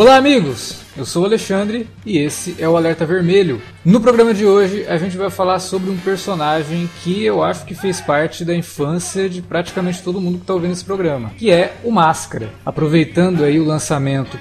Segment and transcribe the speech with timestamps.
[0.00, 0.79] Olá, amigos!
[1.00, 3.62] Eu sou o Alexandre e esse é o Alerta Vermelho.
[3.82, 7.74] No programa de hoje, a gente vai falar sobre um personagem que eu acho que
[7.74, 11.78] fez parte da infância de praticamente todo mundo que está ouvindo esse programa, que é
[11.82, 12.50] o Máscara.
[12.66, 14.38] Aproveitando aí o lançamento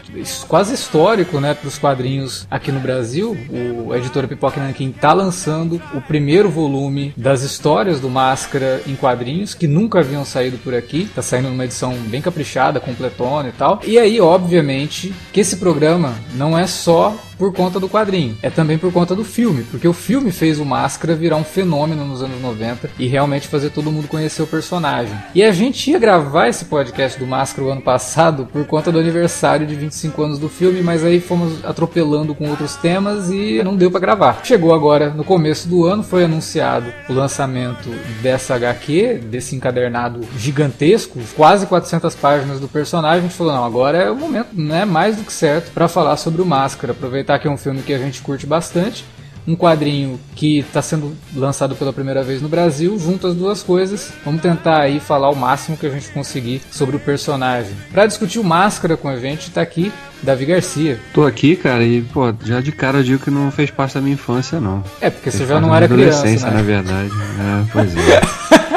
[0.50, 5.82] quase histórico, né, para os quadrinhos aqui no Brasil, o editora Pipoca Nankin está lançando
[5.94, 11.04] o primeiro volume das histórias do Máscara em quadrinhos que nunca haviam saído por aqui.
[11.04, 13.80] Está saindo numa edição bem caprichada, completona e tal.
[13.86, 18.78] E aí, obviamente, que esse programa não é só por conta do quadrinho, é também
[18.78, 22.42] por conta do filme, porque o filme fez o Máscara virar um fenômeno nos anos
[22.42, 25.18] 90 e realmente fazer todo mundo conhecer o personagem.
[25.34, 29.00] E a gente ia gravar esse podcast do Máscara o ano passado por conta do
[29.00, 33.78] aniversário de 25 anos do filme, mas aí fomos atropelando com outros temas e não
[33.78, 34.42] deu para gravar.
[34.44, 37.90] Chegou agora no começo do ano, foi anunciado o lançamento
[38.22, 43.20] dessa HQ, desse encadernado gigantesco, quase 400 páginas do personagem.
[43.20, 46.18] A gente falou: não, agora é o momento, né, mais do que certo para falar
[46.18, 49.06] sobre o Máscara, aproveitar aproveitar que é um filme que a gente curte bastante,
[49.48, 54.12] um quadrinho que está sendo lançado pela primeira vez no Brasil, junto as duas coisas.
[54.26, 57.72] Vamos tentar aí falar o máximo que a gente conseguir sobre o personagem.
[57.92, 59.92] Para discutir o Máscara com a gente, está aqui
[60.22, 61.00] Davi Garcia.
[61.14, 64.02] Tô aqui, cara, e pô, já de cara eu digo que não fez parte da
[64.02, 64.84] minha infância, não.
[65.00, 66.54] É, porque fez você já não era criança, né?
[66.54, 67.10] na verdade.
[67.10, 68.60] É, pois é.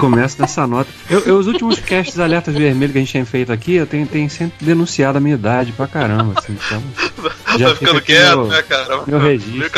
[0.00, 0.90] Começa nessa nota.
[1.10, 4.06] Eu, eu, os últimos casts alertas vermelhos que a gente tem feito aqui, eu tenho,
[4.06, 6.82] tenho sempre denunciado a minha idade pra caramba, assim, então.
[7.58, 9.02] Já tá ficando quieto, meu, né, cara?
[9.06, 9.70] Meu registro.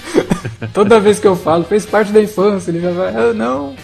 [0.72, 3.76] Toda vez que eu falo, fez parte da infância, ele já vai, ah, não.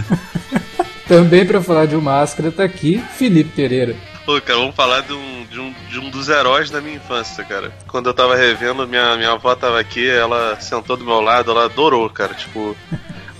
[1.06, 3.94] Também para falar de uma máscara tá aqui Felipe Pereira.
[4.24, 7.44] Pô, cara, vamos falar de um, de, um, de um dos heróis da minha infância,
[7.44, 7.70] cara.
[7.86, 11.66] Quando eu tava revendo, minha, minha avó tava aqui, ela sentou do meu lado, ela
[11.66, 12.32] adorou, cara.
[12.32, 12.74] Tipo,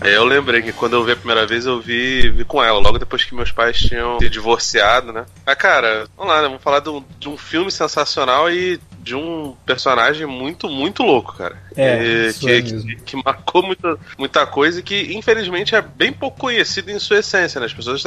[0.04, 2.98] eu lembrei que quando eu vi a primeira vez, eu vi, vi com ela, logo
[2.98, 5.24] depois que meus pais tinham se divorciado, né?
[5.46, 6.48] Ah, cara, vamos lá, né?
[6.48, 11.36] Vamos falar de um, de um filme sensacional e de um personagem muito, muito louco,
[11.36, 11.58] cara.
[11.76, 16.40] É, que, é que, que, marcou muita, muita coisa e que, infelizmente, é bem pouco
[16.40, 17.66] conhecido em sua essência, né?
[17.66, 18.02] As pessoas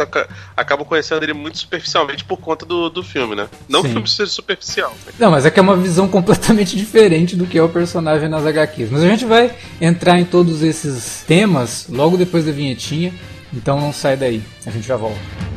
[0.55, 3.47] acabam conhecendo ele muito superficialmente por conta do, do filme, né?
[3.69, 3.83] Não Sim.
[3.83, 4.89] que o filme seja superficial.
[5.05, 5.13] Né?
[5.19, 8.43] Não, mas é que é uma visão completamente diferente do que é o personagem nas
[8.43, 8.89] HQs.
[8.89, 13.13] Mas a gente vai entrar em todos esses temas logo depois da vinhetinha,
[13.53, 14.41] então não sai daí.
[14.65, 15.56] A gente já volta.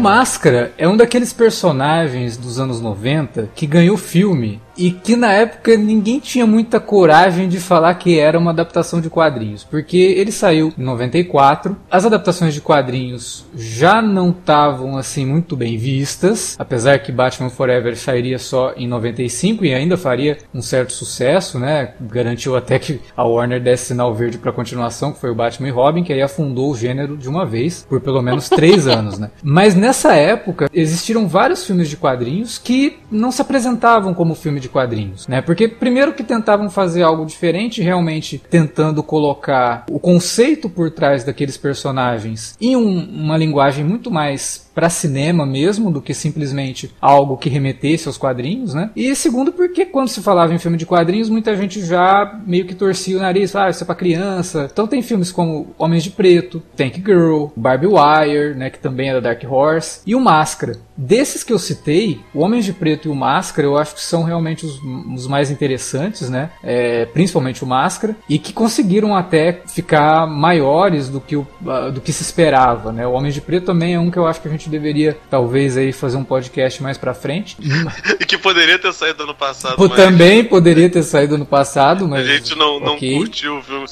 [0.00, 5.76] Máscara é um daqueles personagens dos anos 90 que ganhou filme e que na época
[5.76, 10.72] ninguém tinha muita coragem de falar que era uma adaptação de quadrinhos, porque ele saiu
[10.76, 11.76] em 94.
[11.90, 17.96] As adaptações de quadrinhos já não estavam assim muito bem vistas, apesar que Batman Forever
[17.96, 21.92] sairia só em 95 e ainda faria um certo sucesso, né?
[22.00, 25.70] Garantiu até que a Warner desse sinal verde para continuação, que foi o Batman e
[25.70, 29.30] Robin, que aí afundou o gênero de uma vez por pelo menos três anos, né?
[29.42, 34.69] Mas nessa época existiram vários filmes de quadrinhos que não se apresentavam como filme de
[34.70, 35.42] quadrinhos, né?
[35.42, 41.56] Porque primeiro que tentavam fazer algo diferente, realmente tentando colocar o conceito por trás daqueles
[41.56, 47.48] personagens em um, uma linguagem muito mais para cinema mesmo do que simplesmente algo que
[47.48, 48.90] remetesse aos quadrinhos, né?
[48.94, 52.74] E segundo porque quando se falava em filme de quadrinhos, muita gente já meio que
[52.74, 54.68] torcia o nariz, ah, isso é para criança.
[54.70, 59.14] Então tem filmes como Homens de Preto, Tank Girl, Barbie Wire, né, que também é
[59.14, 60.76] da Dark Horse, e o Máscara.
[60.96, 64.22] Desses que eu citei, o Homens de Preto e o Máscara, eu acho que são
[64.22, 64.78] realmente os,
[65.14, 66.50] os mais interessantes, né?
[66.62, 72.00] É, principalmente o Máscara, e que conseguiram até ficar maiores do que, o, uh, do
[72.00, 73.06] que se esperava, né?
[73.06, 75.76] O Homens de Preto também é um que eu acho que a gente deveria, talvez,
[75.76, 77.56] aí fazer um podcast mais pra frente.
[78.20, 79.76] e que poderia ter saído ano passado.
[79.78, 79.96] Mas...
[79.96, 82.20] Também poderia ter saído ano passado, mas.
[82.20, 83.16] A gente não, não okay.
[83.16, 83.86] curtiu o filme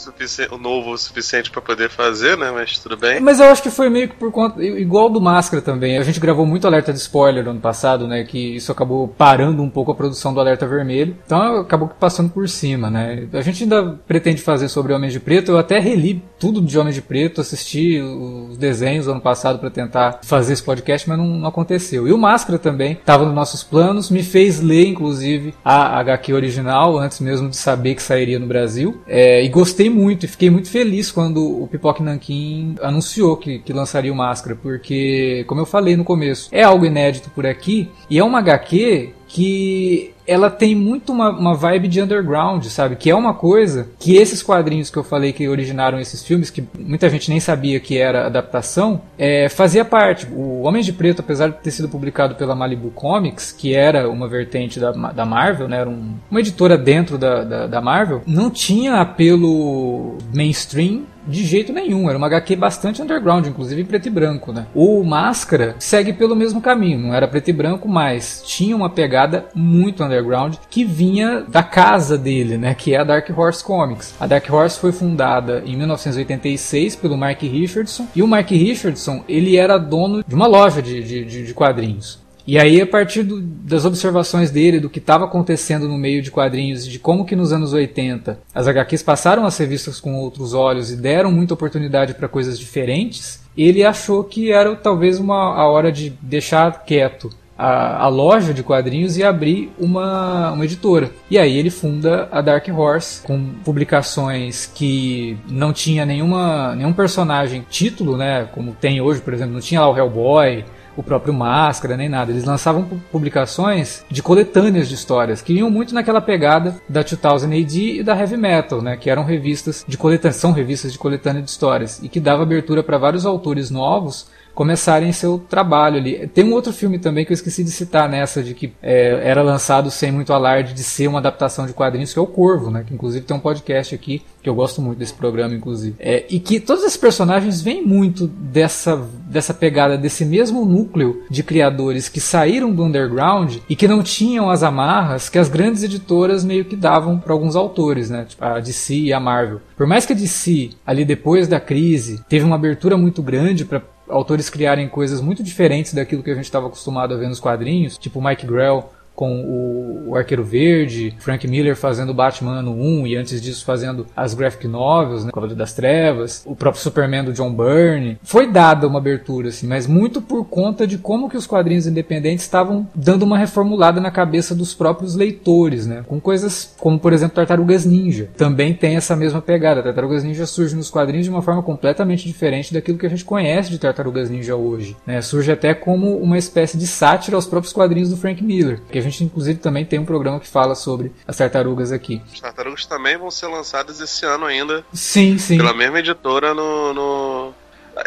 [0.51, 2.51] o novo o suficiente para poder fazer, né?
[2.51, 3.21] Mas tudo bem.
[3.21, 4.63] Mas eu acho que foi meio que por conta.
[4.63, 5.99] Igual do Máscara também.
[5.99, 8.25] A gente gravou muito alerta de spoiler no ano passado, né?
[8.25, 11.17] Que isso acabou parando um pouco a produção do Alerta Vermelho.
[11.25, 13.29] Então acabou passando por cima, né?
[13.33, 15.53] A gente ainda pretende fazer sobre Homens de Preto.
[15.53, 19.71] Eu até reli tudo de Homens de Preto, assisti os desenhos do ano passado para
[19.71, 22.07] tentar fazer esse podcast, mas não, não, aconteceu.
[22.07, 26.99] E o Máscara também estava nos nossos planos, me fez ler, inclusive, a HQ original,
[26.99, 29.01] antes mesmo de saber que sairia no Brasil.
[29.07, 33.73] É, e gostei muito e fiquei muito feliz quando o Pipoque Nankin anunciou que, que
[33.73, 38.19] lançaria o Máscara, porque, como eu falei no começo, é algo inédito por aqui, e
[38.19, 42.97] é uma HQ que ela tem muito uma, uma, vibe de underground, sabe?
[42.97, 46.65] Que é uma coisa que esses quadrinhos que eu falei que originaram esses filmes, que
[46.79, 50.27] muita gente nem sabia que era adaptação, é, fazia parte.
[50.33, 54.27] O Homem de Preto, apesar de ter sido publicado pela Malibu Comics, que era uma
[54.27, 55.81] vertente da, da Marvel, né?
[55.81, 61.73] Era um, uma editora dentro da, da, da Marvel, não tinha apelo mainstream de jeito
[61.73, 62.09] nenhum.
[62.09, 64.67] Era uma HQ bastante underground, inclusive em preto e branco, né?
[64.75, 69.47] O Máscara segue pelo mesmo caminho, não era preto e branco, mas tinha uma pegada
[69.55, 72.75] muito underground que vinha da casa dele, né?
[72.75, 74.15] Que é a Dark Horse Comics.
[74.19, 79.57] A Dark Horse foi fundada em 1986 pelo Mark Richardson e o Mark Richardson ele
[79.57, 82.28] era dono de uma loja de, de, de quadrinhos.
[82.49, 86.31] E aí, a partir do, das observações dele, do que estava acontecendo no meio de
[86.31, 90.55] quadrinhos, de como que nos anos 80 as HQs passaram a ser vistas com outros
[90.55, 95.69] olhos e deram muita oportunidade para coisas diferentes, ele achou que era talvez uma, a
[95.69, 97.29] hora de deixar quieto
[97.59, 101.11] a, a, loja de quadrinhos e abrir uma, uma editora.
[101.31, 107.67] E aí ele funda a Dark Horse com publicações que não tinha nenhuma, nenhum personagem
[107.69, 108.49] título, né?
[108.55, 110.65] Como tem hoje, por exemplo, não tinha lá o Hellboy,
[110.99, 112.33] o próprio Máscara, nem nada.
[112.33, 118.01] Eles lançavam publicações de coletâneas de histórias, que iam muito naquela pegada da 2000 AD
[118.01, 121.51] e da Heavy Metal, né, que eram revistas de coletânea, são revistas de coletânea de
[121.51, 124.27] histórias, e que dava abertura para vários autores novos
[124.59, 126.27] começarem seu trabalho ali.
[126.35, 129.41] Tem um outro filme também que eu esqueci de citar nessa, de que é, era
[129.41, 132.83] lançado sem muito alarde de ser uma adaptação de quadrinhos, que é o Corvo, né?
[132.85, 135.95] Que inclusive tem um podcast aqui, que eu gosto muito desse programa, inclusive.
[136.01, 139.01] É, e que todos esses personagens vêm muito dessa,
[139.31, 144.51] dessa pegada, desse mesmo núcleo de criadores que saíram do underground e que não tinham
[144.51, 148.27] as amarras que as grandes editoras meio que davam para alguns autores, né?
[148.29, 149.61] Tipo a DC e a Marvel.
[149.77, 153.81] Por mais que a DC, ali depois da crise, teve uma abertura muito grande para
[154.09, 157.99] autores criarem coisas muito diferentes daquilo que a gente estava acostumado a ver nos quadrinhos,
[157.99, 163.17] tipo Mike Grell com o, o, Arqueiro Verde, Frank Miller fazendo Batman no 1 e
[163.17, 167.53] antes disso fazendo as graphic novels, né, Cavaleiro das Trevas, o próprio Superman do John
[167.53, 168.17] Byrne.
[168.23, 172.45] Foi dada uma abertura assim, mas muito por conta de como que os quadrinhos independentes
[172.45, 177.35] estavam dando uma reformulada na cabeça dos próprios leitores, né, com coisas como por exemplo
[177.35, 178.29] Tartarugas Ninja.
[178.37, 179.83] Também tem essa mesma pegada.
[179.83, 183.69] Tartarugas Ninja surge nos quadrinhos de uma forma completamente diferente daquilo que a gente conhece
[183.69, 185.21] de Tartarugas Ninja hoje, né?
[185.21, 189.03] Surge até como uma espécie de sátira aos próprios quadrinhos do Frank Miller, que a
[189.03, 192.23] gente, inclusive, também tem um programa que fala sobre as tartarugas aqui.
[192.33, 194.85] As tartarugas também vão ser lançadas esse ano ainda.
[194.93, 195.57] Sim, sim.
[195.57, 197.55] Pela mesma editora no, no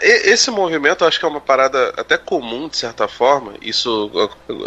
[0.02, 3.54] esse movimento eu acho que é uma parada até comum, de certa forma.
[3.62, 4.12] Isso,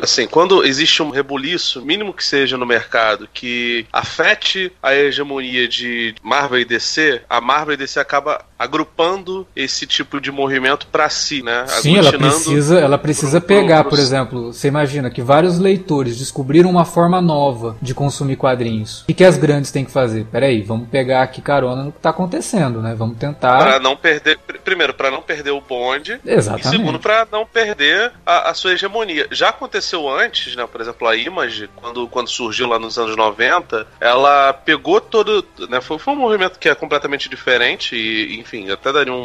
[0.02, 6.14] assim, quando existe um rebuliço, mínimo que seja no mercado, que afete a hegemonia de
[6.22, 11.42] Marvel e DC, a Marvel e DC acaba agrupando esse tipo de movimento para si,
[11.42, 11.64] né?
[11.66, 16.16] Sim, ela precisa, ela precisa pro, pegar, pro, por exemplo, você imagina que vários leitores
[16.18, 19.02] descobriram uma forma nova de consumir quadrinhos.
[19.02, 20.26] O que, que as grandes têm que fazer?
[20.26, 22.94] Peraí, vamos pegar aqui carona no que está acontecendo, né?
[22.96, 23.58] Vamos tentar.
[23.58, 26.20] Para não perder, primeiro, para não perder o bonde.
[26.24, 26.68] Exatamente.
[26.68, 29.26] E segundo, para não perder a, a, sua hegemonia.
[29.30, 30.66] Já aconteceu antes, né?
[30.66, 35.44] Por exemplo, a Image, quando, quando surgiu lá nos anos 90, ela pegou todo.
[35.68, 39.16] Né, foi, foi um movimento que é completamente diferente e, enfim, até daria um,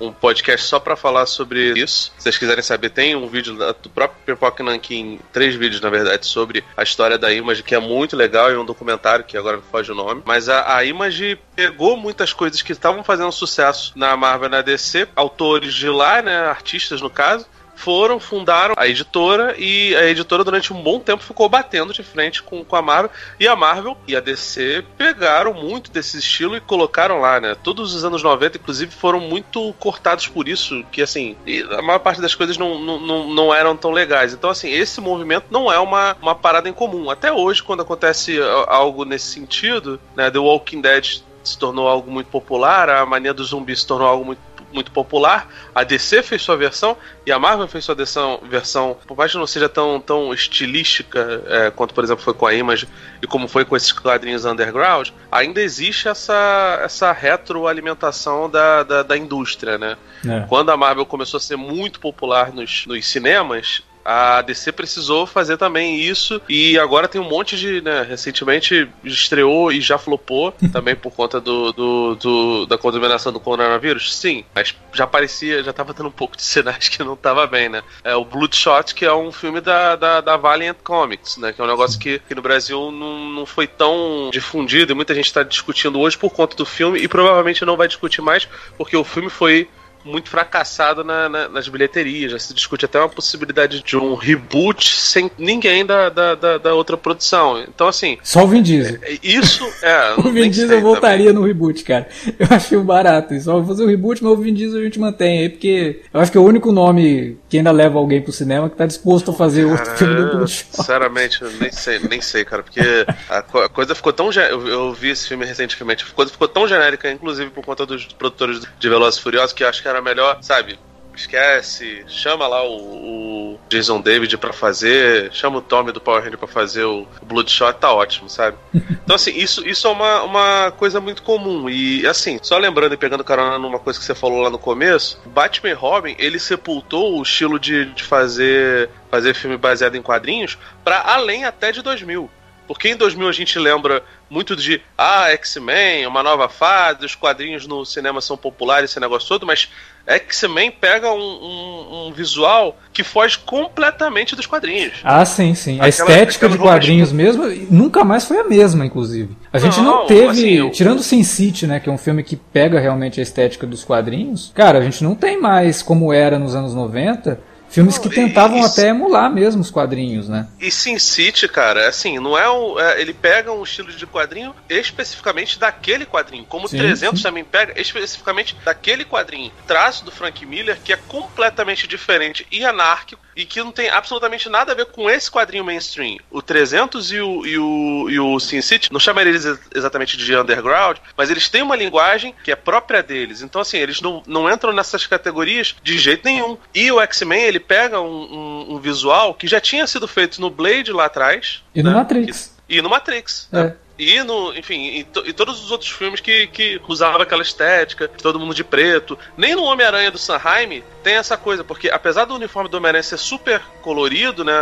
[0.00, 2.12] um, um podcast só para falar sobre isso.
[2.16, 6.26] Se vocês quiserem saber, tem um vídeo do próprio Pipoca Nankin, três vídeos na verdade,
[6.26, 9.92] sobre a história da Image, que é muito legal, e um documentário que agora foge
[9.92, 10.22] o nome.
[10.24, 14.62] Mas a, a Image pegou muitas coisas que estavam fazendo sucesso na Marvel e na
[14.62, 20.44] DC, autores de lá, né, artistas no caso, foram, fundaram a editora e a editora
[20.44, 23.10] durante um bom tempo ficou batendo de frente com, com a Marvel.
[23.38, 27.56] E a Marvel e a DC pegaram muito desse estilo e colocaram lá, né?
[27.62, 31.36] Todos os anos 90, inclusive, foram muito cortados por isso, que assim,
[31.76, 34.32] a maior parte das coisas não, não, não eram tão legais.
[34.32, 37.10] Então, assim, esse movimento não é uma, uma parada em comum.
[37.10, 38.38] Até hoje, quando acontece
[38.68, 40.30] algo nesse sentido, né?
[40.30, 44.24] The Walking Dead se tornou algo muito popular, a mania do zumbi se tornou algo
[44.24, 44.40] muito
[44.72, 45.48] muito popular.
[45.74, 49.38] A DC fez sua versão e a Marvel fez sua versão, versão por mais que
[49.38, 52.88] não seja tão, tão estilística é, quanto, por exemplo, foi com a Image
[53.20, 59.16] e como foi com esses quadrinhos underground, ainda existe essa, essa retroalimentação da, da, da
[59.16, 59.96] indústria, né?
[60.26, 60.40] É.
[60.48, 65.56] Quando a Marvel começou a ser muito popular nos, nos cinemas, a DC precisou fazer
[65.56, 70.94] também isso e agora tem um monte de, né, recentemente estreou e já flopou também
[70.94, 75.92] por conta do, do, do, da contaminação do coronavírus, sim, mas já parecia, já tava
[75.92, 77.82] dando um pouco de sinais que não tava bem, né?
[78.04, 81.64] É o Bloodshot, que é um filme da, da, da Valiant Comics, né, que é
[81.64, 85.42] um negócio que, que no Brasil não, não foi tão difundido e muita gente está
[85.42, 89.30] discutindo hoje por conta do filme e provavelmente não vai discutir mais porque o filme
[89.30, 89.68] foi
[90.04, 92.32] muito fracassado na, na, nas bilheterias.
[92.32, 96.74] Já se discute até uma possibilidade de um reboot sem ninguém da, da, da, da
[96.74, 97.62] outra produção.
[97.62, 98.18] Então, assim.
[98.22, 98.98] Só o Vin Diesel.
[99.02, 100.14] É, isso, é.
[100.20, 101.40] o Vin Diesel voltaria também.
[101.40, 102.08] no reboot, cara.
[102.38, 103.38] Eu achei barato.
[103.40, 106.20] Só vou fazer o reboot, mas o Vin Diesel a gente mantém aí, porque eu
[106.20, 109.30] acho que é o único nome que ainda leva alguém pro cinema que tá disposto
[109.30, 110.48] a fazer cara, outro filme do.
[110.48, 112.80] Sinceramente, eu nem sei, nem sei, cara, porque
[113.28, 114.30] a, a coisa ficou tão.
[114.32, 118.06] Eu, eu vi esse filme recentemente, a coisa ficou tão genérica, inclusive por conta dos
[118.06, 120.78] produtores de Velozes e Furiosos, que eu acho que era melhor, sabe?
[121.14, 126.38] Esquece, chama lá o, o Jason David para fazer, chama o Tommy do Power Ranger
[126.38, 128.56] pra fazer o, o Bloodshot, tá ótimo, sabe?
[129.02, 131.68] Então, assim, isso, isso é uma, uma coisa muito comum.
[131.68, 135.20] E, assim, só lembrando e pegando carona numa coisa que você falou lá no começo,
[135.26, 141.00] Batman Robin, ele sepultou o estilo de, de fazer, fazer filme baseado em quadrinhos para
[141.00, 142.30] além até de 2000.
[142.66, 147.66] Porque em 2000 a gente lembra muito de ah, X-Men, uma nova fase, os quadrinhos
[147.66, 149.68] no cinema são populares, esse negócio todo, mas
[150.06, 154.94] X-Men pega um, um, um, visual que foge completamente dos quadrinhos.
[155.04, 155.78] Ah, sim, sim.
[155.80, 157.14] A estética de quadrinhos de...
[157.14, 159.36] mesmo nunca mais foi a mesma, inclusive.
[159.52, 160.70] A gente não, não teve, assim, eu...
[160.70, 164.50] tirando Sin City, né, que é um filme que pega realmente a estética dos quadrinhos,
[164.54, 168.64] cara, a gente não tem mais como era nos anos 90 Filmes que tentavam e,
[168.64, 170.46] até emular mesmo os quadrinhos, né?
[170.60, 174.54] E Sin City, cara, assim, não é, um, é ele pega um estilo de quadrinho
[174.68, 177.22] especificamente daquele quadrinho, como sim, 300 sim.
[177.22, 179.50] também pega especificamente daquele quadrinho.
[179.66, 184.48] Traço do Frank Miller que é completamente diferente e anárquico e que não tem absolutamente
[184.50, 186.18] nada a ver com esse quadrinho mainstream.
[186.30, 190.36] O 300 e o, e o, e o Sin City, não chamaria eles exatamente de
[190.36, 193.40] underground, mas eles têm uma linguagem que é própria deles.
[193.40, 196.58] Então, assim, eles não, não entram nessas categorias de jeito nenhum.
[196.74, 200.50] E o X-Men, ele pega um, um, um, visual que já tinha sido feito no
[200.50, 201.62] Blade lá atrás.
[201.74, 201.90] E né?
[201.90, 202.56] no Matrix.
[202.68, 203.48] E, e no Matrix.
[203.52, 203.56] É.
[203.56, 203.76] Né?
[203.98, 208.08] E no, enfim, e, to, e, todos os outros filmes que, que usavam aquela estética,
[208.08, 209.18] todo mundo de preto.
[209.36, 213.18] Nem no Homem-Aranha do Sanheim tem essa coisa, porque apesar do uniforme do Homem-Aranha ser
[213.18, 214.52] super colorido, né?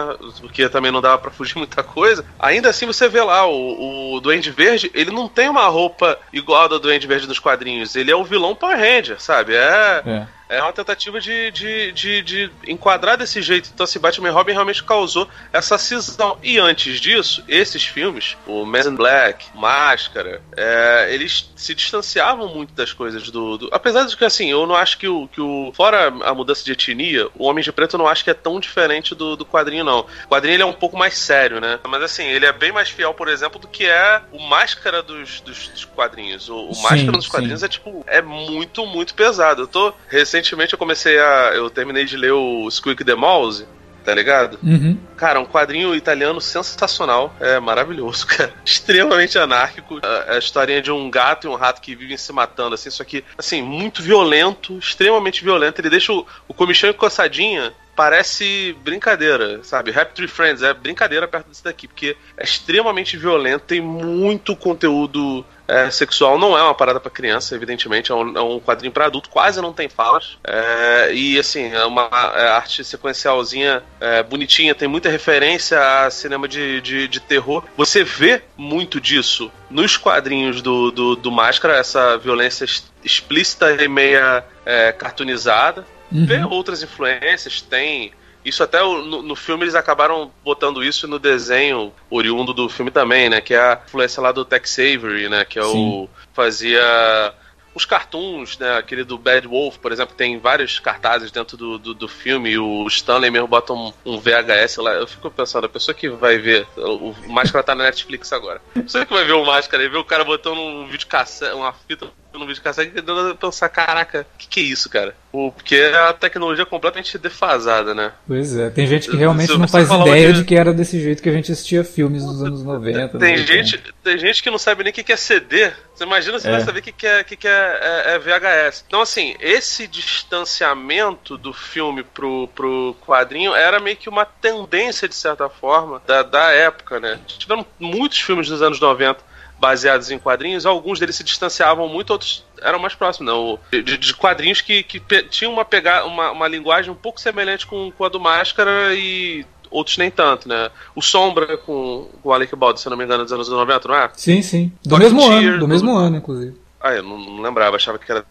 [0.41, 4.21] Porque também não dava para fugir muita coisa, ainda assim você vê lá o, o
[4.21, 7.95] Duende Verde, ele não tem uma roupa igual a do Duende Verde dos quadrinhos.
[7.97, 9.55] Ele é o vilão Power Ranger, sabe?
[9.55, 10.03] é.
[10.05, 13.71] é é uma tentativa de, de, de, de, enquadrar desse jeito.
[13.73, 16.37] Então, assim, Batman e Robin realmente causou essa cisão.
[16.43, 22.75] E antes disso, esses filmes, o Man in Black, Máscara, é, eles se distanciavam muito
[22.75, 25.73] das coisas do, do, Apesar de que, assim, eu não acho que o, que o.
[25.73, 28.59] Fora a mudança de etnia, o Homem de Preto eu não acho que é tão
[28.59, 30.01] diferente do, do quadrinho, não.
[30.01, 31.79] O quadrinho ele é um pouco mais sério, né?
[31.87, 35.41] Mas, assim, ele é bem mais fiel, por exemplo, do que é o Máscara dos,
[35.43, 36.49] dos, dos quadrinhos.
[36.49, 37.67] O, o sim, Máscara dos quadrinhos sim.
[37.67, 39.63] é, tipo, é muito, muito pesado.
[39.63, 41.53] Eu tô recém recentemente eu comecei a.
[41.55, 43.67] Eu terminei de ler o Squeak the Mouse,
[44.05, 44.59] tá ligado?
[44.63, 44.99] Uhum.
[45.17, 47.35] Cara, um quadrinho italiano sensacional.
[47.39, 48.53] É maravilhoso, cara.
[48.65, 50.01] Extremamente anárquico.
[50.03, 52.91] É a historinha de um gato e um rato que vivem se matando, assim.
[52.91, 55.81] Só que, assim, muito violento, extremamente violento.
[55.81, 59.91] Ele deixa o, o comichão encossadinha parece brincadeira, sabe?
[59.91, 65.45] Rap Tree Friends é brincadeira perto desse daqui, porque é extremamente violento, tem muito conteúdo
[65.71, 69.07] é, sexual não é uma parada para criança, evidentemente, é um, é um quadrinho para
[69.07, 70.37] adulto, quase não tem falas.
[70.43, 76.49] É, e assim, é uma é, arte sequencialzinha é, bonitinha, tem muita referência a cinema
[76.49, 77.63] de, de, de, terror.
[77.77, 82.67] Você vê muito disso nos quadrinhos do, do, do Máscara, essa violência
[83.05, 85.87] explícita e meia é, cartoonizada.
[86.11, 86.27] Uhum.
[86.27, 88.13] Vê outras influências, tem
[88.45, 93.29] isso até no, no, filme eles acabaram botando isso no desenho oriundo do filme também,
[93.29, 93.41] né?
[93.41, 95.45] Que é a influência lá do Tex Avery, né?
[95.45, 95.69] Que é Sim.
[95.69, 96.11] o.
[96.33, 97.35] fazia
[97.75, 98.79] os cartoons, né?
[98.79, 102.59] Aquele do Bad Wolf, por exemplo, tem vários cartazes dentro do, do, do filme.
[102.59, 104.93] o Stanley mesmo bota um, um, VHS lá.
[104.93, 106.67] Eu fico pensando, a pessoa que vai ver.
[106.77, 108.61] O, o Máscara tá na Netflix agora.
[108.75, 111.55] A pessoa que vai ver o Máscara e ver o cara botando um vídeo cassete,
[111.55, 115.15] uma fita no vídeo cassete e pensar, caraca, o que, que é isso, cara?
[115.33, 118.13] Porque a tecnologia é completamente defasada, né?
[118.27, 121.29] Pois é, tem gente que realmente não faz ideia de que era desse jeito que
[121.29, 123.19] a gente assistia filmes nos anos 90.
[123.19, 125.71] Tem, gente, tem gente que não sabe nem o que é CD.
[125.95, 126.51] Você imagina se é.
[126.51, 128.85] vai saber o que é, que é, é, é, VHS.
[128.87, 135.15] Então, assim, esse distanciamento do filme pro, pro quadrinho era meio que uma tendência, de
[135.15, 137.21] certa forma, da, da época, né?
[137.27, 139.30] Tiveram muitos filmes dos anos 90
[139.61, 143.59] baseados em quadrinhos, alguns deles se distanciavam muito, outros eram mais próximos, não.
[143.71, 147.93] De, de quadrinhos que, que tinham uma, pegar, uma, uma linguagem um pouco semelhante com,
[147.93, 150.71] com a do Máscara e outros nem tanto, né?
[150.97, 153.95] O Sombra com, com o Alec Baldwin, se não me engano, dos anos 90, não
[153.95, 154.11] é?
[154.15, 154.73] Sim, sim.
[154.85, 156.57] Do mesmo ano, do mesmo ano, inclusive.
[156.81, 158.25] Ah, eu não, não lembrava, achava que era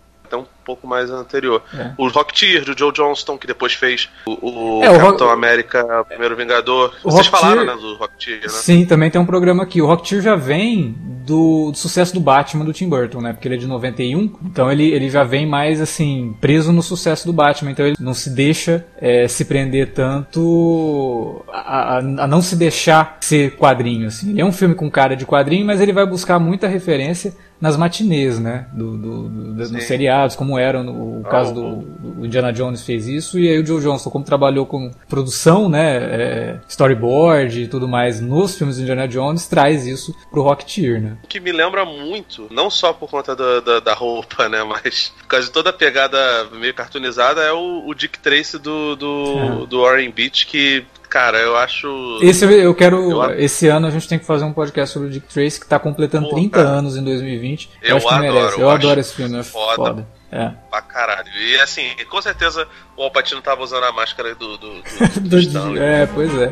[0.69, 1.63] pouco mais anterior.
[1.73, 1.91] É.
[1.97, 5.33] O Rocketeer, do Joe Johnston, que depois fez o, o, é, o Capitão Rock...
[5.33, 6.93] América, o Primeiro Vingador.
[7.03, 8.49] O Vocês falaram, né, do Rocketeer, né?
[8.49, 9.81] Sim, também tem um programa aqui.
[9.81, 10.95] O Rocketeer já vem
[11.25, 13.33] do, do, sucesso do Batman do Tim Burton, né?
[13.33, 17.25] Porque ele é de 91, então ele, ele já vem mais, assim, preso no sucesso
[17.25, 17.71] do Batman.
[17.71, 23.17] Então ele não se deixa é, se prender tanto a, a, a, não se deixar
[23.21, 24.29] ser quadrinho, assim.
[24.29, 27.75] Ele é um filme com cara de quadrinho, mas ele vai buscar muita referência nas
[27.75, 28.67] matinês, né?
[28.73, 33.07] Do, do, do dos seriados, como era no, o caso do, do, Indiana Jones fez
[33.07, 35.97] isso, e aí o Joe Johnston, como trabalhou com produção, né?
[35.97, 41.17] É, storyboard e tudo mais nos filmes do Indiana Jones, traz isso pro Rocketeer, né?
[41.27, 44.63] Que me lembra muito, não só por conta da, da, da roupa, né?
[44.69, 46.17] Mas por causa de toda a pegada
[46.53, 49.67] meio cartoonizada, é o, o Dick Tracy do, do, é.
[49.67, 52.19] do Warren Beach, que Cara, eu acho.
[52.21, 53.11] Esse eu quero.
[53.11, 53.39] Eu...
[53.39, 55.79] Esse ano a gente tem que fazer um podcast sobre o Dick Tracy, que tá
[55.79, 56.69] completando Pô, 30 cara.
[56.69, 57.69] anos em 2020.
[57.81, 58.53] Eu, eu acho que adoro, merece.
[58.53, 59.75] Eu, eu adoro esse filme, é foda.
[59.75, 60.07] foda.
[60.31, 60.51] É.
[60.69, 61.31] Pra caralho.
[61.33, 64.57] E assim, com certeza o Alpatino tava usando a máscara do.
[64.57, 66.51] do, do, do, do é, pois é.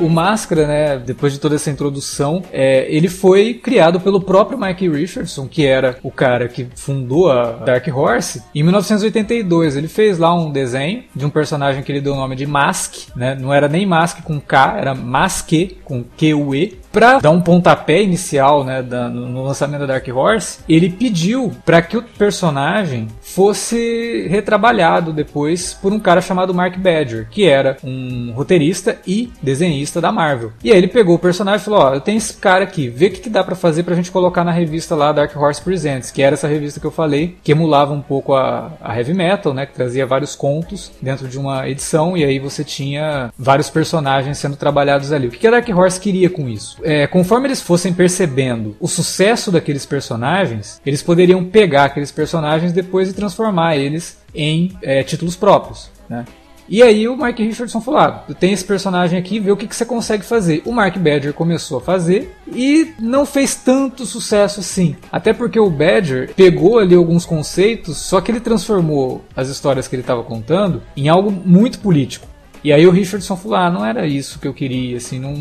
[0.00, 4.88] O Máscara, né, depois de toda essa introdução, é, ele foi criado pelo próprio Mike
[4.88, 9.76] Richardson, que era o cara que fundou a Dark Horse, em 1982.
[9.76, 13.08] Ele fez lá um desenho de um personagem que ele deu o nome de Mask,
[13.14, 13.34] né?
[13.34, 18.64] Não era nem Mask com K, era Maske com Q-U-E para dar um pontapé inicial
[18.64, 25.12] né, da, no lançamento da Dark Horse, ele pediu para que o personagem fosse retrabalhado
[25.12, 30.52] depois por um cara chamado Mark Badger, que era um roteirista e desenhista da Marvel.
[30.64, 33.08] E aí ele pegou o personagem e falou: Ó, eu tenho esse cara aqui, vê
[33.08, 36.10] o que, que dá para fazer pra gente colocar na revista lá Dark Horse Presents,
[36.10, 39.52] que era essa revista que eu falei, que emulava um pouco a, a heavy metal,
[39.52, 44.38] né, que trazia vários contos dentro de uma edição, e aí você tinha vários personagens
[44.38, 45.26] sendo trabalhados ali.
[45.26, 46.85] O que a Dark Horse queria com isso?
[46.86, 53.10] É, conforme eles fossem percebendo o sucesso daqueles personagens, eles poderiam pegar aqueles personagens depois
[53.10, 55.90] e transformar eles em é, títulos próprios.
[56.08, 56.24] Né?
[56.68, 59.74] E aí o Mark Richardson falou: ah, tem esse personagem aqui, vê o que, que
[59.74, 60.62] você consegue fazer.
[60.64, 64.96] O Mark Badger começou a fazer e não fez tanto sucesso assim.
[65.10, 69.96] Até porque o Badger pegou ali alguns conceitos, só que ele transformou as histórias que
[69.96, 72.28] ele estava contando em algo muito político.
[72.66, 75.32] E aí o Richardson falou: ah, não era isso que eu queria, assim, não.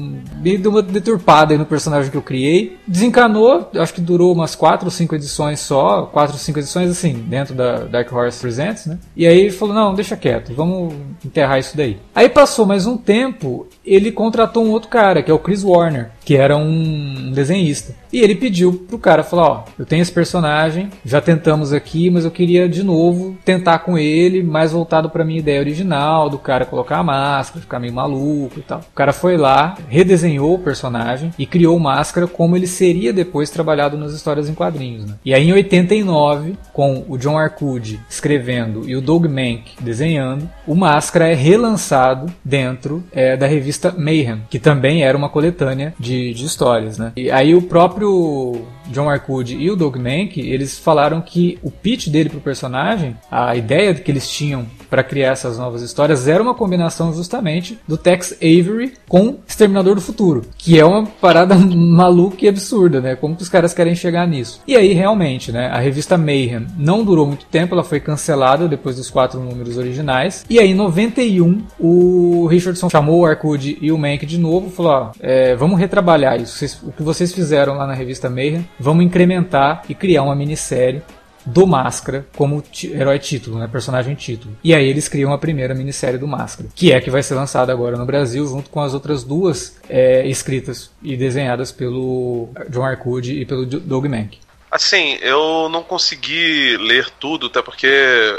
[0.43, 2.77] Me deu uma deturpada aí no personagem que eu criei.
[2.85, 7.13] Desencanou, acho que durou umas 4 ou 5 edições só, 4 ou 5 edições, assim,
[7.13, 8.99] dentro da Dark Horse Presents, né?
[9.15, 10.93] E aí ele falou: não, deixa quieto, vamos
[11.25, 11.97] enterrar isso daí.
[12.13, 16.11] Aí passou mais um tempo, ele contratou um outro cara, que é o Chris Warner
[16.25, 17.93] que era um desenhista.
[18.11, 22.25] E ele pediu pro cara, falou, ó, eu tenho esse personagem, já tentamos aqui, mas
[22.25, 26.65] eu queria de novo tentar com ele, mais voltado para minha ideia original, do cara
[26.65, 28.79] colocar a máscara, ficar meio maluco e tal.
[28.79, 33.97] O cara foi lá, redesenhou o personagem e criou máscara como ele seria depois trabalhado
[33.97, 35.15] nas histórias em quadrinhos, né?
[35.23, 40.73] E aí em 89, com o John Arcudi escrevendo e o Doug Mank desenhando, o
[40.73, 46.45] Máscara é relançado dentro é, da revista Mayhem, que também era uma coletânea de de,
[46.45, 47.11] histórias, né?
[47.15, 52.07] E aí o próprio John Arcudi e o Doug Mank, eles falaram que o pitch
[52.07, 56.53] dele pro personagem, a ideia que eles tinham para criar essas novas histórias era uma
[56.53, 62.47] combinação justamente do Tex Avery com Exterminador do Futuro, que é uma parada maluca e
[62.47, 63.15] absurda, né?
[63.15, 64.61] Como que os caras querem chegar nisso?
[64.67, 65.67] E aí realmente, né?
[65.67, 70.45] A revista Mayhem não durou muito tempo, ela foi cancelada depois dos quatro números originais.
[70.49, 74.91] E aí em 91 o Richardson chamou o Arcudi e o Mank de novo, falou:
[74.91, 79.83] ó, é, vamos retrabalhar isso, o que vocês fizeram lá na revista Mayhem, vamos incrementar
[79.87, 81.01] e criar uma minissérie
[81.45, 84.55] do Máscara como herói título, né, personagem título.
[84.63, 87.71] E aí eles criam a primeira minissérie do Máscara, que é que vai ser lançada
[87.71, 93.41] agora no Brasil, junto com as outras duas é, escritas e desenhadas pelo John Arcudi
[93.41, 94.39] e pelo Doug Mahnke.
[94.75, 97.87] Assim, eu não consegui ler tudo, até porque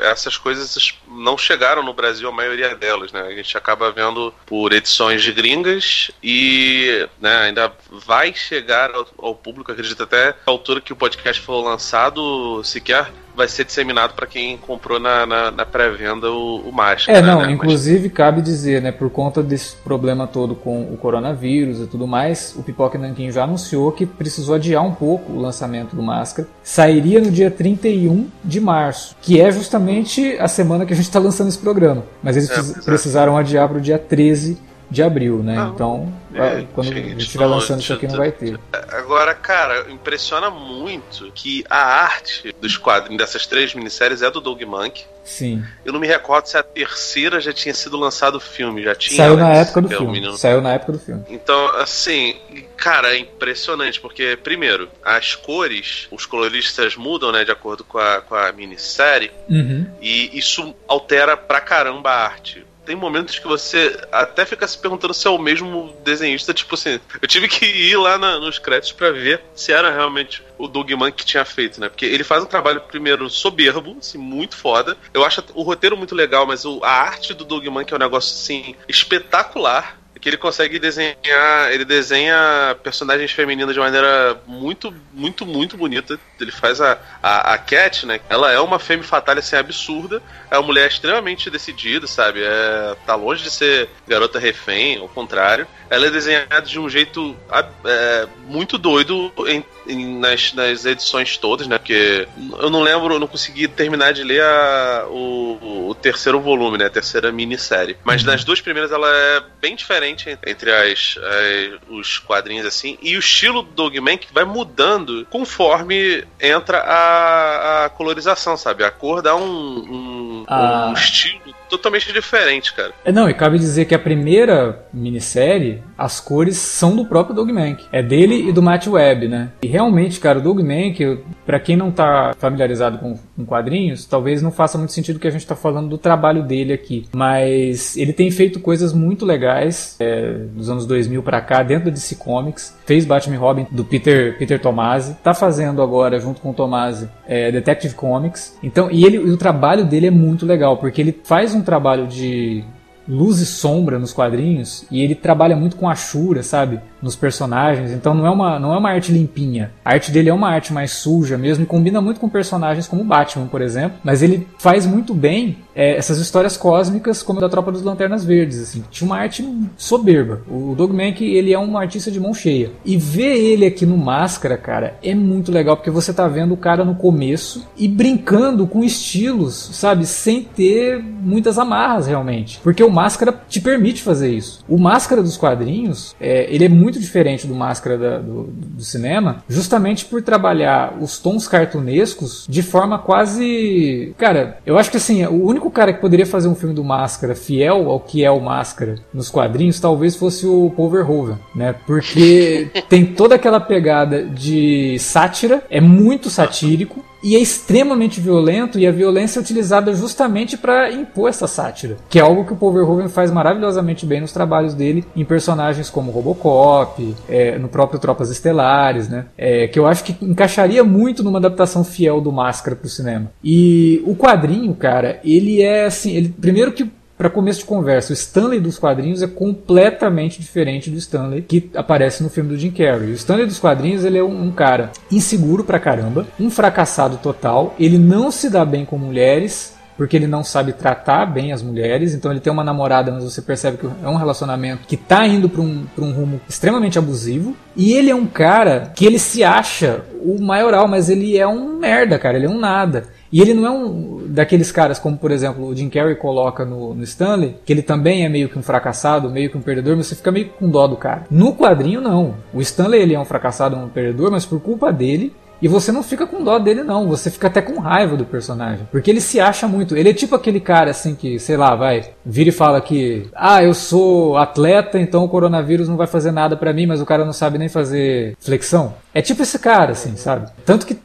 [0.02, 0.76] essas coisas
[1.08, 3.22] não chegaram no Brasil, a maioria delas, né?
[3.22, 9.34] A gente acaba vendo por edições de gringas e né, ainda vai chegar ao, ao
[9.34, 14.26] público, acredito até a altura que o podcast for lançado, sequer vai ser disseminado para
[14.26, 17.18] quem comprou na, na, na pré-venda o, o Máscara.
[17.18, 17.52] É, não, né?
[17.52, 18.12] inclusive Mas...
[18.16, 22.62] cabe dizer, né, por conta desse problema todo com o coronavírus e tudo mais, o
[22.62, 26.48] Pipoca Nankin já anunciou que precisou adiar um pouco o lançamento do Máscara.
[26.62, 31.18] Sairia no dia 31 de março, que é justamente a semana que a gente está
[31.18, 32.04] lançando esse programa.
[32.22, 34.58] Mas eles é, precisaram adiar para o dia 13
[34.90, 35.56] de abril, né?
[35.56, 38.58] Não, então, é, quando gente, a gente estiver lançando isso aqui, não vai ter.
[38.90, 44.62] Agora, cara, impressiona muito que a arte dos quadrinhos dessas três minisséries é do Doug
[44.62, 45.04] Monk.
[45.24, 45.64] Sim.
[45.84, 49.16] Eu não me recordo se a terceira já tinha sido lançado o filme, já tinha.
[49.16, 50.12] Saiu na época do filme.
[50.12, 50.36] Menino.
[50.36, 51.24] Saiu na época do filme.
[51.28, 52.36] Então, assim,
[52.76, 58.20] cara, é impressionante, porque, primeiro, as cores, os coloristas mudam, né, de acordo com a,
[58.20, 59.86] com a minissérie, uhum.
[60.00, 65.12] e isso altera pra caramba a arte tem momentos que você até fica se perguntando
[65.12, 66.54] se é o mesmo desenhista.
[66.54, 70.42] Tipo assim, eu tive que ir lá na, nos créditos para ver se era realmente
[70.56, 71.88] o Doug Mann que tinha feito, né?
[71.88, 74.96] Porque ele faz um trabalho, primeiro, soberbo, assim, muito foda.
[75.12, 77.96] Eu acho o roteiro muito legal, mas o, a arte do Doug Mann que é
[77.96, 84.94] um negócio, assim, espetacular que ele consegue desenhar, ele desenha personagens femininas de maneira muito,
[85.12, 86.18] muito, muito bonita.
[86.40, 88.20] Ele faz a, a, a Cat, né?
[88.28, 92.42] Ela é uma femme fatale assim absurda, é uma mulher extremamente decidida, sabe?
[92.42, 95.66] É, tá longe de ser garota refém, ao contrário.
[95.88, 97.36] Ela é desenhada de um jeito
[97.84, 101.78] é, muito doido em, em, nas, nas edições todas, né?
[101.78, 102.26] Porque
[102.58, 106.86] eu não lembro, eu não consegui terminar de ler a, o, o terceiro volume, né?
[106.86, 107.96] A terceira minissérie.
[108.02, 108.28] Mas uhum.
[108.28, 112.98] nas duas primeiras ela é bem diferente diferente entre as, as, os quadrinhos assim.
[113.02, 118.84] E o estilo do Dogman que vai mudando conforme entra a, a colorização, sabe?
[118.84, 120.88] A cor dá um, um, ah.
[120.90, 122.92] um estilo totalmente diferente, cara.
[123.04, 127.50] É, não, e cabe dizer que a primeira minissérie, as cores são do próprio Doug
[127.50, 127.84] Mank.
[127.92, 129.50] É dele e do Matt Webb, né?
[129.62, 134.42] E realmente, cara, o Doug Mank, para quem não tá familiarizado com, com, quadrinhos, talvez
[134.42, 137.06] não faça muito sentido que a gente tá falando do trabalho dele aqui.
[137.14, 141.90] Mas ele tem feito coisas muito legais é, dos anos 2000 para cá, dentro da
[141.90, 142.76] DC Comics.
[142.84, 145.14] Fez Batman Robin do Peter, Peter Tomasi.
[145.22, 148.56] Tá fazendo agora, junto com o Tomasi, é, Detective Comics.
[148.62, 152.64] Então, e ele, o trabalho dele é muito legal, porque ele faz um trabalho de
[153.08, 156.80] luz e sombra nos quadrinhos e ele trabalha muito com a Shura, sabe?
[157.00, 157.92] Nos personagens.
[157.92, 159.70] Então não é uma, não é uma arte limpinha.
[159.84, 163.04] A arte dele é uma arte mais suja mesmo e combina muito com personagens como
[163.04, 163.98] Batman, por exemplo.
[164.02, 168.24] Mas ele faz muito bem é, essas histórias cósmicas como a da Tropa dos Lanternas
[168.24, 168.82] Verdes, assim.
[168.90, 170.40] Tinha uma arte soberba.
[170.48, 172.70] O Doug Mack, ele é um artista de mão cheia.
[172.84, 176.56] E ver ele aqui no Máscara, cara, é muito legal porque você tá vendo o
[176.56, 180.06] cara no começo e brincando com estilos, sabe?
[180.06, 182.58] Sem ter muitas amarras realmente.
[182.62, 184.64] Porque o Máscara te permite fazer isso.
[184.66, 189.44] O Máscara dos quadrinhos, é, ele é muito diferente do Máscara da, do, do, cinema,
[189.46, 194.14] justamente por trabalhar os tons cartunescos de forma quase.
[194.16, 197.34] Cara, eu acho que assim, o único cara que poderia fazer um filme do Máscara
[197.34, 201.74] fiel ao que é o Máscara nos quadrinhos talvez fosse o Paul Verhoeven, né?
[201.86, 208.86] Porque tem toda aquela pegada de sátira, é muito satírico e é extremamente violento e
[208.86, 212.72] a violência é utilizada justamente para impor essa sátira, que é algo que o Paul
[212.72, 218.30] Verhoeven faz maravilhosamente bem nos trabalhos dele em personagens como Robocop, é, no próprio Tropas
[218.30, 219.26] Estelares, né?
[219.36, 223.30] É, que eu acho que encaixaria muito numa adaptação fiel do Máscara para o cinema.
[223.42, 228.14] E o quadrinho, cara, ele é assim, ele primeiro que para começo de conversa, o
[228.14, 233.10] Stanley dos quadrinhos é completamente diferente do Stanley que aparece no filme do Jim Carrey.
[233.10, 237.74] O Stanley dos quadrinhos ele é um, um cara inseguro pra caramba, um fracassado total,
[237.78, 242.12] ele não se dá bem com mulheres, porque ele não sabe tratar bem as mulheres.
[242.14, 245.48] Então ele tem uma namorada, mas você percebe que é um relacionamento que tá indo
[245.48, 247.56] para um, pra um rumo extremamente abusivo.
[247.74, 251.78] E ele é um cara que ele se acha o maioral, mas ele é um
[251.78, 252.36] merda, cara.
[252.36, 253.04] Ele é um nada.
[253.32, 256.92] E ele não é um daqueles caras como, por exemplo, o Jim Carrey coloca no,
[256.92, 260.08] no, Stanley, que ele também é meio que um fracassado, meio que um perdedor, mas
[260.08, 261.24] você fica meio com dó do cara.
[261.30, 262.34] No quadrinho, não.
[262.52, 266.02] O Stanley ele é um fracassado, um perdedor, mas por culpa dele, e você não
[266.02, 267.08] fica com dó dele, não.
[267.08, 268.86] Você fica até com raiva do personagem.
[268.90, 269.96] Porque ele se acha muito.
[269.96, 273.62] Ele é tipo aquele cara assim que, sei lá, vai, vira e fala que, ah,
[273.62, 277.24] eu sou atleta, então o coronavírus não vai fazer nada para mim, mas o cara
[277.24, 278.94] não sabe nem fazer flexão.
[279.14, 280.50] É tipo esse cara, assim, sabe?
[280.64, 280.98] Tanto que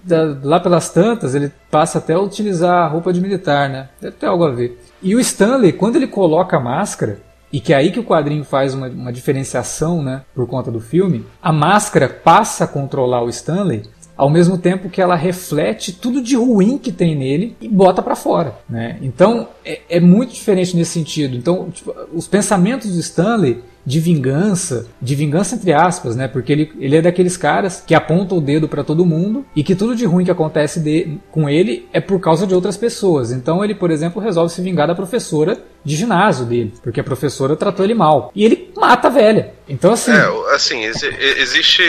[0.43, 3.89] lá pelas tantas ele passa até a utilizar a roupa de militar, né?
[4.01, 4.77] Deve ter algo a ver.
[5.01, 7.19] E o Stanley, quando ele coloca a máscara,
[7.51, 10.79] e que é aí que o quadrinho faz uma, uma, diferenciação, né, por conta do
[10.79, 13.83] filme, a máscara passa a controlar o Stanley
[14.21, 18.15] ao mesmo tempo que ela reflete tudo de ruim que tem nele e bota para
[18.15, 18.99] fora, né?
[19.01, 21.35] Então é, é, muito diferente nesse sentido.
[21.35, 26.27] Então tipo, os pensamentos do Stanley de vingança, de vingança entre aspas, né?
[26.27, 29.73] Porque ele, ele é daqueles caras que aponta o dedo para todo mundo e que
[29.73, 33.31] tudo de ruim que acontece de, com ele é por causa de outras pessoas.
[33.31, 37.55] Então ele, por exemplo, resolve se vingar da professora de ginásio dele, porque a professora
[37.55, 38.31] tratou ele mal.
[38.35, 39.53] E ele mata a velha.
[39.67, 41.81] Então assim, é, assim, ex existe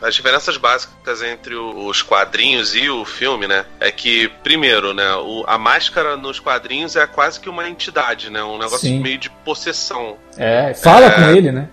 [0.00, 3.64] as diferenças básicas entre os quadrinhos e o filme, né?
[3.80, 8.42] É que primeiro, né, o, a máscara nos quadrinhos é quase que uma entidade, né?
[8.44, 9.00] Um negócio Sim.
[9.00, 10.16] meio de possessão.
[10.38, 11.68] É, fala é, com ele, né?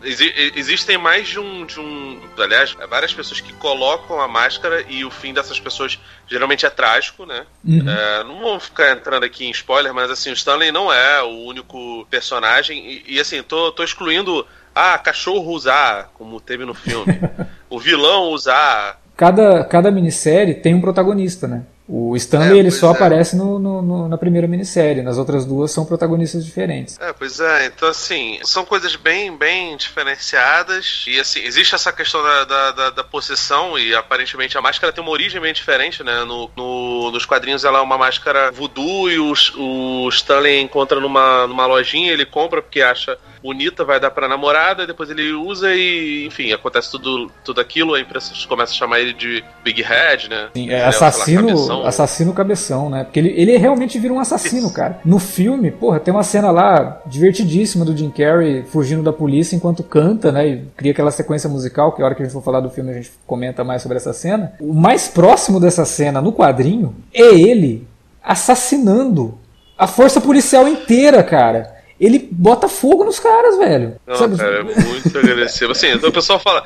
[0.55, 2.19] existem mais de um, de um.
[2.37, 7.25] Aliás, várias pessoas que colocam a máscara e o fim dessas pessoas geralmente é trágico,
[7.25, 7.45] né?
[7.63, 7.89] Uhum.
[7.89, 11.45] É, não vou ficar entrando aqui em spoiler, mas assim, o Stanley não é o
[11.45, 13.03] único personagem.
[13.07, 14.45] E, e assim, tô, tô excluindo.
[14.75, 17.19] Ah, cachorro usar, como teve no filme.
[17.69, 18.99] o vilão usar.
[19.15, 21.63] Cada, cada minissérie tem um protagonista, né?
[21.87, 22.95] O Stanley é, ele só é.
[22.95, 26.97] aparece no, no, no, na primeira minissérie, nas outras duas são protagonistas diferentes.
[26.99, 31.03] É, pois é, então assim, são coisas bem, bem diferenciadas.
[31.07, 35.03] E assim, existe essa questão da, da, da, da possessão, e aparentemente a máscara tem
[35.03, 36.23] uma origem bem diferente, né?
[36.23, 41.47] No, no, nos quadrinhos ela é uma máscara voodoo e o, o Stanley encontra numa,
[41.47, 46.25] numa lojinha, ele compra porque acha bonita, vai dar pra namorada, depois ele usa e,
[46.25, 50.47] enfim, acontece tudo, tudo aquilo, a imprensa começa a chamar ele de Big Head, né?
[50.53, 51.85] Sim, é assassino, cabeção.
[51.85, 53.03] assassino cabeção, né?
[53.03, 54.73] Porque ele, ele realmente vira um assassino, Isso.
[54.73, 55.01] cara.
[55.03, 59.83] No filme, porra, tem uma cena lá divertidíssima do Jim Carrey fugindo da polícia enquanto
[59.83, 60.47] canta, né?
[60.47, 62.91] E cria aquela sequência musical, que a hora que a gente for falar do filme
[62.91, 64.53] a gente comenta mais sobre essa cena.
[64.61, 67.85] O mais próximo dessa cena no quadrinho é ele
[68.23, 69.37] assassinando
[69.77, 73.99] a força policial inteira, cara ele bota fogo nos caras, velho.
[74.05, 74.37] Não, Sabe?
[74.37, 75.71] cara, é muito agressivo.
[75.71, 76.65] Assim, então o pessoal fala.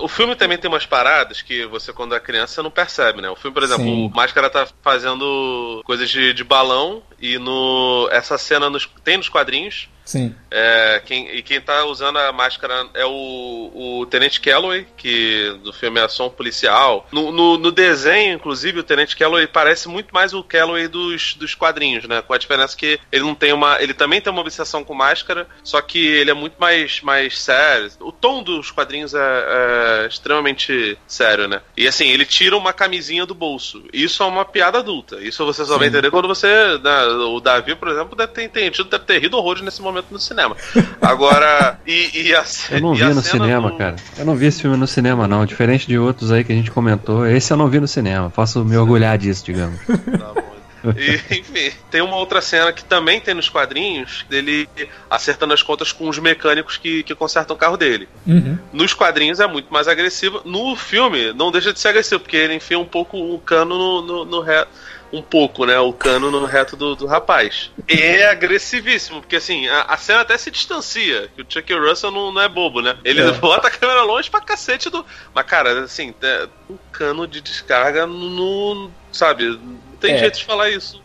[0.00, 3.28] O filme também tem umas paradas que você, quando é criança, não percebe, né?
[3.30, 4.06] O filme, por exemplo, Sim.
[4.06, 8.08] o Máscara tá fazendo coisas de, de balão e no.
[8.10, 9.88] Essa cena nos, tem nos quadrinhos.
[10.06, 10.32] Sim.
[10.48, 15.72] É, quem, e quem tá usando a máscara é o, o Tenente Calloway, que do
[15.72, 17.06] filme é Ação Policial.
[17.10, 21.54] No, no, no, desenho, inclusive, o Tenente Calloway parece muito mais o Calloway dos, dos
[21.56, 22.22] quadrinhos, né?
[22.22, 23.82] Com a diferença que ele não tem uma.
[23.82, 27.90] Ele também tem uma obsessão com máscara, só que ele é muito mais, mais sério.
[28.00, 31.60] O tom dos quadrinhos é, é extremamente sério, né?
[31.76, 33.82] E assim, ele tira uma camisinha do bolso.
[33.92, 35.20] Isso é uma piada adulta.
[35.20, 35.78] Isso você só Sim.
[35.80, 36.46] vai entender quando você.
[36.78, 40.10] Né, o Davi, por exemplo, deve ter entendido, deve ter rido horrores nesse momento momento
[40.10, 40.56] no cinema.
[41.00, 43.76] Agora, e, e a Eu não vi no cinema, do...
[43.76, 43.96] cara.
[44.18, 45.46] Eu não vi esse filme no cinema, não.
[45.46, 48.30] Diferente de outros aí que a gente comentou, esse eu não vi no cinema.
[48.30, 49.80] Posso me orgulhar disso, digamos.
[49.86, 50.56] Tá bom.
[50.96, 54.68] E, enfim, tem uma outra cena que também tem nos quadrinhos, dele
[55.10, 58.08] acertando as contas com os mecânicos que, que consertam o carro dele.
[58.24, 58.56] Uhum.
[58.72, 60.42] Nos quadrinhos é muito mais agressivo.
[60.44, 64.02] No filme, não deixa de ser agressivo, porque ele enfia um pouco o cano no,
[64.02, 64.70] no, no reto
[65.12, 67.70] um pouco, né, o cano no reto do, do rapaz.
[67.88, 72.10] E é agressivíssimo, porque assim, a, a, cena até se distancia, que o Chuck Russell
[72.10, 72.96] não, não é bobo, né?
[73.04, 73.32] Ele é.
[73.32, 75.04] bota a câmera longe pra cacete do.
[75.34, 78.90] Mas, cara, assim, é um cano de descarga no.
[79.12, 79.48] Sabe?
[79.48, 80.18] Não tem é.
[80.18, 81.02] jeito de falar isso.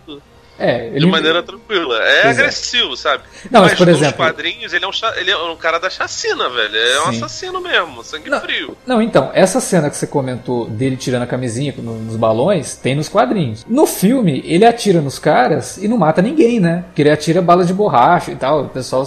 [0.62, 1.00] É, ele...
[1.00, 1.97] De maneira tranquila.
[1.97, 3.24] É agressivo, sabe?
[3.50, 4.17] Não, mas, mas por exemplo.
[4.17, 6.76] quadrinhos, ele é, um, ele é um cara da chacina, velho.
[6.76, 7.00] É Sim.
[7.00, 8.78] um assassino mesmo, sangue não, frio.
[8.86, 13.10] Não, então, essa cena que você comentou dele tirando a camisinha nos balões, tem nos
[13.10, 13.65] quadrinhos.
[13.67, 16.84] No filme, ele atira nos caras e não mata ninguém, né?
[16.88, 18.65] Porque ele atira balas de borracha e tal.
[18.65, 19.06] O pessoal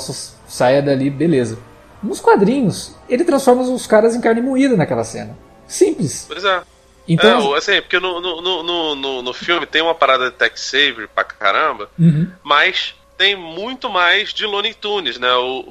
[0.48, 1.58] saia dali, beleza.
[2.02, 5.36] Nos quadrinhos, ele transforma os caras em carne moída naquela cena.
[5.66, 6.26] Simples.
[6.28, 6.60] Pois é.
[7.06, 10.60] Então, é, assim, porque no, no, no, no, no filme tem uma parada de Tex
[10.60, 12.30] Saver pra caramba, uhum.
[12.42, 15.32] mas tem muito mais de Looney Tunes, né?
[15.34, 15.64] O,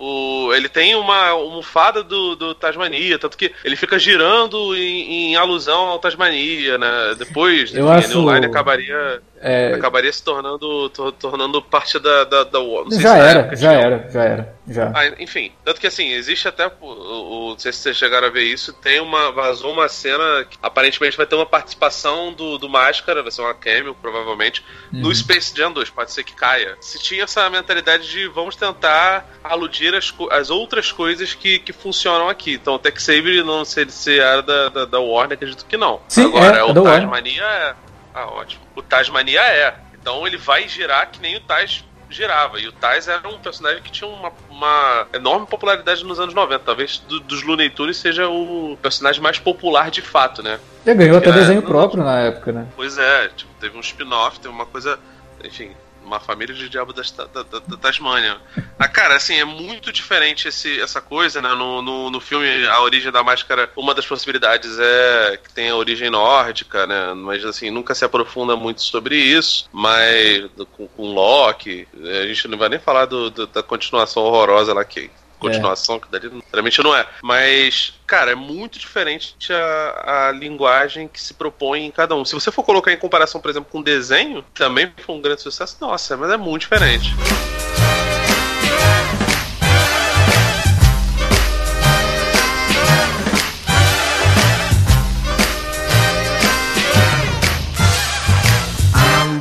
[0.48, 5.36] o, ele tem uma almofada do, do Tasmania, tanto que ele fica girando em, em
[5.36, 7.16] alusão ao Tasmania, né?
[7.18, 8.22] Depois, eu enfim, acho...
[8.22, 9.74] New Line acabaria É...
[9.74, 12.60] Acabaria se tornando, to, tornando parte da, da, da
[12.92, 14.92] Já era, época, já era, já era, já.
[14.96, 18.32] Ah, enfim, tanto que assim, existe até, o, o, não sei se vocês chegaram a
[18.32, 22.70] ver isso, tem uma, vazou uma cena que aparentemente vai ter uma participação do, do
[22.70, 25.02] Máscara, vai ser uma cameo, provavelmente, uhum.
[25.02, 26.78] no Space Jam 2, pode ser que caia.
[26.80, 32.30] Se tinha essa mentalidade de vamos tentar aludir as, as outras coisas que, que funcionam
[32.30, 32.54] aqui.
[32.54, 36.00] Então o Tech Saber não sei se era da, da, da Warner, acredito que não.
[36.08, 37.76] Sim, Agora, é, o Tasmania é.
[38.14, 38.62] Ah, ótimo.
[38.76, 39.76] O Tasmania é.
[40.00, 42.60] Então ele vai girar que nem o Taz girava.
[42.60, 46.60] E o Taz era um personagem que tinha uma, uma enorme popularidade nos anos 90.
[46.64, 50.60] Talvez do, dos Looney Tunes seja o personagem mais popular de fato, né?
[50.86, 52.68] Ele ganhou até desenho próprio na época, né?
[52.76, 55.00] Pois é, tipo, teve um spin-off, teve uma coisa.
[55.44, 55.72] Enfim,
[56.04, 58.38] uma família de diabo da, da, da, da Tasmânia.
[58.78, 61.50] Ah, cara, assim, é muito diferente esse, essa coisa, né?
[61.50, 65.76] No, no, no, filme A Origem da Máscara, uma das possibilidades é que tem a
[65.76, 67.14] origem nórdica, né?
[67.14, 71.88] Mas, assim, nunca se aprofunda muito sobre isso, mas com, com Loki,
[72.22, 75.10] a gente não vai nem falar do, do, da continuação horrorosa lá que
[75.50, 76.00] continuação, é.
[76.00, 77.06] que dali realmente não é.
[77.22, 82.26] Mas, cara, é muito diferente a, a linguagem que se propõe em cada um.
[82.26, 85.78] Se você for colocar em comparação, por exemplo, com desenho, também foi um grande sucesso,
[85.80, 87.14] nossa, mas é muito diferente.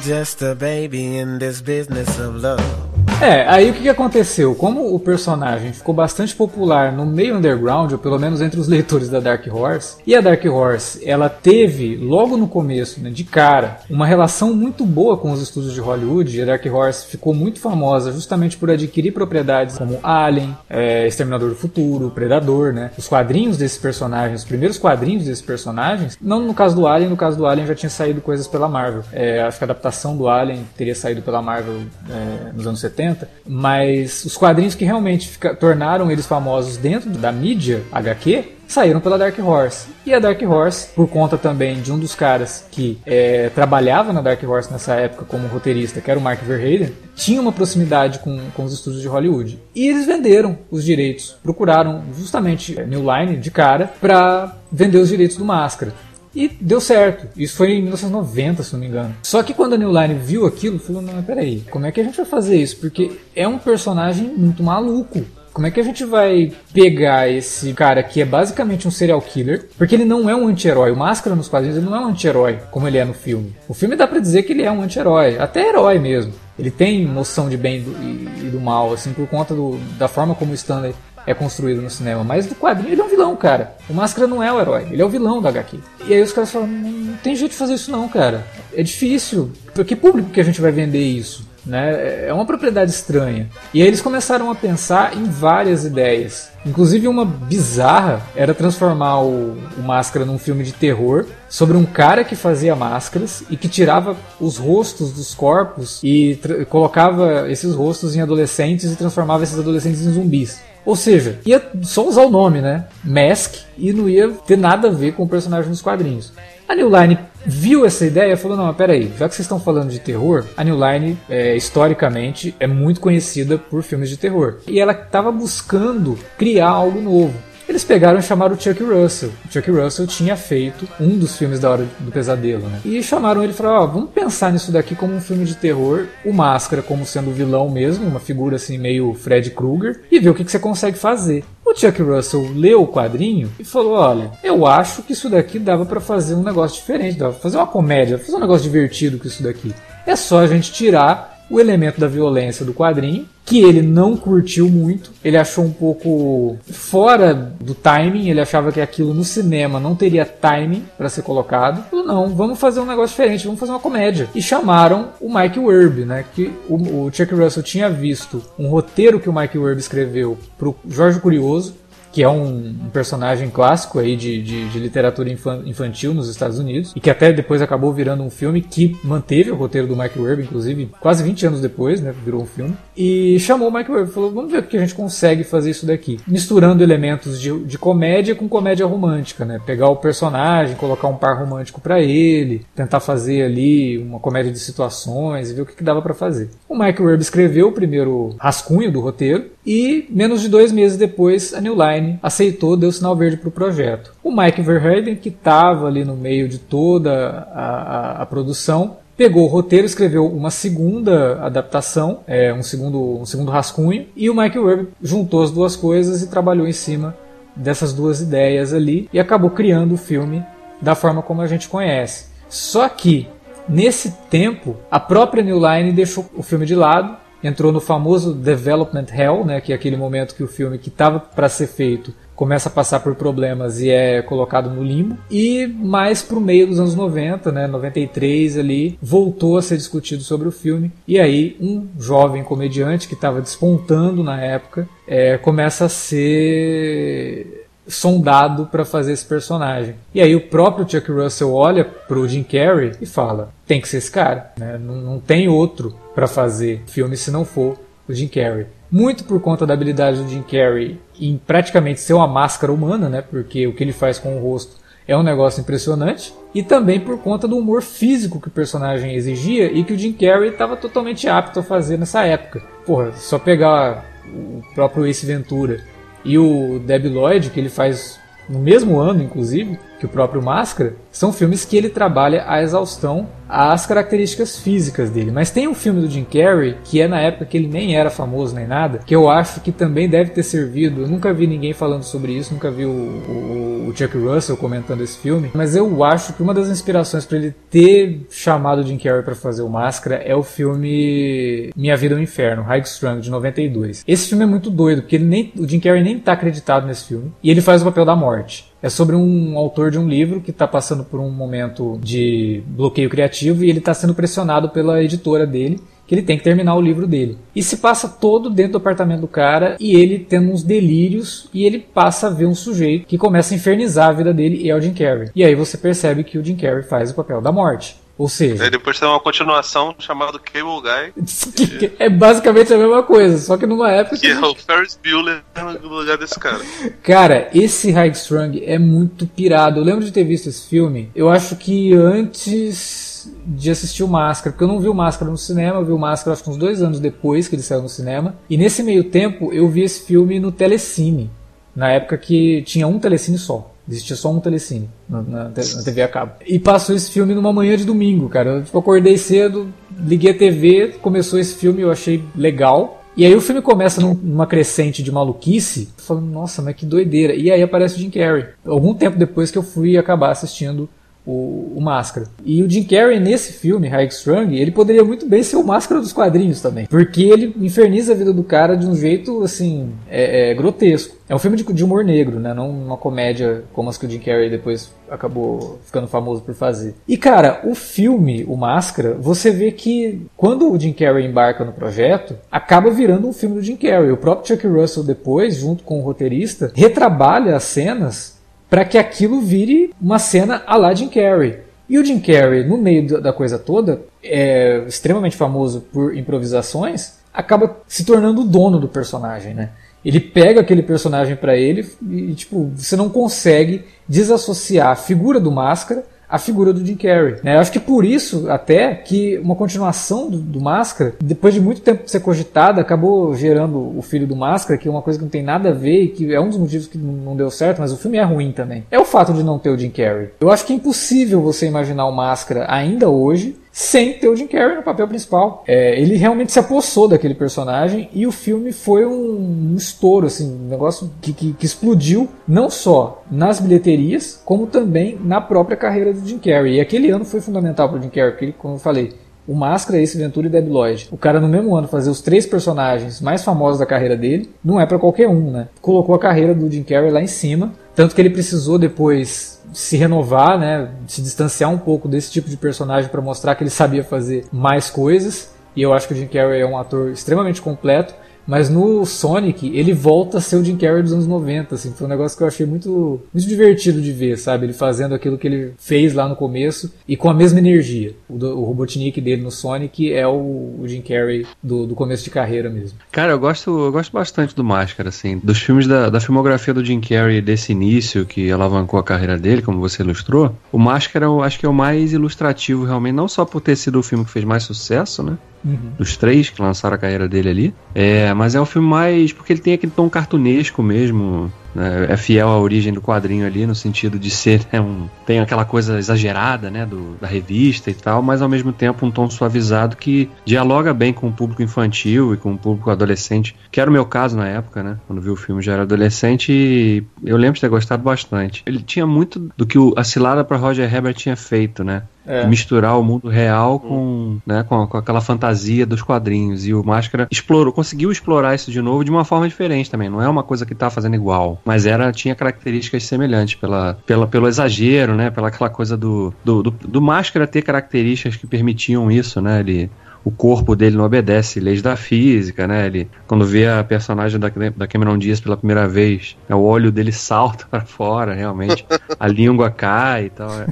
[0.02, 2.91] just a baby in this business of love.
[3.22, 4.52] É, aí o que, aconteceu?
[4.52, 9.08] Como o personagem ficou bastante popular no meio underground, ou pelo menos entre os leitores
[9.08, 13.78] da Dark Horse, e a Dark Horse ela teve logo no começo, né, de cara,
[13.88, 16.36] uma relação muito boa com os estúdios de Hollywood.
[16.36, 21.50] E a Dark Horse ficou muito famosa justamente por adquirir propriedades como Alien, é, Exterminador
[21.50, 22.90] do Futuro, Predador, né?
[22.98, 27.16] Os quadrinhos desses personagens, os primeiros quadrinhos desses personagens, não no caso do Alien, no
[27.16, 29.04] caso do Alien já tinha saído coisas pela Marvel.
[29.12, 33.11] É, acho que a adaptação do Alien teria saído pela Marvel é, nos anos 70
[33.46, 39.18] mas os quadrinhos que realmente fica, tornaram eles famosos dentro da mídia HQ saíram pela
[39.18, 39.88] Dark Horse.
[40.04, 44.20] E a Dark Horse, por conta também de um dos caras que é, trabalhava na
[44.20, 48.40] Dark Horse nessa época como roteirista, que era o Mark Verheiden, tinha uma proximidade com,
[48.56, 49.60] com os estúdios de Hollywood.
[49.74, 55.36] E eles venderam os direitos, procuraram justamente New Line de cara para vender os direitos
[55.36, 55.92] do Máscara.
[56.34, 57.28] E deu certo.
[57.36, 59.14] Isso foi em 1990, se não me engano.
[59.22, 62.04] Só que quando a New Line viu aquilo, falou: não, peraí, como é que a
[62.04, 62.78] gente vai fazer isso?
[62.78, 65.24] Porque é um personagem muito maluco.
[65.52, 69.68] Como é que a gente vai pegar esse cara que é basicamente um serial killer?
[69.76, 70.90] Porque ele não é um anti-herói.
[70.90, 73.54] O Máscara nos quadrinhos ele não é um anti-herói, como ele é no filme.
[73.68, 76.32] O filme dá pra dizer que ele é um anti-herói, até herói mesmo.
[76.58, 80.52] Ele tem noção de bem e do mal, assim, por conta do, da forma como
[80.52, 80.94] o Stanley
[81.26, 83.74] é construído no cinema, mas no quadrinho ele é um vilão, cara.
[83.88, 85.78] O Máscara não é o herói, ele é o vilão da HQ.
[86.06, 88.44] E aí os caras falam, não tem jeito de fazer isso não, cara.
[88.74, 89.52] É difícil.
[89.74, 91.50] Por que público que a gente vai vender isso?
[91.64, 92.26] Né?
[92.26, 93.48] É uma propriedade estranha.
[93.72, 96.50] E aí eles começaram a pensar em várias ideias.
[96.66, 102.24] Inclusive uma bizarra era transformar o, o Máscara num filme de terror sobre um cara
[102.24, 108.20] que fazia máscaras e que tirava os rostos dos corpos e colocava esses rostos em
[108.20, 110.60] adolescentes e transformava esses adolescentes em zumbis.
[110.84, 112.86] Ou seja, ia só usar o nome, né?
[113.04, 116.32] Mask, e não ia ter nada a ver com o personagem dos quadrinhos.
[116.68, 119.90] A New Line viu essa ideia e falou: não, peraí, já que vocês estão falando
[119.90, 124.58] de terror, a New Line, é, historicamente, é muito conhecida por filmes de terror.
[124.66, 127.34] E ela estava buscando criar algo novo.
[127.68, 129.30] Eles pegaram e chamaram o Chuck Russell.
[129.44, 132.80] O Chuck Russell tinha feito um dos filmes da Hora do Pesadelo, né?
[132.84, 135.54] E chamaram ele e falaram: Ó, oh, vamos pensar nisso daqui como um filme de
[135.54, 140.18] terror, o Máscara como sendo o vilão mesmo, uma figura assim meio Fred Krueger, e
[140.18, 141.44] ver o que, que você consegue fazer.
[141.64, 145.86] O Chuck Russell leu o quadrinho e falou: Olha, eu acho que isso daqui dava
[145.86, 149.26] para fazer um negócio diferente, dava pra fazer uma comédia, fazer um negócio divertido com
[149.26, 149.72] isso daqui.
[150.06, 154.68] É só a gente tirar o elemento da violência do quadrinho, que ele não curtiu
[154.68, 159.94] muito, ele achou um pouco fora do timing, ele achava que aquilo no cinema não
[159.94, 161.84] teria timing para ser colocado.
[161.90, 164.28] Falou, não, vamos fazer um negócio diferente, vamos fazer uma comédia.
[164.34, 169.20] E chamaram o Mike Werb, né, que o, o Chuck Russell tinha visto um roteiro
[169.20, 171.74] que o Mike Werb escreveu pro Jorge Curioso,
[172.12, 177.00] que é um, personagem clássico aí de, de, de literatura infantil nos Estados Unidos, e
[177.00, 180.90] que até depois acabou virando um filme que manteve o roteiro do Mike Werb, inclusive
[181.00, 184.30] quase 20 anos depois, né, virou um filme, e chamou o Mike Werb e falou,
[184.30, 188.34] vamos ver o que a gente consegue fazer isso daqui, misturando elementos de, de comédia
[188.34, 193.42] com comédia romântica, né, pegar o personagem, colocar um par romântico para ele, tentar fazer
[193.42, 196.50] ali uma comédia de situações e ver o que, que dava para fazer.
[196.68, 201.54] O Mike Werb escreveu o primeiro rascunho do roteiro, e menos de dois meses depois
[201.54, 204.12] a New Line aceitou, deu sinal verde para o projeto.
[204.22, 209.44] O Mike Verheiden, que estava ali no meio de toda a, a, a, produção, pegou
[209.44, 214.58] o roteiro, escreveu uma segunda adaptação, é, um, segundo, um segundo rascunho, e o Mike
[214.58, 217.16] Webb juntou as duas coisas e trabalhou em cima
[217.54, 220.44] dessas duas ideias ali e acabou criando o filme
[220.80, 222.26] da forma como a gente conhece.
[222.48, 223.28] Só que
[223.68, 229.06] nesse tempo a própria New Line deixou o filme de lado, entrou no famoso development
[229.12, 232.68] hell, né, que é aquele momento que o filme que estava para ser feito começa
[232.68, 235.16] a passar por problemas e é colocado no limbo.
[235.30, 240.48] E mais pro meio dos anos 90, né, 93 ali, voltou a ser discutido sobre
[240.48, 240.92] o filme.
[241.06, 248.66] E aí um jovem comediante que estava despontando na época é, começa a ser sondado
[248.66, 249.96] para fazer esse personagem.
[250.14, 253.98] E aí o próprio Chuck Russell olha pro Jim Carrey e fala: tem que ser
[253.98, 254.78] esse cara, né?
[254.78, 257.78] não, não tem outro para fazer filme se não for
[258.08, 258.66] o Jim Carrey.
[258.92, 263.22] Muito por conta da habilidade do Jim Carrey em praticamente ser uma máscara humana, né?
[263.22, 264.76] Porque o que ele faz com o rosto
[265.08, 266.34] é um negócio impressionante.
[266.54, 270.12] E também por conta do humor físico que o personagem exigia e que o Jim
[270.12, 272.62] Carrey estava totalmente apto a fazer nessa época.
[272.84, 275.80] Porra, só pegar o próprio Ace Ventura
[276.22, 278.20] e o Debbie Lloyd, que ele faz
[278.52, 283.28] no mesmo ano, inclusive, que o próprio Máscara, são filmes que ele trabalha a exaustão
[283.52, 285.30] as características físicas dele.
[285.30, 288.08] Mas tem um filme do Jim Carrey, que é na época que ele nem era
[288.08, 291.02] famoso nem nada, que eu acho que também deve ter servido.
[291.02, 295.02] Eu nunca vi ninguém falando sobre isso, nunca vi o, o, o Chuck Russell comentando
[295.02, 298.96] esse filme, mas eu acho que uma das inspirações para ele ter chamado o Jim
[298.96, 303.20] Carrey para fazer o Máscara é o filme Minha Vida é um Inferno, High Strung,
[303.20, 304.02] de 92.
[304.08, 307.04] Esse filme é muito doido, porque ele nem, o Jim Carrey nem tá acreditado nesse
[307.04, 308.41] filme, e ele faz o papel da morte.
[308.82, 313.08] É sobre um autor de um livro que está passando por um momento de bloqueio
[313.08, 316.80] criativo e ele está sendo pressionado pela editora dele que ele tem que terminar o
[316.80, 317.38] livro dele.
[317.54, 321.64] E se passa todo dentro do apartamento do cara e ele tendo uns delírios e
[321.64, 324.76] ele passa a ver um sujeito que começa a infernizar a vida dele e é
[324.76, 325.30] o Jim Carrey.
[325.34, 328.01] E aí você percebe que o Jim Carrey faz o papel da morte.
[328.22, 328.62] Ou seja.
[328.62, 331.92] Aí depois tem uma continuação chamada Cable Guy.
[331.98, 334.14] é basicamente a mesma coisa, só que numa época.
[334.14, 335.42] Que, que é o Ferris Bueller
[335.82, 336.60] no lugar desse cara.
[337.02, 339.80] Cara, esse High Strung é muito pirado.
[339.80, 341.10] Eu lembro de ter visto esse filme.
[341.16, 345.36] Eu acho que antes de assistir o Máscara, porque eu não vi o Máscara no
[345.36, 347.88] cinema, eu vi o Máscara acho que uns dois anos depois que ele saiu no
[347.88, 348.36] cinema.
[348.48, 351.28] E nesse meio tempo eu vi esse filme no Telecine,
[351.74, 353.71] na época que tinha um Telecine só.
[353.88, 356.32] Existia só um telecine na, na, na, TV a cabo.
[356.46, 358.50] E passou esse filme numa manhã de domingo, cara.
[358.50, 363.02] Eu tipo, acordei cedo, liguei a TV, começou esse filme, eu achei legal.
[363.16, 367.34] E aí o filme começa num, numa crescente de maluquice, falando, nossa, mas que doideira.
[367.34, 368.46] E aí aparece o Jim Carrey.
[368.64, 370.88] Algum tempo depois que eu fui acabar assistindo
[371.26, 372.26] o, o Máscara.
[372.44, 376.12] E o Jim Carrey nesse filme, Strung, ele poderia muito bem ser o Máscara dos
[376.12, 376.86] quadrinhos também.
[376.86, 381.16] Porque ele inferniza a vida do cara de um jeito, assim, é, é grotesco.
[381.28, 382.52] É um filme de, de, humor negro, né?
[382.52, 386.94] Não uma comédia como as que o Jim Carrey depois acabou ficando famoso por fazer.
[387.08, 391.72] E cara, o filme, o Máscara, você vê que quando o Jim Carrey embarca no
[391.72, 394.10] projeto, acaba virando um filme do Jim Carrey.
[394.10, 398.41] O próprio Chuck Russell depois, junto com o roteirista, retrabalha as cenas
[398.72, 401.58] para que aquilo vire uma cena a la Jim Carrey.
[401.90, 407.76] E o Jim Carrey, no meio da coisa toda, é extremamente famoso por improvisações, acaba
[407.86, 409.72] se tornando o dono do personagem, né?
[410.02, 415.52] Ele pega aquele personagem para ele e, tipo, você não consegue desassociar a figura do
[415.52, 417.36] Máscara a figura do Jim Carrey.
[417.42, 417.56] Né?
[417.56, 421.82] Eu acho que por isso, até, que uma continuação do, do, Máscara, depois de muito
[421.82, 425.30] tempo ser cogitada, acabou gerando o filho do Máscara, que é uma coisa que não
[425.30, 427.92] tem nada a ver e que é um dos motivos que não deu certo, mas
[427.92, 428.84] o filme é ruim também.
[428.90, 430.30] É o fato de não ter o Jim Carrey.
[430.40, 434.46] Eu acho que é impossível você imaginar o Máscara ainda hoje sem ter o Jim
[434.46, 435.64] Carrey no papel principal.
[435.66, 440.52] É, ele realmente se apossou daquele personagem e o filme foi um, um estouro, assim,
[440.52, 446.12] um negócio que, que, que, explodiu não só nas bilheterias, como também na própria carreira
[446.12, 446.76] do Jim Carrey.
[446.76, 449.14] E aquele ano foi fundamental para o Jim Carrey, porque, como eu falei,
[449.46, 451.08] o Máscara, Ace Ventura e Debbie Lloyd.
[451.10, 454.80] O cara no mesmo ano fazer os três personagens mais famosos da carreira dele, não
[454.80, 455.68] é para qualquer um, né?
[455.80, 459.96] Colocou a carreira do Jim Carrey lá em cima, tanto que ele precisou depois se
[459.96, 464.04] renovar, né, se distanciar um pouco desse tipo de personagem para mostrar que ele sabia
[464.04, 465.52] fazer mais coisas.
[465.74, 468.14] E eu acho que o Jim Carrey é um ator extremamente completo.
[468.46, 471.92] Mas no Sonic, ele volta a ser o Jim Carrey dos anos 90, assim.
[471.92, 474.66] Foi um negócio que eu achei muito, muito divertido de ver, sabe?
[474.66, 478.14] Ele fazendo aquilo que ele fez lá no começo e com a mesma energia.
[478.28, 482.24] O, do, o Robotnik dele no Sonic é o, o Jim Carrey do, do, começo
[482.24, 482.98] de carreira mesmo.
[483.10, 485.40] Cara, eu gosto, eu gosto bastante do Máscara, assim.
[485.42, 489.62] Dos filmes da, da filmografia do Jim Carrey desse início, que alavancou a carreira dele,
[489.62, 493.44] como você ilustrou, o Máscara eu acho que é o mais ilustrativo, realmente, não só
[493.44, 495.36] por ter sido o filme que fez mais sucesso, né?
[495.64, 495.92] Uhum.
[495.98, 497.74] Dos três que lançaram a carreira dele ali.
[497.94, 499.32] É, mas é um filme mais.
[499.32, 501.52] Porque ele tem aquele tom cartunesco mesmo.
[501.74, 505.40] né, é fiel à origem do quadrinho ali, no sentido de ser né, um, tem
[505.40, 509.30] aquela coisa exagerada né, do, da revista e tal, mas ao mesmo tempo um tom
[509.30, 513.88] suavizado que dialoga bem com o público infantil e com o público adolescente, que era
[513.88, 514.98] o meu caso na época, né?
[515.06, 518.62] Quando vi o filme já era adolescente e eu lembro de ter gostado bastante.
[518.66, 522.02] Ele tinha muito do que o, a cilada para Roger Herbert tinha feito, né?
[522.26, 522.46] É.
[522.46, 526.66] misturar o mundo real com, né, com, com, aquela fantasia dos quadrinhos.
[526.66, 530.08] E o Máscara explorou, conseguiu explorar isso de novo de uma forma diferente também.
[530.08, 534.26] Não é uma coisa que tá fazendo igual, mas era tinha características semelhantes pela, pela,
[534.26, 535.30] pelo exagero, né?
[535.30, 539.60] Pela aquela coisa do, do, do, do Máscara ter características que permitiam isso, né?
[539.60, 539.90] Ele
[540.24, 542.86] o corpo dele não obedece leis da física, né?
[542.86, 546.92] Ele, quando vê a personagem da, da Cameron Diaz pela primeira vez, é, o olho
[546.92, 548.86] dele salta para fora, realmente,
[549.18, 550.50] a língua cai e tal.
[550.52, 550.66] É,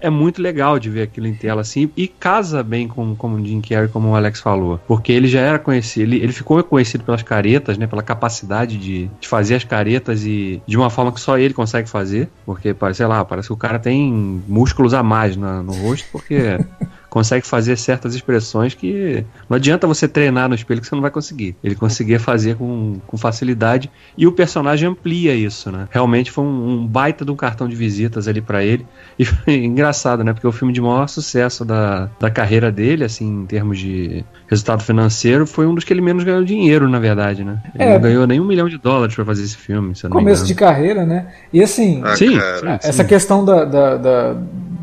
[0.00, 3.44] é, muito legal de ver aquilo em tela assim e casa bem com, como o
[3.44, 7.04] Jim Carrey, como o Alex falou, porque ele já era conhecido, ele, ele ficou conhecido
[7.04, 7.86] pelas caretas, né?
[7.86, 11.88] Pela capacidade de, de fazer as caretas e de uma forma que só ele consegue
[11.88, 16.06] fazer, porque, sei lá, parece que o cara tem músculos a mais no, no rosto,
[16.10, 16.58] porque
[17.08, 21.10] consegue fazer certas expressões que não adianta você treinar no espelho que você não vai
[21.10, 21.56] conseguir.
[21.62, 25.88] Ele conseguia fazer com, com facilidade e o personagem amplia isso, né?
[25.90, 28.86] Realmente foi um, um baita de um cartão de visitas ali para ele.
[29.18, 30.32] E foi engraçado, né?
[30.32, 34.82] Porque o filme de maior sucesso da, da carreira dele, assim, em termos de resultado
[34.82, 37.62] financeiro, foi um dos que ele menos ganhou dinheiro, na verdade, né?
[37.74, 39.92] Ele é, não ganhou nem um milhão de dólares para fazer esse filme.
[40.10, 41.28] Começo de carreira, né?
[41.52, 42.38] E assim, ah, sim, sim,
[42.82, 43.08] essa sim.
[43.08, 44.36] questão da, da, da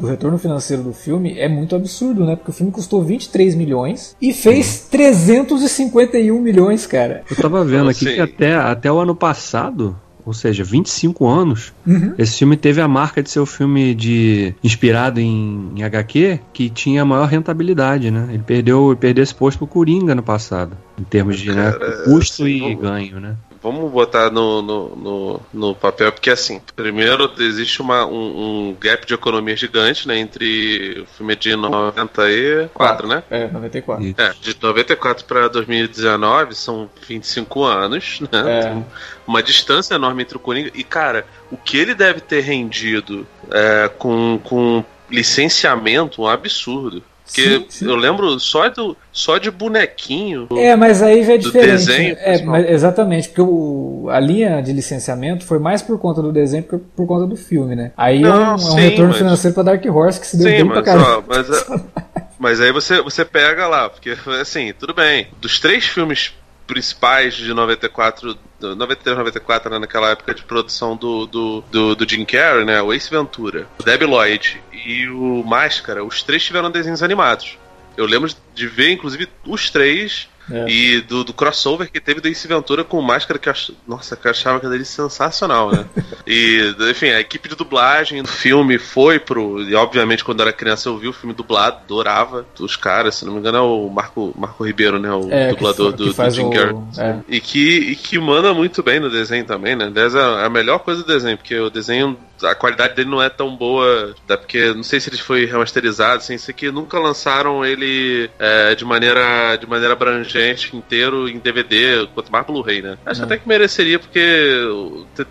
[0.04, 2.36] do retorno financeiro do filme é muito absurdo, né?
[2.36, 7.24] Porque o filme custou 23 milhões e fez 351 milhões, cara.
[7.30, 9.96] Eu tava vendo aqui que até, até o ano passado,
[10.26, 12.14] ou seja, 25 anos, uhum.
[12.18, 16.70] esse filme teve a marca de ser o filme de inspirado em, em HQ que
[16.70, 18.28] tinha maior rentabilidade, né?
[18.30, 21.72] Ele perdeu, ele perdeu esse posto pro Coringa no passado, em termos de né,
[22.06, 23.36] custo e ganho, né?
[23.64, 29.08] Vamos botar no, no, no, no, papel, porque assim, primeiro existe uma, um, um, gap
[29.08, 33.24] de economia gigante, né, entre o filme de 94, né?
[33.32, 34.16] É, 94.
[34.18, 38.60] É, de 94 para 2019 são 25 anos, né?
[38.60, 38.84] É.
[39.26, 40.70] Uma distância enorme entre o Coringa.
[40.76, 47.04] E, cara, o que ele deve ter rendido é, com, com licenciamento um absurdo.
[47.34, 47.86] Porque sim, sim.
[47.90, 50.48] eu lembro só, do, só de bonequinho.
[50.56, 51.72] É, mas aí já é diferente.
[51.72, 56.32] Desenho, é, mas, exatamente, porque o, a linha de licenciamento foi mais por conta do
[56.32, 57.92] desenho que por conta do filme, né?
[57.98, 59.18] Aí Não, é um, sim, é um retorno mas...
[59.18, 61.18] financeiro pra Dark Horse que se deu bem mas, pra caramba.
[61.18, 61.82] Ó, mas, é,
[62.38, 65.28] mas aí você, você pega lá, porque assim, tudo bem.
[65.42, 66.34] Dos três filmes
[66.66, 72.26] principais de 94, 93, 94, né, naquela época de produção do, do, do, do, Jim
[72.26, 72.82] Carrey, né?
[72.82, 77.58] O Ace Ventura, o Debbie Lloyd e o Máscara, os três tiveram desenhos animados.
[77.96, 80.70] Eu lembro de ver, inclusive, os três é.
[80.70, 83.72] E do, do, crossover que teve do Ace Ventura com máscara que eu ach...
[83.88, 85.86] Nossa, que eu achava que dele sensacional, né?
[86.28, 89.62] e, enfim, a equipe de dublagem do filme foi pro.
[89.62, 93.26] E obviamente, quando eu era criança, eu vi o filme dublado, adorava os caras, se
[93.26, 95.12] não me engano, é o Marco, Marco Ribeiro, né?
[95.12, 96.76] O é, dublador que, do, que do Jim Carrey.
[96.98, 97.16] É.
[97.28, 99.86] E, que, e que manda muito bem no desenho também, né?
[99.86, 103.30] Aliás, é a melhor coisa do desenho, porque o desenho a qualidade dele não é
[103.30, 107.66] tão boa, é porque não sei se ele foi remasterizado, assim, isso aqui nunca lançaram
[107.66, 112.98] ele é, de maneira de maneira abrangente, inteiro em DVD, quanto mais Blu-ray, né?
[113.06, 113.26] Acho não.
[113.26, 114.20] até que mereceria, porque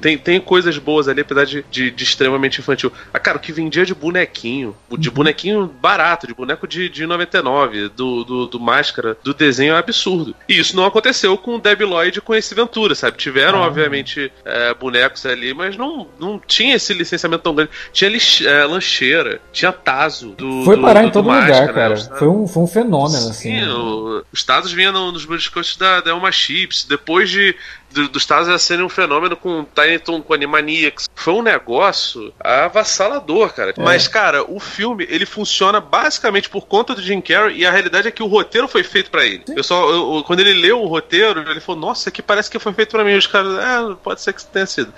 [0.00, 2.92] tem, tem coisas boas ali, apesar de, de, de extremamente infantil.
[3.12, 5.14] Ah, cara, o que vendia de bonequinho, de uhum.
[5.14, 10.34] bonequinho barato, de boneco de, de 99, do, do, do máscara, do desenho é absurdo.
[10.48, 13.16] E isso não aconteceu com o Debbie Lloyd com esse Ventura, sabe?
[13.18, 13.66] Tiveram, ah.
[13.66, 17.70] obviamente, é, bonecos ali, mas não, não tinha esse licenciamento tão grande.
[17.92, 20.64] Tinha é, lancheira, tinha Tazo do.
[20.64, 21.72] Foi do, parar do, em todo lugar, né?
[21.72, 21.96] cara.
[21.96, 23.68] Foi um, foi um fenômeno, Sim, assim.
[23.68, 26.84] O, os Tazos vinham nos biscoitos da, da Elma Chips.
[26.84, 27.54] Depois de
[27.92, 31.08] do, dos Estados Unidos serem um fenômeno com Tiny Toon, com Animaniacs.
[31.14, 33.74] Foi um negócio avassalador, cara.
[33.76, 33.82] É.
[33.82, 38.08] Mas, cara, o filme, ele funciona basicamente por conta do Jim Carrey e a realidade
[38.08, 39.44] é que o roteiro foi feito para ele.
[39.54, 42.72] Eu só, eu, quando ele leu o roteiro, ele falou, nossa, que parece que foi
[42.72, 43.14] feito para mim.
[43.14, 44.92] Os caras, é, pode ser que tenha sido.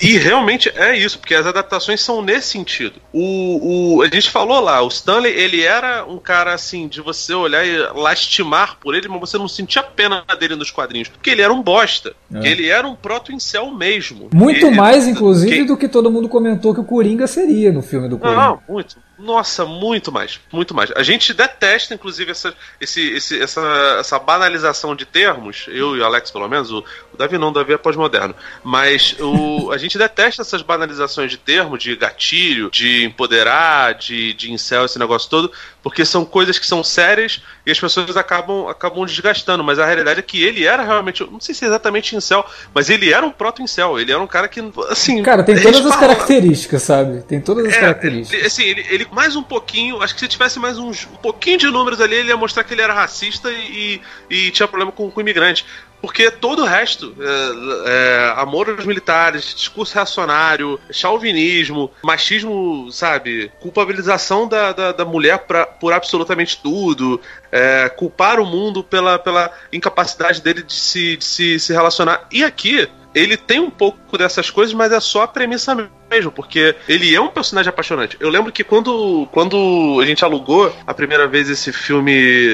[0.00, 3.00] E realmente é isso, porque as adaptações são nesse sentido.
[3.12, 7.34] O, o, a gente falou lá, o Stanley, ele era um cara assim, de você
[7.34, 11.42] olhar e lastimar por ele, mas você não sentia pena dele nos quadrinhos, porque ele
[11.42, 12.14] era um bosta.
[12.34, 12.48] É.
[12.48, 14.28] Ele era um proto-incel mesmo.
[14.32, 15.64] Muito mais, inclusive, que...
[15.64, 18.40] do que todo mundo comentou que o Coringa seria no filme do Coringa.
[18.40, 20.90] Não, muito, Nossa, muito mais, muito mais.
[20.96, 23.60] A gente detesta, inclusive, essa, esse, esse, essa,
[24.00, 25.66] essa banalização de termos.
[25.68, 28.34] Eu e o Alex, pelo menos, o, o Davi não, o Davi é pós-moderno.
[28.64, 34.50] Mas o, a gente detesta essas banalizações de termos, de gatilho, de empoderar, de, de
[34.50, 35.52] incel, esse negócio todo,
[35.84, 39.62] porque são coisas que são sérias e as pessoas acabam, acabam desgastando.
[39.62, 42.44] Mas a realidade é que ele era realmente, não sei se é exatamente incel,
[42.74, 44.00] mas ele era um proto-incel.
[44.00, 44.60] Ele era um cara que,
[44.90, 45.22] assim.
[45.22, 47.22] Cara, tem todas as características, sabe?
[47.22, 48.46] Tem todas as é, características.
[48.46, 51.66] Assim, ele, ele, mais um pouquinho, acho que se tivesse mais uns, um pouquinho de
[51.66, 54.00] números ali, ele ia mostrar que ele era racista e,
[54.30, 55.66] e, tinha problema com, com imigrante.
[56.00, 63.52] Porque todo o resto, é, é, amor aos militares, discurso reacionário, chauvinismo, machismo, sabe?
[63.60, 67.20] Culpabilização da, da, da mulher pra, por absolutamente tudo,
[67.52, 72.26] é, culpar o mundo pela, pela incapacidade dele de se, de se, se relacionar.
[72.32, 76.74] E aqui, ele tem um pouco dessas coisas, mas é só a premissa mesmo, porque
[76.88, 78.16] ele é um personagem apaixonante.
[78.20, 82.12] Eu lembro que quando, quando a gente alugou a primeira vez esse filme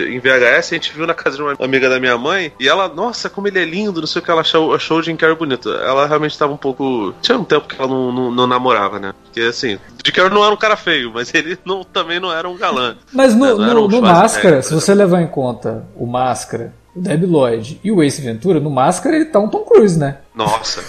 [0.09, 2.89] em VHS, a gente viu na casa de uma amiga da minha mãe, e ela,
[2.89, 5.37] nossa, como ele é lindo, não sei o que ela achou, achou o Jim Carrey
[5.37, 5.71] bonito.
[5.71, 7.15] Ela realmente estava um pouco.
[7.21, 9.13] Tinha um tempo que ela não, não, não namorava, né?
[9.25, 12.49] Porque assim, Jim Carrey não era um cara feio, mas ele não, também não era
[12.49, 12.97] um galã.
[13.13, 13.75] Mas no, né?
[13.75, 17.93] no, um no Máscara, se você levar em conta o Máscara o Debbie Lloyd e
[17.93, 20.19] o Ace Ventura, no Máscara ele tá um Tom Cruise, né?
[20.35, 20.83] Nossa,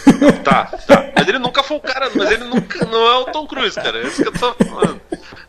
[0.43, 1.11] tá, tá.
[1.15, 3.99] Mas ele nunca foi o cara, mas ele nunca não é o Tom Cruise, cara.
[3.99, 4.99] É isso que eu tô falando.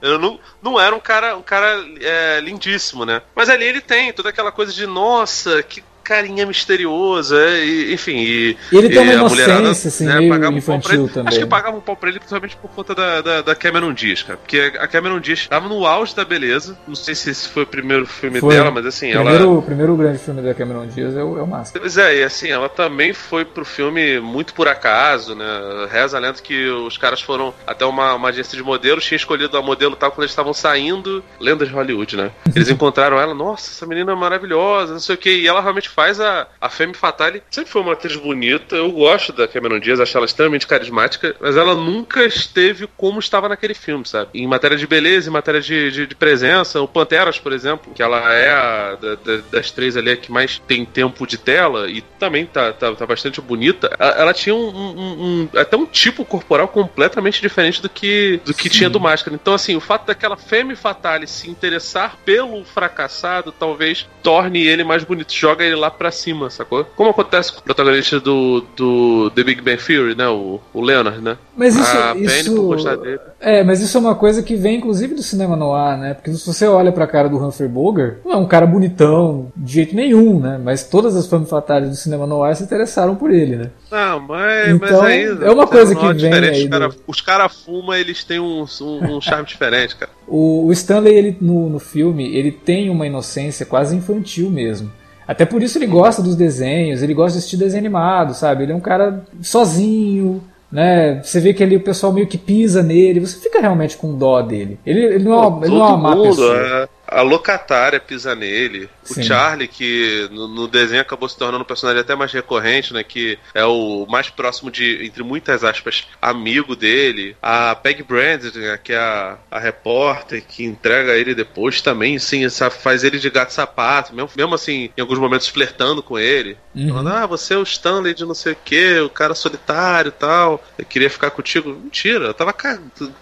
[0.02, 3.22] Não, não era um cara, um cara é, lindíssimo, né?
[3.34, 8.16] Mas ali ele tem toda aquela coisa de, nossa, que carinha misterioso, é, e, enfim.
[8.16, 11.28] E, ele tem uma inocência, assim, né, meio infantil também.
[11.28, 14.24] Acho que pagava um pau pra ele, principalmente por conta da, da, da, Cameron Diaz,
[14.24, 14.36] cara.
[14.36, 16.76] Porque a Cameron Diaz tava no auge da beleza.
[16.88, 18.56] Não sei se esse foi o primeiro filme foi.
[18.56, 19.52] dela, mas assim, primeiro, ela.
[19.52, 21.80] O primeiro grande filme da Cameron Diaz é o, é o Master.
[21.80, 25.46] Pois é, e assim, ela também foi pro filme muito por acaso, né?
[25.92, 29.56] Reza a lenda que os caras foram até uma, uma agência de modelos, tinha escolhido
[29.56, 31.22] a modelo tal quando eles estavam saindo.
[31.38, 32.32] Lendas de Hollywood, né?
[32.52, 35.88] Eles encontraram ela, nossa, essa menina é maravilhosa, não sei o que, e ela realmente
[36.00, 38.74] faz a, a Femme Fatale sempre foi uma atriz bonita.
[38.74, 43.50] Eu gosto da Cameron Diaz, acho ela extremamente carismática, mas ela nunca esteve como estava
[43.50, 44.30] naquele filme, sabe?
[44.32, 46.80] Em matéria de beleza, em matéria de, de, de presença.
[46.80, 49.16] O Panteras, por exemplo, que ela é a, da,
[49.52, 53.04] das três ali a que mais tem tempo de tela e também tá, tá, tá
[53.04, 53.94] bastante bonita.
[53.98, 58.54] Ela, ela tinha um, um, um, até um tipo corporal completamente diferente do que, do
[58.54, 59.36] que tinha do Máscara.
[59.36, 65.04] Então, assim, o fato daquela Femme Fatale se interessar pelo fracassado talvez torne ele mais
[65.04, 66.84] bonito, joga ele lá pra cima, sacou?
[66.96, 70.28] Como acontece com o protagonista do, do The Big Bang Theory, né?
[70.28, 71.36] O, o Leonard, né?
[71.56, 72.54] Mas isso, a isso...
[72.54, 73.20] por gostar dele.
[73.38, 76.14] É, mas isso é uma coisa que vem inclusive do cinema noir, né?
[76.14, 79.74] Porque se você olha pra cara do Humphrey Bogart, não é um cara bonitão de
[79.74, 80.60] jeito nenhum, né?
[80.62, 83.70] Mas todas as fãs fatais do cinema noir se interessaram por ele, né?
[83.90, 86.68] Não, mas, então, mas aí, é uma coisa que vem aí.
[86.68, 86.96] Cara, do...
[87.06, 90.12] Os caras fumam, eles têm um, um, um charme diferente, cara.
[90.26, 94.90] O, o Stanley, ele, no, no filme, ele tem uma inocência quase infantil mesmo.
[95.30, 98.64] Até por isso ele gosta dos desenhos, ele gosta de assistir desenho animado, sabe?
[98.64, 101.22] Ele é um cara sozinho, né?
[101.22, 104.42] Você vê que ali o pessoal meio que pisa nele, você fica realmente com dó
[104.42, 104.80] dele.
[104.84, 106.56] Ele, ele não, é ele não é uma má pessoa.
[106.56, 108.88] É a locatária pisa nele.
[109.02, 109.20] Sim.
[109.20, 113.02] O Charlie, que no, no, desenho acabou se tornando um personagem até mais recorrente, né?
[113.02, 117.36] Que é o mais próximo de, entre muitas aspas, amigo dele.
[117.42, 122.46] A Peg Brand, né, que é a, a repórter que entrega ele depois também, sim,
[122.70, 126.56] faz ele de gato sapato, mesmo, mesmo assim, em alguns momentos flertando com ele.
[126.74, 126.88] Uhum.
[126.88, 130.12] Falando, ah, você é o Stanley de não sei o que, o cara solitário e
[130.12, 130.64] tal.
[130.78, 131.70] Eu queria ficar contigo.
[131.70, 132.54] Mentira, eu tava,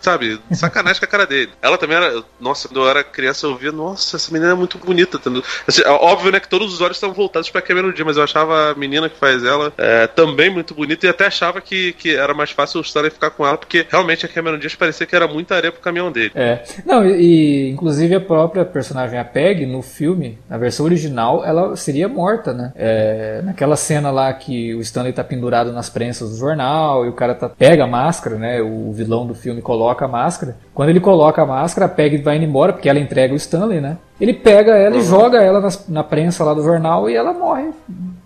[0.01, 1.53] sabe, sacanagem com a cara dele.
[1.63, 4.77] Ela também era, nossa, quando eu era criança eu via nossa, essa menina é muito
[4.77, 5.21] bonita.
[5.67, 8.25] Assim, é óbvio, né, que todos os olhos estão voltados pra Cameron Diaz, mas eu
[8.25, 12.15] achava a menina que faz ela é, também muito bonita e até achava que, que
[12.17, 15.15] era mais fácil o Stanley ficar com ela, porque realmente a Cameron Diaz parecia que
[15.15, 16.33] era muita areia pro caminhão dele.
[16.35, 16.63] É.
[16.85, 22.09] Não, e, inclusive a própria personagem, a Peg, no filme, na versão original, ela seria
[22.09, 22.73] morta, né?
[22.75, 27.13] É, naquela cena lá que o Stanley tá pendurado nas prensas do jornal e o
[27.13, 28.61] cara tá, pega a máscara, né?
[28.61, 30.57] O vilão do filme coloca a máscara.
[30.79, 33.81] Quando ele coloca a máscara, a Peg vai indo embora, porque ela entrega o Stanley,
[33.81, 33.99] né?
[34.21, 35.01] Ele pega ela uhum.
[35.01, 37.71] e joga ela na, na, prensa lá do jornal e ela morre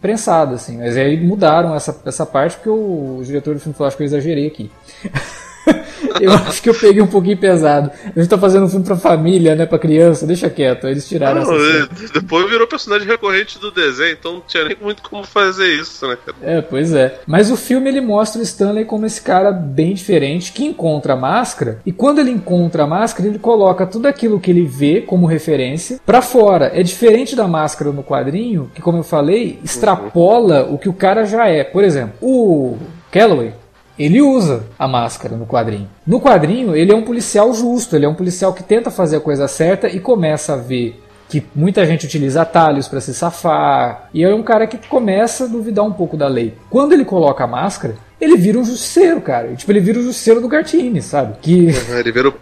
[0.03, 0.77] prensada, assim.
[0.77, 4.03] Mas aí mudaram essa, essa parte porque o, o diretor do filme falou, acho que
[4.03, 4.71] eu exagerei aqui.
[6.21, 7.91] eu acho que eu peguei um pouquinho pesado.
[8.05, 9.67] A gente tá fazendo um filme pra família, né?
[9.67, 10.87] Pra criança, deixa quieto.
[10.87, 15.03] Eles tiraram não, essa Depois virou personagem recorrente do desenho, então não tinha nem muito
[15.03, 16.37] como fazer isso, né, cara?
[16.43, 17.21] É, pois é.
[17.27, 21.17] Mas o filme ele mostra o Stanley como esse cara bem diferente que encontra a
[21.17, 21.81] máscara.
[21.85, 26.01] E quando ele encontra a máscara, ele coloca tudo aquilo que ele vê como referência
[26.05, 26.71] para fora.
[26.75, 30.75] É diferente da máscara no quadrinho, que, como eu falei, extrapola uhum.
[30.75, 31.65] o que o cara já é.
[31.65, 32.79] Por exemplo, o
[33.11, 33.53] Calloway
[34.05, 35.89] ele usa a máscara no quadrinho.
[36.07, 39.21] No quadrinho, ele é um policial justo, ele é um policial que tenta fazer a
[39.21, 44.23] coisa certa e começa a ver que muita gente utiliza atalhos para se safar, e
[44.23, 46.55] é um cara que começa a duvidar um pouco da lei.
[46.69, 49.53] Quando ele coloca a máscara, ele vira um justiceiro, cara.
[49.57, 51.37] Tipo, ele vira o justiceiro do Gartini, sabe?
[51.43, 51.67] Que...
[51.91, 52.35] Ele vira o...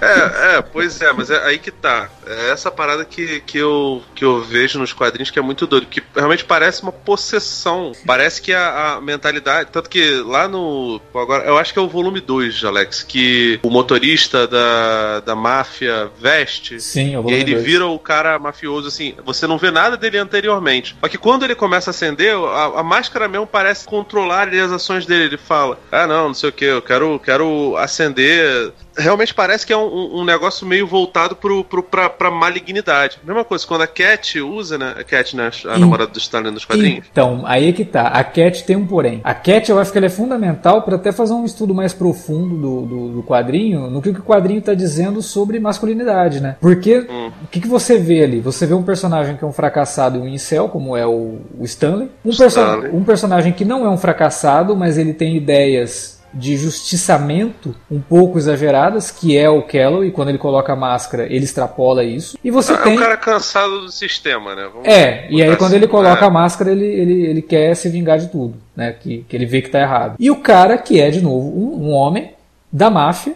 [0.00, 2.08] É, é, pois é, mas é aí que tá.
[2.26, 5.86] É essa parada que, que, eu, que eu vejo nos quadrinhos que é muito doido,
[5.86, 7.92] que realmente parece uma possessão.
[8.06, 9.70] Parece que a, a mentalidade.
[9.72, 11.00] Tanto que lá no.
[11.14, 16.10] Agora, eu acho que é o volume 2, Alex, que o motorista da, da máfia
[16.18, 16.80] veste.
[16.80, 17.64] Sim, é o volume E aí ele dois.
[17.64, 19.14] vira o cara mafioso, assim.
[19.24, 20.96] Você não vê nada dele anteriormente.
[21.00, 25.06] Só que quando ele começa a acender, a, a máscara mesmo parece controlar as ações
[25.06, 25.23] dele.
[25.24, 28.72] Ele fala: Ah, não, não sei o que, eu quero, quero acender.
[28.96, 33.18] Realmente parece que é um, um negócio meio voltado pro, pro, pra, pra malignidade.
[33.24, 34.94] Mesma coisa, quando a Cat usa, né?
[34.98, 35.48] A Cat, né?
[35.48, 35.80] A Sim.
[35.80, 37.04] namorada do Stalin nos quadrinhos.
[37.10, 38.02] Então, aí é que tá.
[38.08, 39.20] A Cat tem um porém.
[39.24, 42.56] A Cat eu acho que ela é fundamental para até fazer um estudo mais profundo
[42.56, 46.56] do, do, do quadrinho, no que o quadrinho tá dizendo sobre masculinidade, né?
[46.60, 47.30] Porque Hum.
[47.42, 48.40] o que, que você vê ali?
[48.40, 51.64] Você vê um personagem que é um fracassado e um incel, como é o, o
[51.64, 52.10] Stanley.
[52.24, 52.90] Um, perso- Stanley.
[52.92, 58.38] um personagem que não é um fracassado, mas ele tem ideias de justiçamento um pouco
[58.38, 59.64] exageradas, que é o
[60.04, 62.36] e quando ele coloca a máscara, ele extrapola isso.
[62.42, 62.94] E você É tem.
[62.94, 64.68] um cara cansado do sistema, né?
[64.72, 66.26] Vamos É, e aí botar quando assim, ele coloca é.
[66.26, 68.92] a máscara, ele, ele, ele quer se vingar de tudo, né?
[68.92, 70.16] Que, que ele vê que tá errado.
[70.18, 72.32] E o cara, que é, de novo, um, um homem
[72.72, 73.34] da máfia,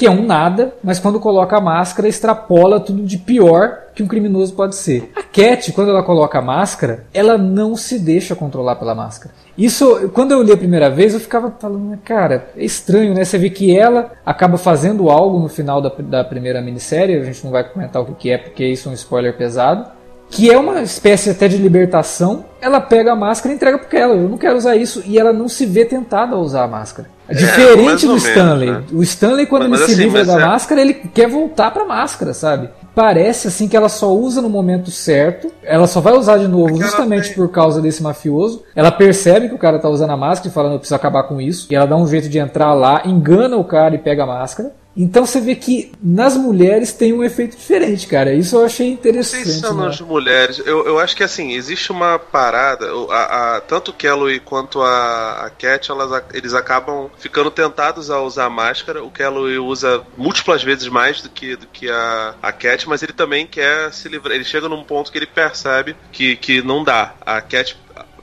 [0.00, 4.08] que é um nada, mas quando coloca a máscara, extrapola tudo de pior que um
[4.08, 5.12] criminoso pode ser.
[5.14, 9.34] A Cat, quando ela coloca a máscara, ela não se deixa controlar pela máscara.
[9.58, 13.26] Isso, quando eu li a primeira vez, eu ficava falando, cara, é estranho, né?
[13.26, 17.44] Você vê que ela acaba fazendo algo no final da, da primeira minissérie, a gente
[17.44, 19.99] não vai comentar o que é, porque isso é um spoiler pesado
[20.30, 24.14] que é uma espécie até de libertação, ela pega a máscara e entrega porque ela,
[24.14, 27.08] eu não quero usar isso, e ela não se vê tentada a usar a máscara.
[27.28, 28.70] É, mais Diferente do menos, Stanley.
[28.70, 28.82] né?
[28.92, 31.70] O Stanley, quando Mas- ele mas se assim, livra da é- máscara, ele quer voltar
[31.70, 32.68] pra máscara, sabe?
[32.92, 36.70] Parece assim que ela só usa no momento certo, ela só vai usar de novo
[36.70, 38.64] Porque justamente tem- por causa desse mafioso.
[38.74, 41.40] Ela percebe que o cara tá usando a máscara e fala, eu preciso acabar com
[41.40, 41.68] isso.
[41.70, 44.72] E ela dá um jeito de entrar lá, engana o cara e pega a máscara.
[44.96, 48.34] Então você vê que nas mulheres tem um efeito diferente, cara.
[48.34, 49.44] Isso eu achei Não interessante.
[49.44, 49.84] sei se são né?
[49.86, 50.58] nas mulheres.
[50.58, 52.86] Eu, eu acho que assim, existe uma parada.
[53.10, 58.10] A, a- tanto o Kelly quanto a, a Cat, elas, a- eles acabam ficando tentados
[58.10, 59.02] a usar a máscara.
[59.02, 63.12] O Kelly usa múltiplas vezes mais do que, do que a, a Cat, mas ele
[63.12, 64.34] também quer se livrar.
[64.34, 67.14] Ele chega num ponto que ele percebe que, que não dá.
[67.24, 67.76] A Cat.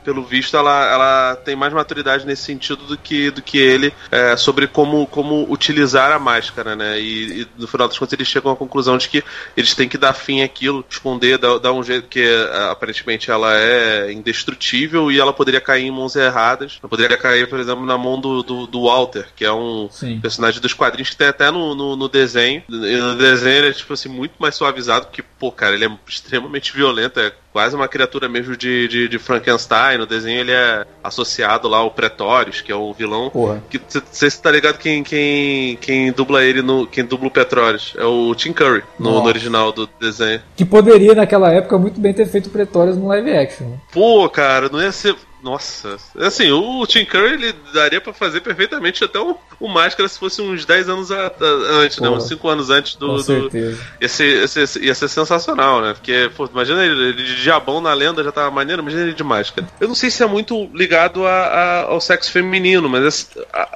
[0.07, 4.37] Pelo visto, ela, ela tem mais maturidade nesse sentido do que, do que ele é,
[4.37, 6.97] sobre como, como utilizar a máscara, né?
[6.97, 9.21] E, e, no final das contas eles chegam à conclusão de que
[9.57, 13.53] eles têm que dar fim àquilo, esconder, dar, dar um jeito que é, aparentemente ela
[13.53, 16.77] é indestrutível e ela poderia cair em mãos erradas.
[16.81, 20.21] Ela poderia cair, por exemplo, na mão do, do, do Walter, que é um Sim.
[20.21, 22.63] personagem dos quadrinhos que tem até no, no, no desenho.
[22.69, 25.91] E no desenho ele é tipo assim, muito mais suavizado, porque, pô, cara, ele é
[26.07, 29.97] extremamente violento, é quase uma criatura mesmo de, de, de Frankenstein.
[29.97, 33.31] No desenho ele é associado lá ao Pretórios, que é o vilão.
[33.31, 33.63] Porra.
[33.67, 33.81] Que
[34.11, 36.85] você tá ligado quem, quem, quem dubla ele no.
[36.85, 37.95] Quem dubla o Pretórios?
[37.97, 40.39] É o Tim Curry, no, no original do desenho.
[40.55, 43.65] Que poderia, naquela época, muito bem ter feito Pretórios no live action.
[43.65, 43.77] né?
[43.91, 45.15] Pô, cara, não ia ser.
[45.47, 50.19] Nossa, assim, o Tim Curry ele daria pra fazer perfeitamente até o, o Máscara se
[50.19, 52.09] fosse uns 10 anos a- a- antes, né?
[52.09, 53.07] Uns 5 anos antes do.
[53.07, 53.81] Com do certeza.
[54.01, 55.93] ia, ser, ia, ser, ia ser sensacional, né?
[55.93, 59.23] Porque, pô, imagina ele, ele de diabão na lenda já tava maneiro, imagina ele de
[59.23, 59.65] máscara.
[59.79, 63.29] Eu não sei se é muito ligado a- a- ao sexo feminino, mas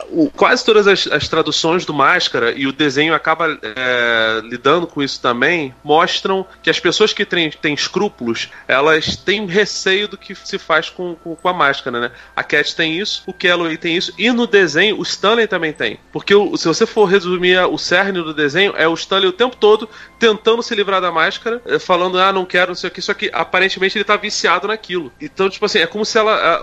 [0.09, 5.01] o- quase todas as, as traduções do máscara e o desenho acaba é, lidando com
[5.01, 10.36] isso também, mostram que as pessoas que têm, têm escrúpulos, elas têm receio do que
[10.36, 12.12] se faz com, com, com a máscara, né?
[12.36, 15.99] A Cat tem isso, o Kelly tem isso, e no desenho o Stanley também tem.
[16.12, 19.55] Porque o- se você for resumir o cerne do desenho, é o Stanley o tempo
[19.55, 19.88] todo
[20.20, 23.14] tentando se livrar da máscara, eh, falando, ah, não quero, não sei o que, só
[23.14, 25.12] que aparentemente ele tá viciado naquilo.
[25.22, 26.62] Então, tipo assim, é como se ela.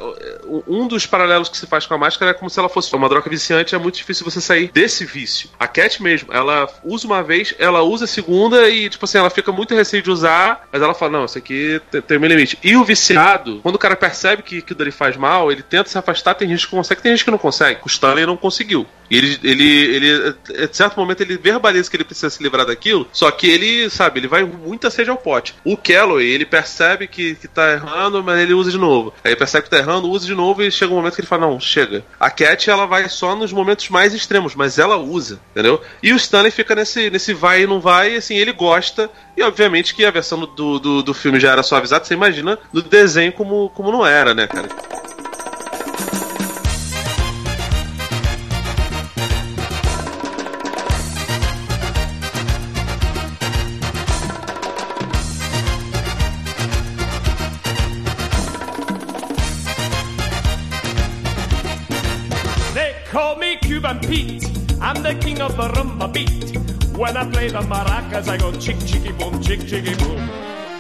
[0.67, 3.09] Um dos paralelos que se faz com a máscara é como se ela fosse uma
[3.09, 5.51] droga viciante, é muito difícil você sair desse vício.
[5.59, 9.31] A Cat mesmo, ela usa uma vez, ela usa a segunda e, tipo assim, ela
[9.31, 12.59] fica muito receio de usar, mas ela fala, não, isso aqui tem, meu limite.
[12.63, 15.99] E o viciado, quando o cara percebe que aquilo dele faz mal, ele tenta se
[15.99, 17.81] afastar, tem gente que consegue, tem gente que não consegue.
[17.85, 18.87] O Stanley não conseguiu.
[19.11, 23.31] Ele, ele, ele, em certo momento, ele verbaliza que ele precisa se livrar daquilo, só
[23.31, 25.55] que ele, sabe, ele vai muito a sede ao pote.
[25.65, 29.15] O Calloway, ele percebe que, que tá errando, mas ele usa de novo.
[29.25, 31.47] Aí percebe que tá errando, usa de novo e chega um momento que ele fala,
[31.47, 32.05] não, chega.
[32.21, 35.81] A Cat, ela vai só nos momentos mais extremos, mas ela usa, entendeu?
[36.03, 39.43] E o Stanley fica nesse, nesse vai e não vai, e assim, ele gosta, e
[39.45, 43.33] obviamente que a versão do, do, do filme já era suavizada, você imagina do desenho
[43.33, 44.69] como, como não era, né, cara?
[63.63, 64.45] Cuban Pete.
[64.81, 66.57] I'm the king of the rumba beat.
[66.97, 67.88] When I play the mar
[68.19, 70.19] maracas, I go chick chicky boom, chick chicky boom.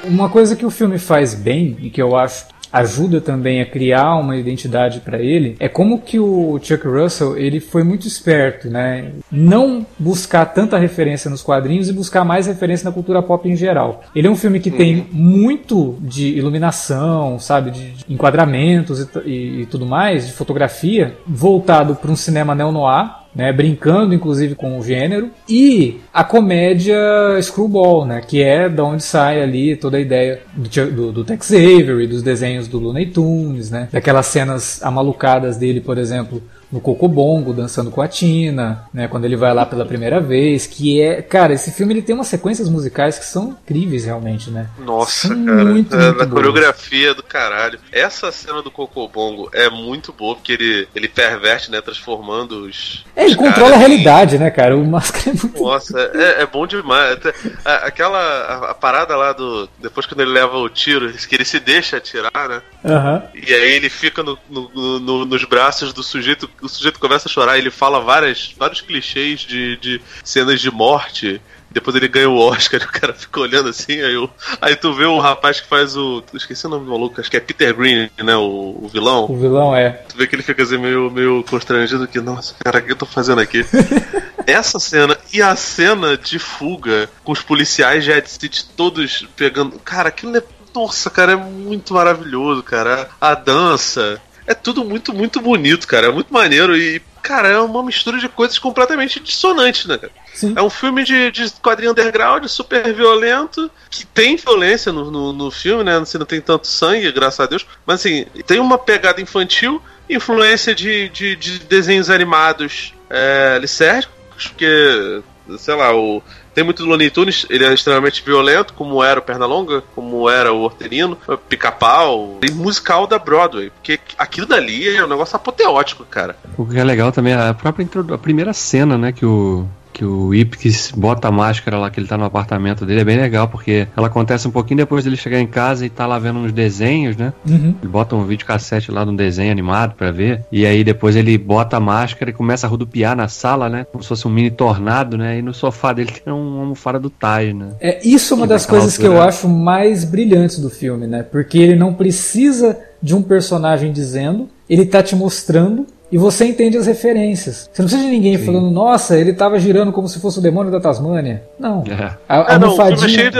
[0.05, 4.16] Uma coisa que o filme faz bem e que eu acho ajuda também a criar
[4.16, 9.12] uma identidade para ele é como que o Chuck Russell ele foi muito esperto, né?
[9.32, 14.03] Não buscar tanta referência nos quadrinhos e buscar mais referência na cultura pop em geral.
[14.14, 19.62] Ele é um filme que tem muito de iluminação, sabe, de, de enquadramentos e, e,
[19.62, 24.76] e tudo mais, de fotografia voltado para um cinema neo noir né, brincando inclusive com
[24.76, 26.99] o gênero, e a comédia
[27.41, 31.53] Screwball, né, que é da onde sai ali toda a ideia do, do, do Tex
[31.53, 37.52] Avery, dos desenhos do Looney Tunes, né, daquelas cenas amalucadas dele, por exemplo, no Cocobongo,
[37.52, 41.54] dançando com a Tina, né, quando ele vai lá pela primeira vez, que é, cara,
[41.54, 44.68] esse filme ele tem umas sequências musicais que são incríveis realmente, né?
[44.78, 47.78] Nossa, são cara, muito, é, muito na coreografia do caralho.
[47.90, 53.24] Essa cena do Cocobongo é muito boa porque ele ele perverte, né, transformando os É,
[53.24, 54.76] ele controla a realidade, né, cara?
[54.76, 57.18] O máscara é muito Nossa, é, é bom demais.
[57.64, 61.58] Aquela a, a, parada lá do depois quando ele leva o tiro, que ele se
[61.60, 62.62] deixa atirar, né?
[62.84, 63.22] Uhum.
[63.34, 67.32] E aí ele fica no, no, no, nos braços do sujeito o sujeito começa a
[67.32, 71.40] chorar, ele fala várias, vários clichês de, de cenas de morte.
[71.70, 74.30] Depois ele ganha o Oscar e o cara fica olhando assim, aí, eu,
[74.61, 76.22] aí tu vê o rapaz que faz o.
[76.32, 78.36] Esqueci o nome do maluco, acho que é Peter Green, né?
[78.36, 79.26] O, o vilão.
[79.28, 79.90] O vilão é.
[79.90, 82.96] Tu vê que ele fica assim meio, meio constrangido que, nossa, cara, o que eu
[82.96, 83.64] tô fazendo aqui?
[84.46, 89.78] Essa cena e a cena de fuga com os policiais de Ed City todos pegando.
[89.80, 90.42] Cara, aquilo é.
[90.74, 93.09] Nossa, cara, é muito maravilhoso, cara.
[93.20, 96.07] A dança, é tudo muito, muito bonito, cara.
[96.07, 100.12] É muito maneiro e, cara, é uma mistura de coisas completamente dissonantes, né, cara?
[100.32, 100.55] Sim.
[100.57, 105.51] É um filme de, de quadrinho underground, super violento, que tem violência no, no, no
[105.51, 105.99] filme, né?
[105.99, 107.66] Assim, não tem tanto sangue, graças a Deus.
[107.84, 115.22] Mas assim, tem uma pegada infantil, influência de, de, de desenhos animados é, licérgicos, porque,
[115.59, 116.22] sei lá, o
[116.59, 120.52] tem muito do Looney Tunes, ele é extremamente violento, como era o Pernalonga, como era
[120.52, 121.16] o Hortelino,
[121.48, 126.34] Pica-Pau, e musical da Broadway, porque aquilo dali é um negócio apoteótico, cara.
[126.56, 129.68] O que é legal também é a própria a primeira cena, né, que o
[129.99, 133.16] que o Ipkiss bota a máscara lá, que ele tá no apartamento dele, é bem
[133.16, 136.38] legal, porque ela acontece um pouquinho depois dele chegar em casa e tá lá vendo
[136.38, 137.32] uns desenhos, né?
[137.44, 137.74] Uhum.
[137.82, 141.16] Ele bota um vídeo cassete lá de um desenho animado para ver, e aí depois
[141.16, 143.86] ele bota a máscara e começa a rodopiar na sala, né?
[143.90, 145.40] Como se fosse um mini tornado, né?
[145.40, 147.70] E no sofá dele tem uma almofada do Taj, né?
[147.80, 149.09] É, isso é uma das coisas altura.
[149.09, 151.24] que eu acho mais brilhantes do filme, né?
[151.24, 156.76] Porque ele não precisa de um personagem dizendo, ele tá te mostrando e você entende
[156.76, 157.68] as referências.
[157.72, 158.46] Você não precisa de ninguém Sim.
[158.46, 161.42] falando, nossa, ele estava girando como se fosse o demônio da Tasmânia.
[161.59, 161.84] Não.
[161.86, 162.16] É.
[162.28, 163.32] A, a é, não, foi mexer,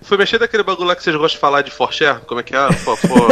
[0.00, 2.20] foi mexer daquele bagulho lá que vocês gostam de falar de Forcher?
[2.26, 2.72] Como é que é?
[2.72, 3.28] For, for...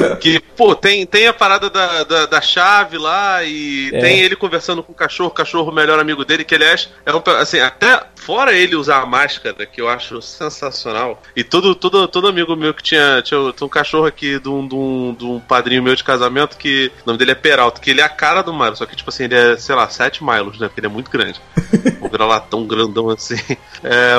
[0.20, 4.00] Que, pô, tem, tem a parada da, da, da chave lá e é.
[4.00, 7.14] tem ele conversando com o cachorro, o cachorro o melhor amigo dele, que aliás, é
[7.14, 12.06] um, assim, até fora ele usar a máscara, que eu acho sensacional, e todo, todo,
[12.08, 15.24] todo amigo meu que tinha, tinha, tinha um cachorro aqui de um, de, um, de
[15.24, 18.08] um padrinho meu de casamento, que o nome dele é Peralta, que ele é a
[18.08, 20.80] cara do Mario, só que, tipo assim, ele é, sei lá, 7 milos, né, porque
[20.80, 21.40] ele é muito grande.
[22.00, 23.36] um gralatão grandão assim.
[23.82, 24.14] É,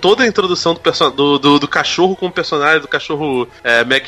[0.00, 4.04] toda a introdução do, do, do, do, cachorro com o personagem, do cachorro é, mega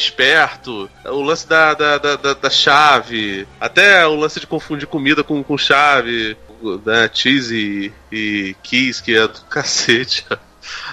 [0.47, 5.43] esperto, o lance da, da, da, da, chave, até o lance de confundir comida com,
[5.43, 6.37] com chave,
[6.85, 10.25] né, cheese e, e keys, que é do cacete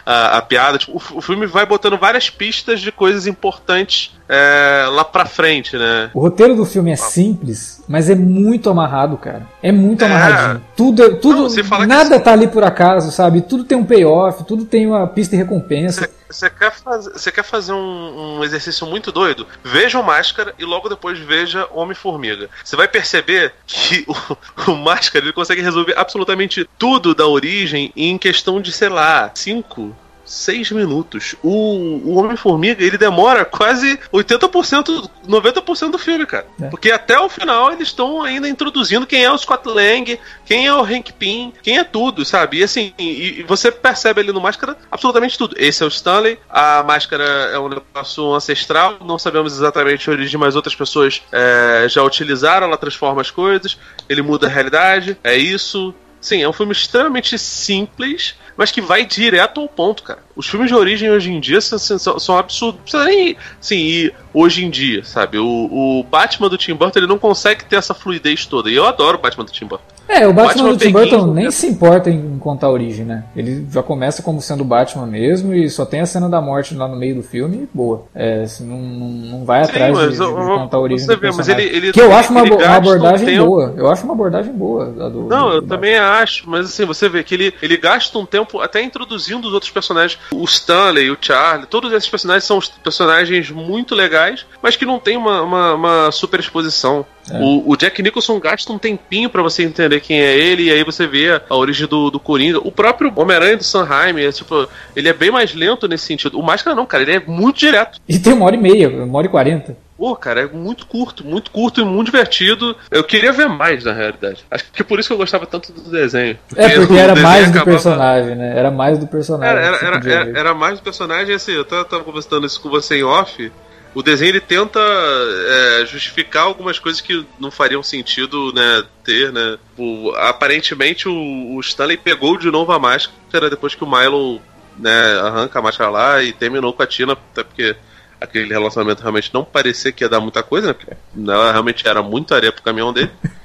[0.06, 0.78] a, a piada.
[0.78, 5.78] Tipo, o, o, filme vai botando várias pistas de coisas importantes é, lá pra frente,
[5.78, 6.10] né?
[6.14, 9.48] O roteiro do filme é simples, mas é muito amarrado, cara.
[9.62, 10.08] É muito é.
[10.08, 10.62] amarradinho.
[10.76, 13.42] Tudo, é, tudo Não, nada tá ali por acaso, sabe?
[13.42, 16.10] Tudo tem um payoff, tudo tem uma pista de recompensa.
[16.34, 19.48] Você quer, faz, quer fazer um, um, exercício muito doido?
[19.64, 22.50] Veja o Máscara e logo depois veja Homem-Formiga.
[22.64, 24.16] Você vai perceber que o,
[24.72, 29.96] o Máscara ele consegue resolver absolutamente tudo da origem em questão de, sei lá, 5,
[30.26, 31.36] seis minutos.
[31.44, 36.46] O, o Homem-Formiga, ele demora quase 80%, 90% do filme, cara.
[36.62, 36.70] É.
[36.70, 40.74] Porque até o final eles estão ainda introduzindo quem é o Scott Lang, quem é
[40.74, 42.60] o Hank Pym, quem é tudo, sabe?
[42.60, 45.56] E assim, e, e você percebe ali no Máscara absolutamente tudo.
[45.58, 50.40] Esse é o Stanley, a Máscara é um negócio ancestral, não sabemos exatamente a origem,
[50.40, 55.36] mas outras pessoas é, já utilizaram, ela transforma as coisas, ele muda a realidade, é
[55.36, 55.94] isso.
[56.20, 60.20] Sim, é um filme extremamente simples, mas que vai direto ao ponto, cara.
[60.36, 62.76] Os filmes de origem hoje em dia são, são, são absurdos.
[62.76, 65.38] Não precisa nem sim, ir hoje em dia, sabe?
[65.38, 68.70] O, o Batman do Tim Burton ele não consegue ter essa fluidez toda.
[68.70, 69.93] E eu adoro o Batman do Tim Burton.
[70.08, 71.52] É, o Batman, Batman do Tim Burton nem né?
[71.52, 73.24] se importa em contar a origem, né?
[73.36, 76.76] Ele já começa como sendo o Batman mesmo e só tem a cena da morte
[76.76, 78.04] lá no meio do filme e boa.
[78.14, 81.16] É, assim, não, não, vai Sim, atrás de, mas de eu- contar a origem você
[81.16, 83.74] do vê, mas ele- ele- que eu acho uma, uma gasta um abordagem tempo- boa.
[83.78, 84.86] Eu acho uma abordagem boa.
[84.86, 88.18] do- Não, do- eu do também acho, mas assim, você vê que ele, ele gasta
[88.20, 90.20] um tempo até introduzindo os outros personagens.
[90.34, 95.16] O Stanley, o Charlie, todos esses personagens são personagens muito legais, mas que não tem
[95.18, 97.06] uma, uma, uma super exposição.
[97.32, 97.38] É.
[97.40, 100.84] O, o Jack Nicholson gasta um tempinho pra você entender quem é ele, e aí
[100.84, 102.60] você vê a origem do, do Coringa.
[102.60, 106.40] O próprio Homem-Aranha do Sanheim, é, tipo, ele é bem mais lento nesse sentido.
[106.40, 108.00] O Máscara não, cara, ele é muito direto.
[108.08, 109.78] E tem uma hora e meia, uma hora e quarenta.
[109.96, 112.76] Pô, cara, é muito curto, muito curto e muito divertido.
[112.92, 114.44] Eu queria ver mais, na realidade.
[114.52, 116.38] Acho que por isso que eu gostava tanto do desenho.
[116.58, 118.58] É, porque era mais do acabava- personagem, né?
[118.58, 119.56] Era mais do personagem.
[119.56, 122.98] Era, era, era, era mais do personagem, assim, eu tava, tava conversando isso com você
[122.98, 123.50] em off.
[123.96, 129.58] O desenho ele tenta é, justificar algumas coisas que não fariam sentido, né, ter, né?
[129.78, 134.42] O- aparentemente o, o Stanley pegou de novo a máscara depois que o Milo,
[134.80, 137.76] né, arranca a máscara lá e terminou com a Tina, até porque
[138.20, 140.74] aquele relacionamento realmente não parecia que ia dar muita coisa, né?
[140.74, 140.92] Porque
[141.30, 143.12] ela realmente era muito areia pro caminhão dele.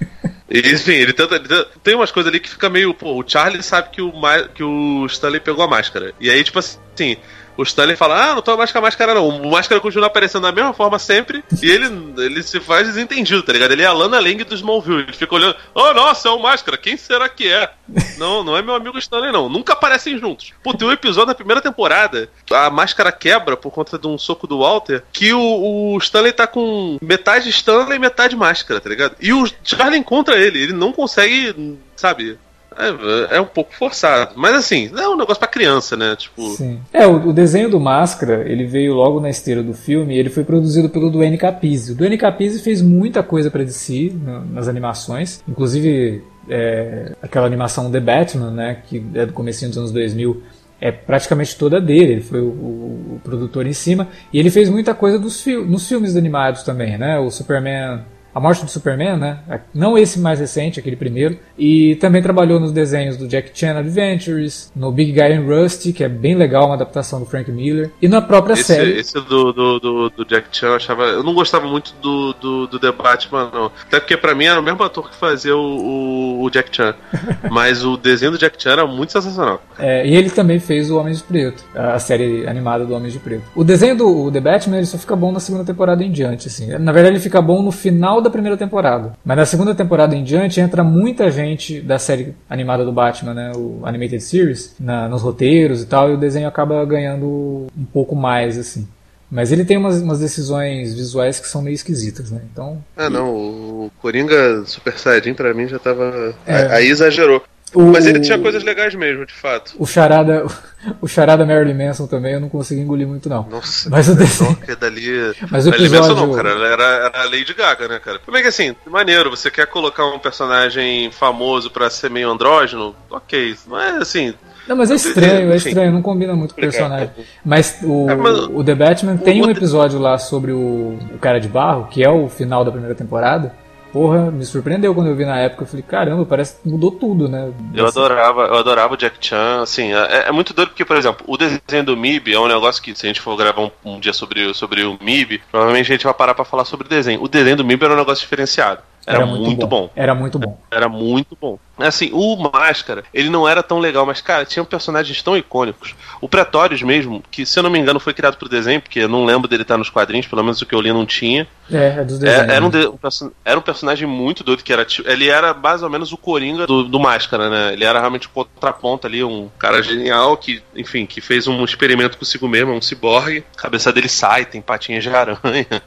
[0.50, 2.94] E, Enfim, ele tenta, ele tenta- Tem umas coisas ali que fica meio.
[2.94, 4.10] Pô, o Charlie sabe que o,
[4.54, 6.14] que o Stanley pegou a máscara.
[6.18, 7.18] E aí, tipo assim,
[7.58, 9.28] o Stanley fala: Ah, não tô mais com a máscara, não.
[9.28, 11.42] O máscara continua aparecendo da mesma forma sempre.
[11.60, 11.86] e ele,
[12.18, 13.72] ele se faz desentendido, tá ligado?
[13.72, 15.02] Ele é a Lana Lang do Smallville.
[15.02, 16.78] Ele fica olhando: Oh, nossa, é o máscara.
[16.78, 17.68] Quem será que é?
[18.16, 19.48] não, não é meu amigo Stanley, não.
[19.48, 20.52] Nunca aparecem juntos.
[20.62, 22.30] Pô, tem um episódio da primeira temporada.
[22.48, 25.02] A máscara quebra por conta de um soco do Walter.
[25.12, 29.16] Que o, o Stanley tá com metade Stanley e metade máscara, tá ligado?
[29.20, 30.62] E o Charlie encontra ele.
[30.62, 32.38] Ele não consegue, sabe?
[32.78, 34.32] É, é um pouco forçado.
[34.36, 36.14] Mas assim, é um negócio pra criança, né?
[36.16, 36.48] Tipo.
[36.50, 36.78] Sim.
[36.92, 40.30] É, o, o desenho do Máscara, ele veio logo na esteira do filme e ele
[40.30, 41.92] foi produzido pelo Duane Capizzi.
[41.92, 47.90] O Duane Capizzi fez muita coisa pra DC na- nas animações, inclusive é, aquela animação
[47.90, 50.42] The Batman, né, que é do comecinho dos anos 2000,
[50.80, 54.70] é praticamente toda dele, ele foi o, o- o produtor em cima, e ele fez
[54.70, 58.00] muita coisa dos nos filmes animados também, né, o Superman...
[58.38, 59.38] A Morte do Superman, né?
[59.74, 61.36] Não esse mais recente, aquele primeiro.
[61.58, 66.04] E também trabalhou nos desenhos do Jack Chan Adventures, no Big Guy and Rusty, que
[66.04, 67.90] é bem legal, uma adaptação do Frank Miller.
[68.00, 68.92] E na própria Esse, série.
[68.92, 71.02] esse do, do, do, do Jack Chan eu achava.
[71.06, 73.72] Eu não gostava muito do, do, do The Batman, não.
[73.88, 76.94] Até porque pra mim era o mesmo ator que fazia o, o, o Jack Chan.
[77.50, 79.60] Mas o desenho do Jack Chan era muito sensacional.
[79.76, 83.18] É, e ele também fez o Homem de Preto, a série animada do Homem de
[83.18, 83.42] Preto.
[83.56, 86.68] O desenho do The Batman ele só fica bom na segunda temporada em diante, assim.
[86.78, 89.12] Na verdade, ele fica bom no final da primeira temporada.
[89.24, 93.52] Mas na segunda temporada em diante entra muita gente da série animada do Batman, né?
[93.56, 98.14] O Animated Series, na- nos roteiros e tal, e o desenho acaba ganhando um pouco
[98.16, 98.86] mais, assim.
[99.30, 102.40] Mas ele tem umas, umas decisões visuais que são meio esquisitas, né?
[102.50, 102.82] Então.
[102.96, 103.28] Ah, não.
[103.34, 106.34] O Coringa Super Saiyajin pra mim já tava.
[106.46, 106.66] É.
[106.74, 107.42] Aí exagerou.
[107.74, 109.74] O- Mas ele tinha coisas legais mesmo, de fato.
[109.78, 110.46] O charada,
[111.02, 113.46] o charada Marilyn Manson também eu não consegui engolir muito, não.
[113.48, 115.34] Nossa, Mas o cara, desenho- que dali.
[115.50, 116.50] Mas o Marilyn Manson episódio- não, cara.
[116.50, 118.18] Ela era, era a Lady Gaga, né, cara?
[118.24, 122.94] Como é que assim, maneiro, você quer colocar um personagem famoso pra ser meio andrógeno?
[123.10, 123.54] Ok.
[123.66, 124.34] Mas assim.
[124.66, 127.10] Não, mas é estranho, é estranho, não combina muito com o personagem.
[127.44, 131.40] Mas o, É, mas- o The Batman tem um episódio lá sobre o, o cara
[131.40, 133.54] de barro, que é o final da primeira temporada.
[133.98, 135.64] Porra, me surpreendeu quando eu vi na época.
[135.64, 137.52] Eu falei, caramba, parece que mudou tudo, né?
[137.74, 141.24] Eu adorava, eu adorava o Jack Chan, assim, é, é muito doido porque, por exemplo,
[141.26, 143.98] o desenho do MIB é um negócio que, se a gente for gravar um, um
[143.98, 146.88] dia sobre, o- sobre o MIB, provavelmente a gente vai parar pra falar sobre o
[146.88, 147.20] desenho.
[147.20, 148.82] O desenho do MIB era um negócio diferenciado.
[149.04, 149.90] Era, muito, bom.
[149.96, 150.58] Era muito bom.
[150.70, 151.58] Era muito bom.
[151.78, 155.94] Assim, o Máscara, ele não era tão legal, mas, cara, tinha personagens tão icônicos.
[156.20, 159.08] O Pretórios mesmo, que se eu não me engano foi criado pro desenho, porque eu
[159.08, 161.48] não lembro dele estar nos quadrinhos, pelo menos o que eu li não tinha.
[161.70, 162.48] É, é dos desenhos.
[162.50, 162.80] É, era, um né?
[162.80, 166.12] de- um era um personagem muito doido, que era tipo, ele era mais ou menos
[166.12, 167.72] o Coringa do, do Máscara, né?
[167.72, 172.16] Ele era realmente o contraponto ali, um cara genial que, enfim, que fez um experimento
[172.18, 173.44] consigo mesmo, um ciborgue.
[173.56, 175.38] A cabeça dele sai, tem patinhas de aranha.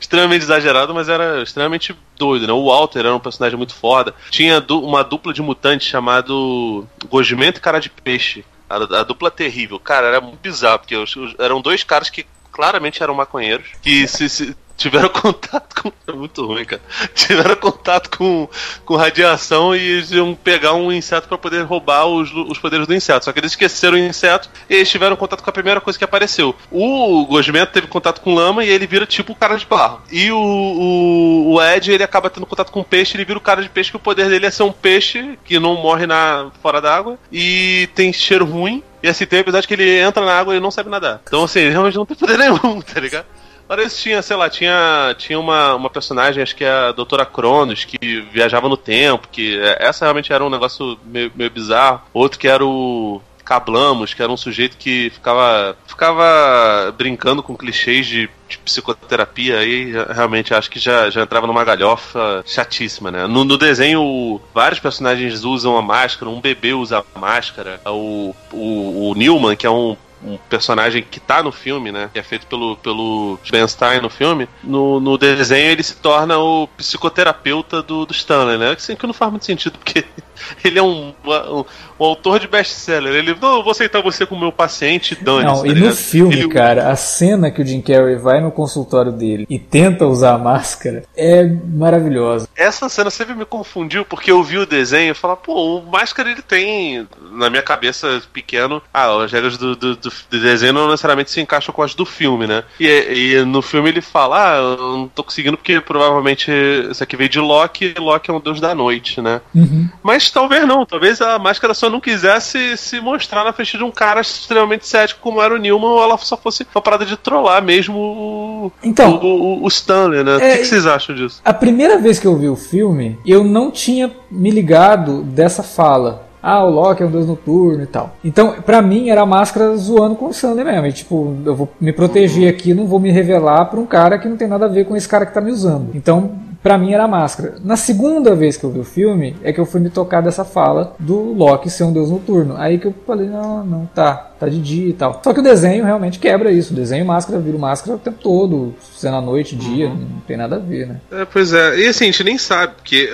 [0.00, 2.52] extremamente exagerado, mas era extremamente doido, né?
[2.52, 4.14] O Walter era um personagem muito foda.
[4.30, 8.44] Tinha du- uma dupla de mutantes chamado Gosmento e Cara de Peixe.
[8.68, 9.78] A, a dupla terrível.
[9.78, 14.06] Cara, era muito bizarro, porque os- os- eram dois caras que claramente eram maconheiros, que
[14.06, 15.92] se, se tiveram contato com.
[16.06, 16.82] É muito ruim, cara.
[17.14, 18.48] Tiveram contato com,
[18.84, 22.94] com radiação e eles iam pegar um inseto pra poder roubar os, os poderes do
[22.94, 23.24] inseto.
[23.24, 26.04] Só que eles esqueceram o inseto e eles tiveram contato com a primeira coisa que
[26.04, 26.54] apareceu.
[26.70, 30.02] O Gosmento teve contato com lama e ele vira tipo o cara de barro.
[30.10, 33.62] E o, o, o Ed, ele acaba tendo contato com peixe, ele vira o cara
[33.62, 36.80] de peixe, que o poder dele é ser um peixe que não morre na, fora
[36.80, 38.82] d'água e tem cheiro ruim.
[39.02, 41.20] E assim, tem um episódio que ele entra na água e não sabe nadar.
[41.26, 43.26] Então, assim, ele realmente não tem poder nenhum, tá ligado?
[43.74, 47.26] Fora isso, tinha, sei lá, tinha, tinha uma, uma personagem, acho que é a Doutora
[47.26, 52.02] Cronos, que viajava no tempo, que é, essa realmente era um negócio meio, meio bizarro.
[52.12, 58.06] Outro que era o Cablamos, que era um sujeito que ficava, ficava brincando com clichês
[58.06, 63.26] de, de psicoterapia, aí realmente acho que já, já entrava numa galhofa chatíssima, né?
[63.26, 69.10] No, no, desenho, vários personagens usam a máscara, um bebê usa a máscara, o, o,
[69.10, 72.10] o Newman, que é um um personagem que tá no filme, né?
[72.12, 74.48] Que é feito pelo, pelo Ben Stein no filme.
[74.62, 78.74] No, no desenho ele se torna o psicoterapeuta do, do Stanley, né?
[78.74, 80.04] Que, que não faz muito sentido, porque
[80.64, 81.64] ele é um, um,
[82.00, 83.14] um autor de best-seller.
[83.14, 86.34] Ele, não, eu vou aceitar você como meu paciente, dane Não, tá e no filme,
[86.34, 86.48] ele...
[86.48, 90.38] cara, a cena que o Jim Carrey vai no consultório dele e tenta usar a
[90.38, 92.48] máscara é maravilhosa.
[92.56, 96.30] Essa cena sempre me confundiu, porque eu vi o desenho e falava, pô, o máscara
[96.30, 101.30] ele tem, na minha cabeça pequeno, ah, as regras do, do, do, desenho não necessariamente
[101.30, 102.64] se encaixam com as do filme, né?
[102.78, 106.50] E, e no filme ele fala, ah, eu não tô conseguindo porque provavelmente
[106.90, 109.40] isso aqui veio de Loki, e Loki é um deus da noite, né?
[109.54, 109.88] Uhum.
[110.02, 113.90] Mas talvez não, talvez a máscara só não quisesse se mostrar na frente de um
[113.90, 117.62] cara extremamente cético como era o Newman, ou ela só fosse uma parada de trollar
[117.62, 120.32] mesmo o, então, o, o, o Stanley, né?
[120.32, 121.40] É, o que, é, que, vocês acham disso?
[121.44, 126.28] A primeira vez que eu vi o filme, eu não tinha me ligado dessa fala
[126.46, 128.16] ah, o Loki é um deus noturno e tal.
[128.22, 130.86] Então, pra mim, era a máscara zoando com o Sander mesmo.
[130.86, 134.28] E, tipo, eu vou me proteger aqui, não vou me revelar pra um cara que
[134.28, 135.88] não tem nada a ver com esse cara que tá me usando.
[135.94, 136.32] Então,
[136.64, 137.56] Pra mim era máscara.
[137.62, 140.46] Na segunda vez que eu vi o filme, é que eu fui me tocar dessa
[140.46, 142.56] fala do Loki ser um deus noturno.
[142.56, 145.20] Aí que eu falei, não, não, tá, tá de dia e tal.
[145.22, 146.72] Só que o desenho realmente quebra isso.
[146.72, 149.94] O desenho máscara vira máscara o tempo todo, sendo à noite, dia, uhum.
[149.94, 151.00] não tem nada a ver, né?
[151.12, 151.80] É, pois é.
[151.80, 153.10] E assim, a gente nem sabe, porque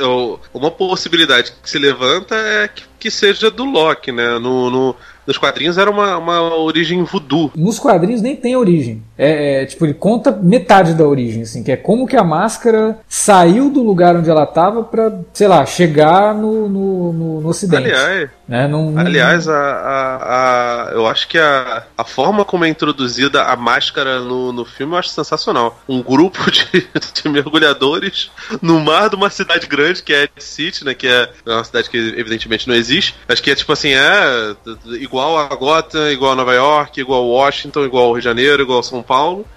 [0.54, 4.38] uma possibilidade que se levanta é que, que seja do Loki, né?
[4.38, 4.94] No, no,
[5.26, 7.50] nos quadrinhos era uma, uma origem voodoo.
[7.56, 9.02] Nos quadrinhos nem tem origem.
[9.22, 12.98] É, é, tipo, ele conta metade da origem, assim, que é como que a máscara
[13.08, 17.88] saiu do lugar onde ela estava para, sei lá, chegar no, no, no, no ocidente.
[17.88, 18.66] Aliás, né?
[18.66, 19.00] Não, não...
[19.00, 24.20] aliás a, a, a, eu acho que a, a forma como é introduzida a máscara
[24.20, 25.80] no, no filme eu acho sensacional.
[25.88, 26.64] Um grupo de,
[27.22, 30.94] de mergulhadores no mar de uma cidade grande, que é Ed City, né?
[30.94, 33.14] Que é uma cidade que evidentemente não existe.
[33.28, 34.56] Acho que é tipo assim, é
[34.98, 38.24] igual igual a Gotham, igual a Nova York, igual a Washington, igual ao Rio de
[38.24, 39.09] Janeiro, igual a São Paulo.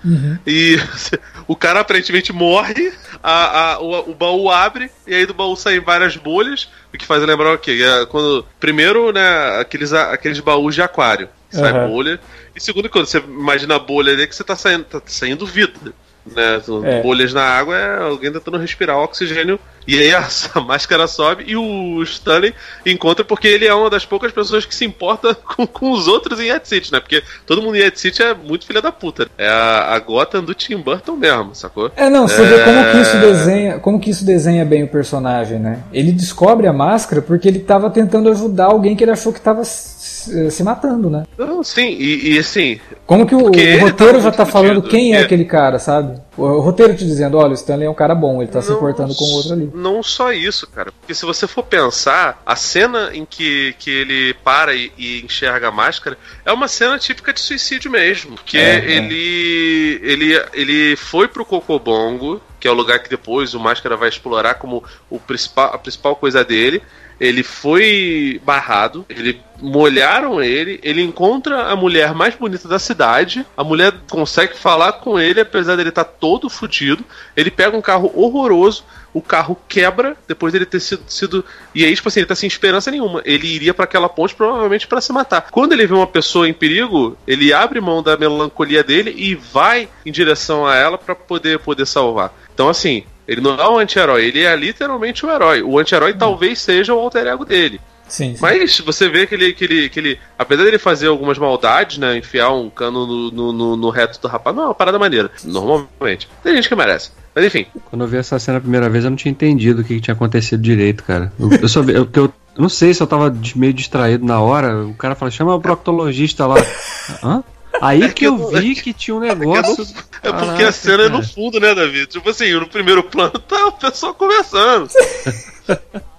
[0.03, 0.37] Uhum.
[0.45, 0.77] E
[1.47, 2.91] o cara aparentemente morre,
[3.21, 7.05] a, a, o, o, baú abre, e aí do baú saem várias bolhas, o que
[7.05, 7.79] faz lembrar o quê?
[7.83, 11.29] É quando, primeiro, né, aqueles, aqueles baús de aquário.
[11.49, 11.89] Sai uhum.
[11.89, 12.19] bolha.
[12.55, 15.45] E segundo, quando você imagina a bolha ali, é que você tá saindo, tá saindo
[15.45, 15.93] vida
[16.25, 16.61] né?
[16.85, 17.01] É.
[17.01, 19.59] Bolhas na água é alguém tentando respirar oxigênio.
[19.87, 22.53] E aí a, a, máscara sobe e o Stanley
[22.85, 26.39] encontra porque ele é uma das poucas pessoas que se importa com, com os outros
[26.39, 26.99] em Ed City, né?
[26.99, 29.27] Porque todo mundo em Ed City é muito filha da puta.
[29.37, 31.91] É a, a Gotham do Tim Burton mesmo, sacou?
[31.95, 32.45] É, não, você é...
[32.45, 35.79] vê como que isso desenha, como que isso desenha bem o personagem, né?
[35.91, 39.63] Ele descobre a máscara porque ele tava tentando ajudar alguém que ele achou que tava
[39.63, 41.23] se matando, né?
[41.37, 42.79] Não, sim, e, e assim.
[43.05, 46.19] Como que o, o roteiro já tá falando quem é, é, aquele cara, sabe?
[46.37, 48.65] O, o, roteiro te dizendo, olha, o Stanley é um cara bom, ele tá não,
[48.65, 49.71] se importando com o outro ali.
[49.73, 50.91] Não só isso, cara.
[50.91, 55.69] Porque se você for pensar, a cena em que, que ele para e, e enxerga
[55.69, 56.15] a máscara
[56.45, 58.35] é uma cena típica de suicídio mesmo.
[58.35, 58.91] Porque é, é.
[58.97, 60.11] ele, é.
[60.11, 64.53] ele, ele foi pro Cocobongo, que é o lugar que depois o Máscara vai explorar
[64.53, 66.81] como o principal, a principal coisa dele
[67.19, 73.63] ele foi barrado, ele molharam ele, ele encontra a mulher mais bonita da cidade, a
[73.63, 77.03] mulher consegue falar com ele, apesar dele estar tá todo fudido,
[77.35, 78.83] ele pega um carro horroroso,
[79.13, 82.47] o carro quebra depois dele ter sido, sido e aí tipo assim, ele tá sem
[82.47, 83.21] esperança nenhuma.
[83.23, 85.49] Ele iria para aquela ponte provavelmente para se matar.
[85.51, 89.87] Quando ele vê uma pessoa em perigo, ele abre mão da melancolia dele e vai
[90.05, 92.33] em direção a ela para poder poder salvar.
[92.53, 95.61] Então assim, ele não é um anti-herói, ele é literalmente o um herói.
[95.61, 96.17] O anti-herói hum.
[96.17, 97.79] talvez seja o alter ego dele.
[98.07, 98.37] Sim, sim.
[98.41, 102.17] Mas você vê que ele, que, ele, que ele, apesar dele fazer algumas maldades, né?
[102.17, 105.31] Enfiar um cano no, no, no, no reto do rapaz, não é uma parada maneira,
[105.43, 106.29] normalmente.
[106.43, 107.11] Tem gente que merece.
[107.33, 107.65] Mas enfim.
[107.85, 110.01] Quando eu vi essa cena a primeira vez, eu não tinha entendido o que, que
[110.01, 111.31] tinha acontecido direito, cara.
[111.39, 114.39] Eu, eu só vi, eu, eu, eu não sei se eu tava meio distraído na
[114.39, 114.85] hora.
[114.85, 116.55] O cara fala, chama o proctologista lá.
[117.23, 117.43] Hã?
[117.83, 119.85] Aí é que, que eu vi que tinha um é negócio.
[120.23, 121.09] É, é porque a cena cara.
[121.09, 122.07] é no fundo, né, David?
[122.07, 124.87] Tipo assim, no primeiro plano tá o pessoal conversando.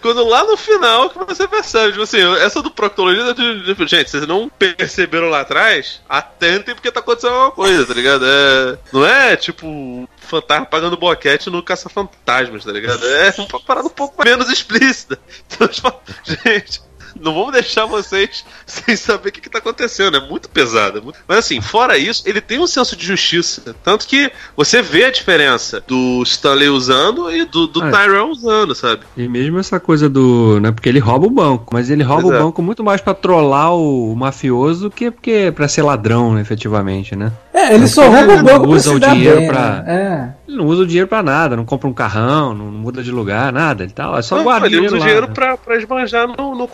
[0.00, 4.24] Quando lá no final que você percebe, tipo assim, essa do proctologista, tipo, gente, vocês
[4.24, 6.00] não perceberam lá atrás?
[6.08, 8.24] Atentem porque tá acontecendo alguma coisa, tá ligado?
[8.24, 13.04] É, não é tipo fantasma pagando boquete no caça-fantasmas, tá ligado?
[13.04, 15.18] É uma parada um pouco menos explícita.
[15.50, 15.92] Então, tipo,
[16.24, 16.80] gente,
[17.20, 20.16] não vamos deixar vocês sem saber o que, que tá acontecendo.
[20.16, 20.98] É muito pesado.
[20.98, 23.74] é muito- Mas assim, fora isso, ele tem um senso de justiça.
[23.82, 27.90] Tanto que você vê a diferença do Stanley usando e do, do É.
[27.90, 29.02] Tyrell usando, sabe?
[29.16, 30.58] E mesmo essa coisa do.
[30.60, 32.38] Né, porque ele rouba o banco, mas ele rouba é.
[32.40, 36.34] o banco muito mais pra trollar o, o mafioso do que porque pra ser ladrão,
[36.34, 37.32] né, efetivamente, né?
[37.52, 40.34] É, ele Mas só ele rouba o não banco pra usa o dinheiro pra- né?
[40.46, 43.10] Ele não usa o dinheiro pra nada, não compra um carrão, não, não muda de
[43.10, 43.82] lugar, nada.
[43.82, 45.34] Ele tá lá, só Não, guarda ele usa o lá, dinheiro né?
[45.34, 46.66] pra, pra esbanjar no, no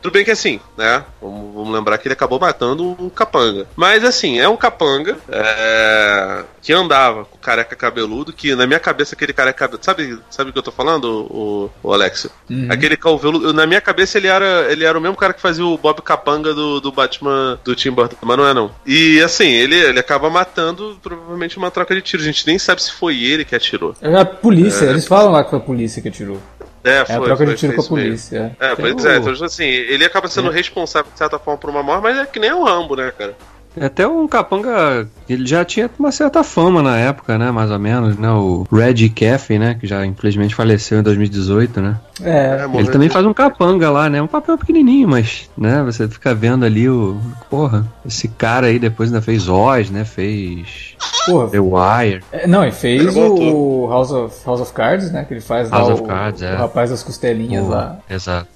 [0.00, 1.04] Tudo bem que assim, né?
[1.20, 3.66] Vamos, vamos lembrar que ele acabou matando um capanga.
[3.76, 9.14] Mas assim, é um capanga é, que andava com careca cabeludo, que na minha cabeça
[9.14, 9.84] aquele careca cabeludo.
[9.84, 12.28] Sabe, sabe o que eu tô falando, o, o Alex?
[12.48, 12.68] Uhum.
[12.70, 13.52] Aquele cabeludo.
[13.52, 16.54] Na minha cabeça ele era, ele era o mesmo cara que fazia o Bob Capanga
[16.54, 18.70] do, do Batman do Tim Burton, mas não é não.
[18.86, 22.24] E assim, ele, ele acaba matando provavelmente uma troca de tiros.
[22.24, 23.94] A gente nem sabe se foi ele que atirou.
[24.00, 26.40] É a polícia, eles falam lá que foi a polícia que atirou.
[26.82, 28.56] É, É a troca de foi, tiro foi com a polícia.
[28.58, 31.82] É, Tem pois é, então assim, ele acaba sendo responsável de certa forma por uma
[31.82, 33.36] morte, mas é que nem o Rambo, né, cara?
[33.80, 37.78] É Até um capanga, ele já tinha uma certa fama na época, né, mais ou
[37.78, 41.96] menos, né, o Reggie Caffey, né, que já infelizmente faleceu em 2018, né.
[42.22, 46.06] É, morreu Ele também faz um capanga lá, né, um papel pequenininho, mas, né, você
[46.06, 47.16] fica vendo ali o,
[47.48, 50.94] porra, esse cara aí depois ainda fez Oz, né, fez
[51.24, 51.48] porra.
[51.48, 52.22] The Wire.
[52.32, 53.86] É, não, e fez Ele voltou.
[53.86, 55.24] o House of, House of Cards, né?
[55.24, 56.54] Que ele faz House lá of o, Cards, é.
[56.54, 57.98] o rapaz das costelinhas o- lá.
[58.08, 58.48] Exato.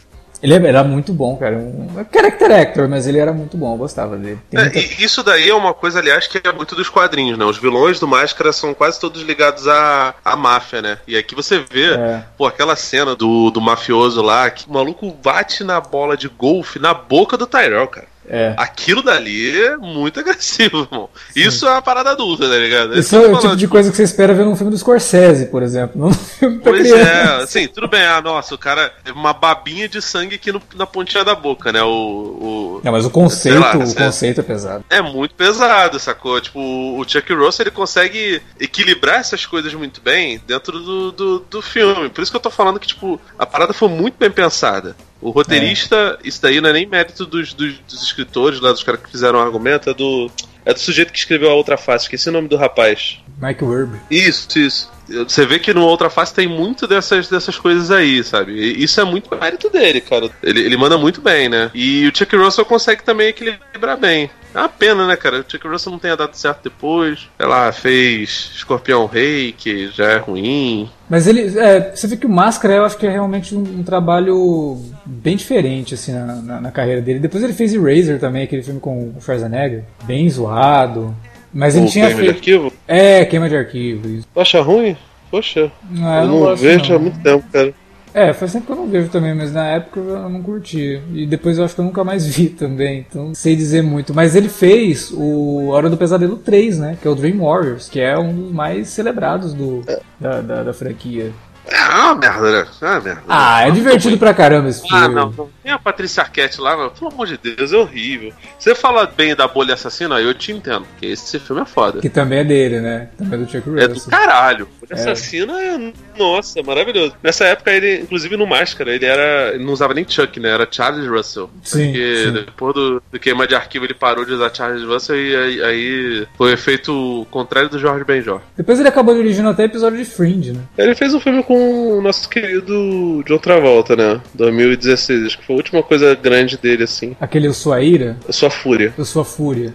[0.45, 1.57] Ele era muito bom, cara.
[1.57, 4.39] Um character actor, mas ele era muito bom, eu gostava dele.
[4.53, 7.45] É, muita- e isso daí é uma coisa, aliás, que é muito dos quadrinhos, né?
[7.47, 10.99] Os vilões do Máscara são quase todos ligados à, à máfia, né?
[11.09, 12.23] E aqui você vê, É.
[12.37, 16.79] pô, aquela cena do, do mafioso lá, que o maluco bate na bola de golfe
[16.79, 18.07] na boca do Tyrell, cara.
[18.29, 18.55] É.
[18.57, 21.11] Aquilo dali é muito agressivo, irmão.
[21.37, 22.93] Isso é uma parada adulta, tá ligado?
[22.93, 25.47] Que eu é o tipo de coisa que você espera ver num filme do Scorsese,
[25.47, 26.01] por exemplo.
[26.01, 27.11] Não num filme pra Pois criança.
[27.11, 30.63] é, assim, tudo bem, ah, nossa, o cara teve uma babinha de sangue aqui no-
[30.75, 31.83] na pontinha da boca, né?
[31.83, 34.85] O, o- Não, mas o conceito, lá, o você- conceito é pesado.
[34.89, 36.41] É muito pesado, sacou?
[36.41, 41.63] Tipo, o Chuck Russell ele consegue equilibrar essas coisas muito bem dentro do, do, do
[41.63, 42.09] filme.
[42.09, 44.97] Por isso que eu tô falando que, tipo, a parada foi muito bem pensada.
[45.25, 49.01] O roteirista, isso daí não é nem mérito dos, dos, dos escritores lá, dos caras
[49.01, 50.31] que fizeram o argumento, é do.
[50.67, 53.23] É do sujeito que escreveu a outra face, esqueci o nome do rapaz.
[53.41, 54.01] Mike Werb.
[54.11, 54.91] Isso, isso.
[55.09, 58.53] Você vê que no Outra Face tem muito dessas, dessas coisas aí, sabe?
[58.53, 60.31] E isso é muito mérito dele, cara.
[60.43, 61.71] Ele, ele manda muito bem, né?
[61.75, 64.31] E o Chuck Russell consegue também equilibrar bem.
[64.55, 65.41] É uma pena, né, cara?
[65.41, 67.29] O Chuck Russell não tenha dado certo depois.
[67.37, 70.89] Sei lá, fez Escorpião Rei, que já é ruim.
[71.11, 71.59] Mas ele.
[71.59, 75.37] É, você vê que o Máscara eu acho que é realmente um, um trabalho bem
[75.37, 77.19] diferente, assim, na, na- na carreira dele.
[77.19, 79.83] Depois ele fez Eraser também, aquele filme com o Schwarzenegger.
[80.05, 81.15] Bem zoado.
[81.55, 82.31] Mas ele o tinha de feito.
[82.31, 82.73] arquivo.
[82.89, 84.09] É, queima de arquivo.
[84.09, 84.27] Isso.
[84.35, 84.97] Tu acha ruim?
[85.31, 86.97] Poxa, Não, eu não, gosto, vejo não.
[86.97, 87.75] há muito tempo, cara.
[88.13, 91.01] É, faz tempo que eu não vejo também, mas na época eu não curti.
[91.13, 94.15] E depois eu acho que eu nunca mais vi também, então não sei dizer muito.
[94.15, 96.99] Mas ele fez o Hora do Pesadelo 3, né?
[97.01, 99.83] Que é o Dream Warriors, que é um dos mais celebrados do,
[100.21, 101.33] da, da, da franquia.
[101.67, 102.67] É uma merda, né?
[102.81, 103.23] É uma merda.
[103.29, 104.97] Ah, é divertido pra caramba esse filme.
[105.05, 105.49] Ah, não, não.
[105.65, 108.33] Tem a Patrícia Arquette lá, mas, pelo amor de Deus, é horrível.
[108.59, 112.01] Você fala bem da bolha assassina, eu te entendo, porque esse filme é foda.
[112.01, 113.09] Que também é dele, né?
[113.17, 114.11] Também é do Chuck É do Russell.
[114.11, 114.69] caralho.
[114.79, 114.95] Bolha É.
[114.95, 115.93] assassina é.
[116.19, 117.15] Nossa, maravilhoso.
[117.23, 119.55] Nessa época, ele, inclusive no Máscara, ele era.
[119.55, 120.51] Ele não usava nem Chuck, né?
[120.51, 121.49] Era Charles Russell.
[121.63, 122.33] Sim, Porque sim.
[122.33, 126.27] depois do, do queima de arquivo ele parou de usar Charles Russell e aí, aí
[126.37, 128.41] foi o efeito contrário do Jorge Benjor.
[128.57, 130.61] Depois ele acabou dirigindo até episódio de Fringe, né?
[130.77, 134.21] Ele fez um filme com o nosso querido John Travolta, né?
[134.35, 135.25] 2016.
[135.27, 137.17] Acho que foi a última coisa grande dele, assim.
[137.21, 138.93] Aquele Eu Sou a Ira, A sua fúria.
[138.99, 139.73] Eu Sou a Fúria.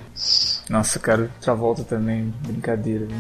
[0.69, 3.17] Nossa, cara, Travolta também, brincadeira, viu?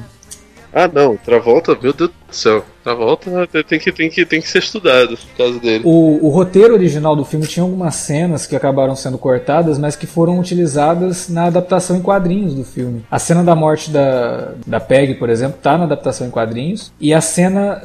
[0.71, 2.63] Ah, não, Travolta, meu Deus do céu.
[2.83, 5.83] Travolta tem que, tem que, tem que ser estudado por causa dele.
[5.83, 10.05] O, o roteiro original do filme tinha algumas cenas que acabaram sendo cortadas, mas que
[10.05, 13.03] foram utilizadas na adaptação em quadrinhos do filme.
[13.09, 16.91] A cena da morte da, da Peg, por exemplo, tá na adaptação em quadrinhos.
[16.99, 17.81] E a cena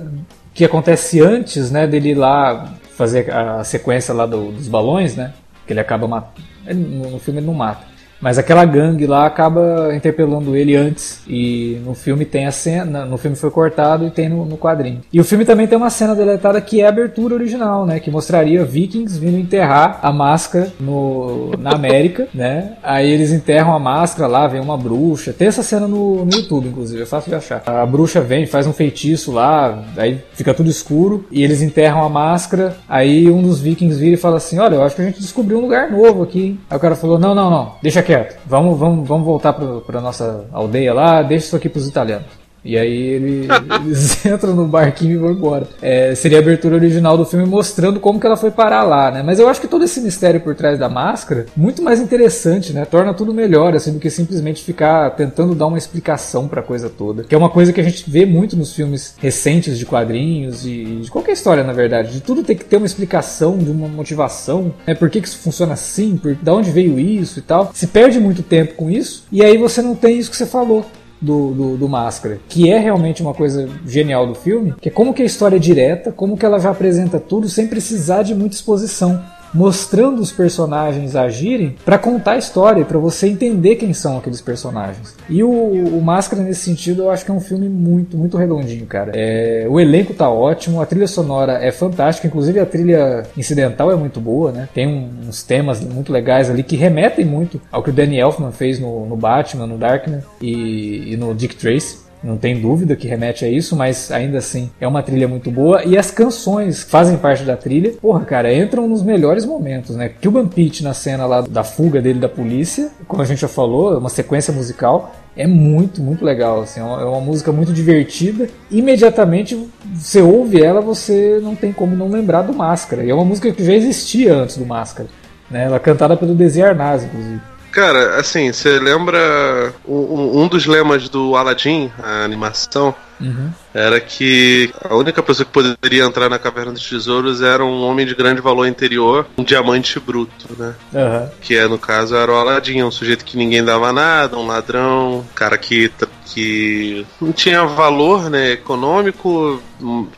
[0.53, 5.33] que acontece antes, né, dele ir lá fazer a sequência lá do- dos balões, né?
[5.67, 6.47] Que ele acaba matando.
[6.75, 7.94] No, filme ele não mata.
[8.21, 11.21] Mas aquela gangue lá acaba interpelando ele antes.
[11.29, 13.05] E no filme tem a cena.
[13.05, 15.01] No filme foi cortado e tem no, no quadrinho.
[15.13, 18.01] E o filme também tem uma cena deletada que é a abertura original, né?
[18.01, 22.73] Que mostraria vikings vindo enterrar a máscara no, na América, né?
[22.83, 25.33] Aí eles enterram a máscara lá, vem uma bruxa.
[25.33, 27.63] Tem essa cena no, no YouTube, inclusive, é fácil de achar.
[27.67, 31.27] A bruxa vem, faz um feitiço lá, aí fica tudo escuro.
[31.31, 32.77] E eles enterram a máscara.
[32.89, 35.59] Aí um dos vikings vira e fala assim: Olha, eu acho que a gente descobriu
[35.59, 36.43] um lugar novo aqui.
[36.43, 38.37] hein?" Aí o cara falou: Não, não, não, deixa quieto.
[38.47, 42.44] Vamos, vamos, vamos voltar pro, pra nossa aldeia lá, deixa isso aqui pros italianos.
[42.65, 43.49] E aí ele,
[43.85, 45.69] eles entram no barquinho e vão embora.
[45.83, 49.23] É, seria a abertura original do filme mostrando como que ela foi parar lá, né?
[49.23, 52.85] Mas eu acho que todo esse mistério por trás da máscara, muito mais interessante, né?
[52.85, 57.25] Torna tudo melhor, assim, do que simplesmente ficar tentando dar uma explicação pra coisa toda.
[57.25, 61.01] Que é uma coisa que a gente vê muito nos filmes recentes de quadrinhos e
[61.03, 62.13] de qualquer história, na verdade.
[62.13, 64.95] De tudo ter que ter uma explicação, de uma motivação, né?
[64.95, 66.17] Por que, que isso funciona assim?
[66.17, 67.71] Por, da onde veio isso e tal.
[67.75, 70.87] Se perde muito tempo com isso, e aí você não tem isso que você falou
[71.21, 75.15] do, do, do, Máscara, que é realmente uma coisa genial do filme, que é como
[75.15, 78.55] que a história é direta, como que ela já apresenta tudo sem precisar de muita
[78.55, 79.23] exposição
[79.55, 85.15] mostrando os personagens agirem para contar a história, para você entender quem são aqueles personagens.
[85.29, 88.85] E o, o, Máscara, nesse sentido, eu acho que é um filme muito, muito redondinho,
[88.87, 89.13] cara.
[89.15, 93.97] É, o elenco tá ótimo, a trilha sonora é fantástica, inclusive a trilha incidental é
[93.97, 94.69] muito boa, né?
[94.75, 98.81] Tem uns temas muito legais ali que remetem muito ao que o Danny Elfman fez
[98.81, 103.45] no, no Batman, no Darkman e, e no Dick Tracy não tem dúvida que remete
[103.45, 105.85] a isso, mas ainda assim é uma trilha muito boa.
[105.85, 110.09] E as canções fazem parte da trilha, porra, cara, entram nos melhores momentos, né?
[110.09, 113.93] Cuban Pete na cena lá da fuga dele da polícia, como a gente já falou,
[113.95, 115.15] é uma sequência musical.
[115.37, 118.49] É muito, muito legal, assim, é uma, é uma música muito divertida.
[118.71, 119.59] Imediatamente
[119.93, 123.05] você ouve ela, você não tem como não lembrar do Máscara.
[123.05, 125.09] E é uma música que já existia antes do Máscara,
[125.51, 125.65] né?
[125.65, 127.54] Ela é cantada pelo Desi Arnaz, inclusive.
[127.75, 132.95] Cara, assim, você lembra um, um, dos lemas do Aladdin, a animação?
[133.21, 133.51] Uhum.
[133.73, 138.07] Era que a única pessoa que poderia entrar na Caverna dos Tesouros era um homem
[138.07, 140.75] de grande valor interior, um diamante bruto, né?
[140.93, 141.31] Uhum.
[141.41, 145.19] Que é, no caso, era o Aladdin, um sujeito que ninguém dava nada, um ladrão,
[145.19, 145.91] um cara que,
[146.27, 149.63] que não tinha valor né, econômico,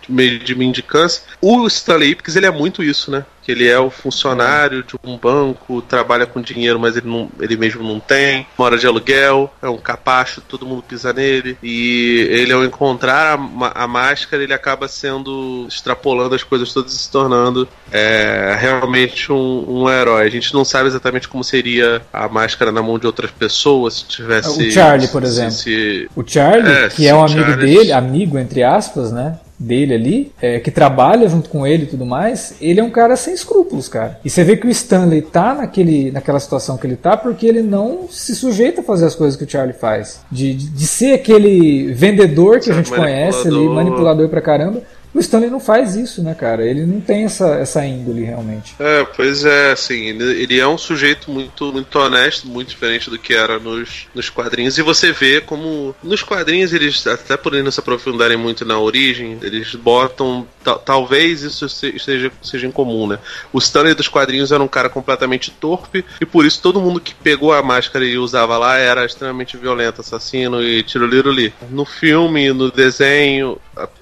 [0.08, 1.22] meio de mendicância.
[1.40, 3.24] O Stanley Ipkiss, ele é muito isso, né?
[3.42, 7.56] Que ele é o funcionário de um banco, trabalha com dinheiro, mas ele, não, ele
[7.56, 12.52] mesmo não tem, mora de aluguel, é um capacho, todo mundo pisa nele, e ele
[12.52, 17.10] é o encontrar a, a, máscara, ele acaba sendo extrapolando as coisas todas e se
[17.10, 20.26] tornando é, realmente um, um, herói.
[20.26, 24.04] A gente não sabe exatamente como seria a máscara na mão de outras pessoas se
[24.04, 24.68] tivesse.
[24.68, 25.52] O Charlie, por exemplo.
[25.52, 27.74] Se, o Charlie, é, que é um amigo Charlie...
[27.74, 29.38] dele, amigo entre aspas, né?
[29.58, 33.16] Dele ali, é, que trabalha junto com ele e tudo mais, ele é um cara
[33.16, 34.20] sem escrúpulos, cara.
[34.24, 37.62] E você vê que o Stanley tá naquele, naquela situação que ele tá porque ele
[37.62, 40.20] não se sujeita a fazer as coisas que o Charlie faz.
[40.30, 44.82] De, de, de ser aquele vendedor que a gente conhece ali, manipulador pra caramba,
[45.16, 46.64] o Stanley não faz isso, né, cara?
[46.64, 48.74] Ele não tem essa, essa índole realmente.
[48.78, 53.18] É, pois é, assim, ele, ele é um sujeito muito, muito honesto, muito diferente do
[53.18, 54.76] que era nos, nos quadrinhos.
[54.76, 59.38] E você vê como nos quadrinhos eles, até por não se aprofundarem muito na origem,
[59.40, 60.46] eles botam.
[60.84, 63.18] Talvez isso seja, seja incomum, né?
[63.52, 67.14] O Stanley dos quadrinhos era um cara completamente torpe, e por isso todo mundo que
[67.14, 71.54] pegou a máscara e usava lá era extremamente violento, assassino e tiroliroli.
[71.70, 73.58] No filme, no desenho,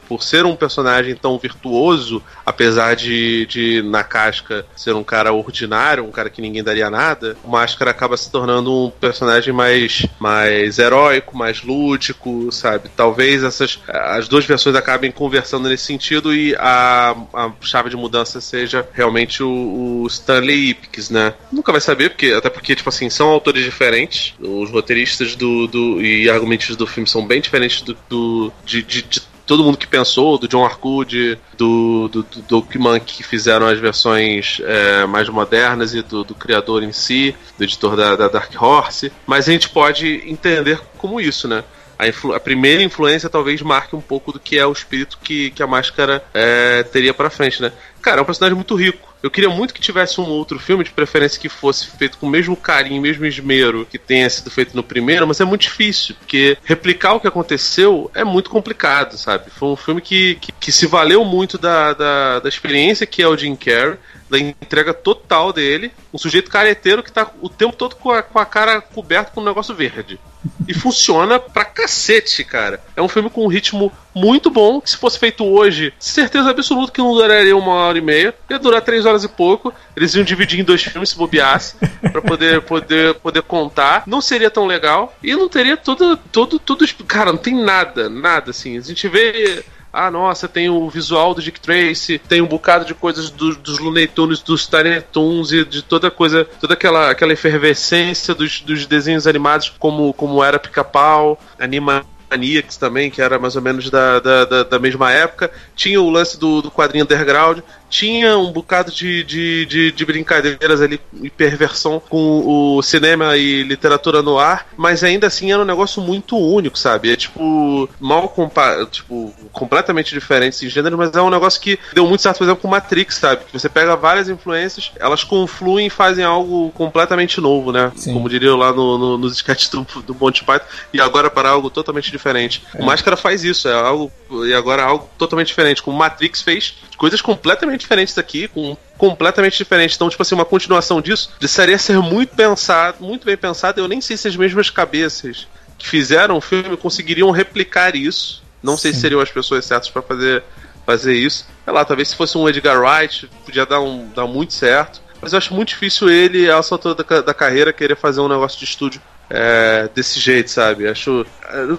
[0.09, 6.05] por ser um personagem tão virtuoso, apesar de, de na casca ser um cara ordinário,
[6.05, 10.79] um cara que ninguém daria nada, o Máscara acaba se tornando um personagem mais, mais
[10.79, 12.89] heróico, mais lúdico, sabe?
[12.97, 18.41] Talvez essas as duas versões acabem conversando nesse sentido e a, a chave de mudança
[18.41, 21.35] seja realmente o, o Stanley Ipkiss, né?
[21.53, 26.03] Nunca vai saber, porque até porque, tipo assim, são autores diferentes, os roteiristas do, do
[26.03, 29.87] e argumentos do filme são bem diferentes do, do de, de, de todo mundo que
[29.87, 35.95] pensou, do John Arcud, do, do, do Dockman, que fizeram as versões é, mais modernas
[35.95, 39.69] e do, do, criador em si, do editor da, da, Dark Horse, mas a gente
[39.69, 41.65] pode entender como isso, né?
[41.99, 45.63] A, a, primeira influência talvez marque um pouco do que é o espírito que, que
[45.63, 47.73] a máscara é, teria para frente, né?
[48.03, 50.91] Cara, é um personagem muito rico eu queria muito que tivesse um outro filme, de
[50.91, 54.83] preferência que fosse feito com o mesmo carinho, mesmo esmero que tenha sido feito no
[54.83, 59.49] primeiro, mas é muito difícil, porque replicar o que aconteceu é muito complicado, sabe?
[59.49, 63.27] Foi um filme que, que, que se valeu muito da, da, da experiência que é
[63.27, 63.97] o Jim Carrey,
[64.35, 68.39] da entrega total dele, um sujeito careteiro que tá o tempo todo com a, com
[68.39, 70.19] a cara coberta com um negócio verde.
[70.67, 72.83] E funciona pra cacete, cara.
[72.97, 76.93] É um filme com um ritmo muito bom, que se fosse feito hoje, certeza absoluta
[76.93, 79.73] que não duraria uma hora e meia, ia durar três horas e pouco.
[79.97, 81.77] Eles iam dividir em dois filmes se bobeasse,
[82.11, 84.03] pra poder, poder, poder contar.
[84.07, 86.85] Não seria tão legal e não teria todo, todo, tudo.
[87.07, 88.77] Cara, não tem nada, nada assim.
[88.77, 89.65] A gente vê
[89.95, 93.79] ah, nossa, tem o visual do Dick Tracy, tem um bocado de coisas do, dos
[93.79, 98.87] Looney Tunes, dos Tiny Toons e de toda coisa, toda aquela, aquela efervescência dos, dos
[98.87, 102.05] desenhos animados como, como era Pica-Pau, anima
[102.35, 105.51] Animaniacs também, que era mais ou menos da, da, da, da mesma época.
[105.75, 107.61] Tinha o lance do, do quadrinho underground.
[107.89, 113.63] Tinha um bocado de, de, de, de brincadeiras ali e perversão com o cinema e
[113.63, 117.13] literatura no ar, mas ainda assim era um negócio muito único, sabe?
[117.13, 122.07] É tipo, mal compa tipo, completamente diferentes em gênero, mas é um negócio que deu
[122.07, 123.45] muito certo, por exemplo, com Matrix, sabe?
[123.45, 127.93] Que você pega várias influências, elas confluem e fazem algo completamente novo, né?
[127.97, 128.13] Sim.
[128.13, 131.71] Como diria lá no, no, nos sketches do, do Monty Python, e agora para algo
[131.71, 132.63] totalmente diferente.
[132.75, 132.83] É.
[132.83, 134.11] O Máscara faz isso, é algo,
[134.47, 135.83] e agora é algo totalmente diferente.
[135.83, 139.95] Como Matrix fez coisas completamente diferentes aqui, com completamente diferente.
[139.97, 143.81] Então, tipo assim, uma continuação disso precisaria ser muito pensado, muito bem pensado.
[143.81, 145.47] Eu nem sei se as mesmas cabeças
[145.79, 148.43] que fizeram o filme conseguiriam replicar isso.
[148.63, 149.03] Não sei se Sim.
[149.03, 150.43] seriam as pessoas certas para fazer,
[150.87, 151.47] fazer isso.
[151.65, 155.03] Sei lá, talvez se fosse um Edgar Wright, podia dar, um, dar muito certo.
[155.21, 158.29] Mas eu acho muito difícil ele, a essa altura da, da carreira, querer fazer um
[158.29, 160.89] negócio de estúdio é, desse jeito, sabe?
[160.89, 161.27] Acho.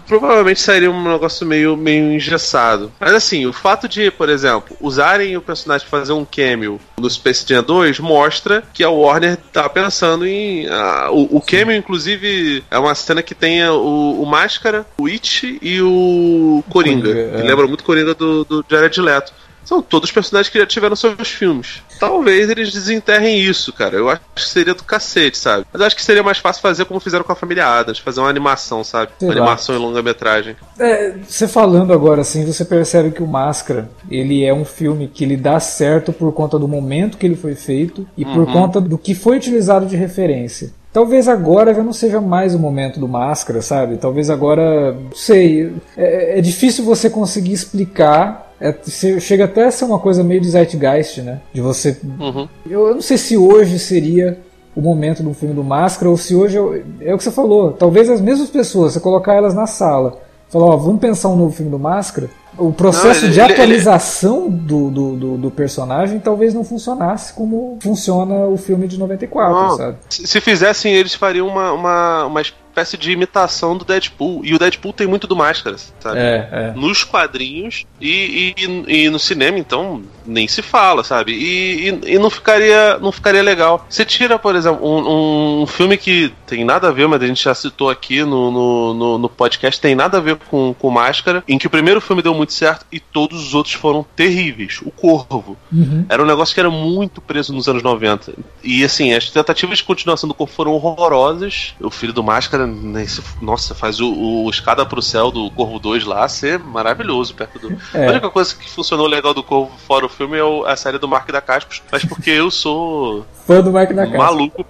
[0.07, 2.91] provavelmente sairia um negócio meio, meio engessado.
[2.99, 7.09] Mas assim, o fato de, por exemplo, usarem o personagem pra fazer um cameo no
[7.09, 10.67] Space Jam 2 mostra que a Warner tá pensando em.
[10.69, 15.59] ah, o, o cameo, inclusive, é uma cena que tem o, o Máscara, o It
[15.61, 17.07] e o Coringa.
[17.13, 17.43] Coringa, é.
[17.43, 19.33] lembra muito Coringa do, do Jared Leto.
[19.65, 21.81] São todos personagens que já tiveram seus filmes.
[21.99, 23.95] Talvez eles desenterrem isso, cara.
[23.95, 25.65] Eu acho que seria do cacete, sabe?
[25.73, 28.19] Mas eu acho que seria mais fácil fazer como fizeram com a família Adams, fazer
[28.19, 29.11] uma animação, sabe?
[29.17, 29.41] Sei uma lá.
[29.41, 30.55] animação em longa-metragem.
[30.79, 35.23] É, você falando agora assim, você percebe que o Máscara, ele é um filme que
[35.23, 38.97] ele dá certo por conta do momento que ele foi feito e por conta do
[38.97, 40.71] que foi utilizado de referência.
[40.95, 43.97] Talvez agora já não seja mais o momento do Máscara, sabe?
[43.97, 48.44] Talvez agora, não sei, é, é difícil você conseguir explicar.
[48.59, 48.73] É,
[49.19, 51.39] chega até a ser uma coisa meio de zeitgeist, né?
[51.53, 52.47] De você Uhum.
[52.69, 54.39] eu, eu não sei se hoje seria
[54.75, 57.71] o momento do filme do Máscara ou se hoje eu- é o que você falou.
[57.73, 60.17] Talvez as mesmas pessoas, você colocar elas na sala,
[60.49, 62.29] falar, ó, vamos pensar um novo filme do Máscara.
[62.57, 67.33] O processo Não, ele- de ele- atualização Do, do, do, do personagem talvez não funcionasse
[67.33, 69.97] como funciona o filme de 94, Não, sabe?
[70.09, 72.41] Se, se fizessem, eles fariam uma, uma, uma
[72.75, 74.41] espécie de imitação do Deadpool.
[74.43, 76.19] E o Deadpool tem muito do Máscara, sabe?
[76.19, 76.73] É, é.
[76.75, 81.31] nos quadrinhos e, e, e no cinema, então, nem se fala, sabe?
[81.31, 83.85] E, e, e não, ficaria, não ficaria legal.
[83.89, 87.43] Você tira, por exemplo, um, um filme que tem nada a ver, mas a gente
[87.43, 91.43] já citou aqui no, no, no, no podcast, tem nada a ver com, com Máscara,
[91.47, 94.79] em que o primeiro filme deu muito certo e todos os outros foram terríveis.
[94.83, 95.57] O Corvo.
[95.71, 96.05] Uhum.
[96.09, 98.33] Era um negócio que era muito preso nos anos 90.
[98.63, 101.73] E assim, as tentativas de continuação do Corvo foram horrorosas.
[101.79, 105.79] O filho do Máscara, né, esse- nossa, faz o, o Escada pro Céu do Corvo
[105.79, 107.77] 2 lá ser maravilhoso perto do.
[107.93, 108.07] É.
[108.07, 111.07] A única coisa que funcionou legal do Corvo fora o filme é a série do
[111.07, 114.17] Mark da Cascos, mas porque eu sou Fã do Mark da Casa.
[114.17, 114.65] maluco.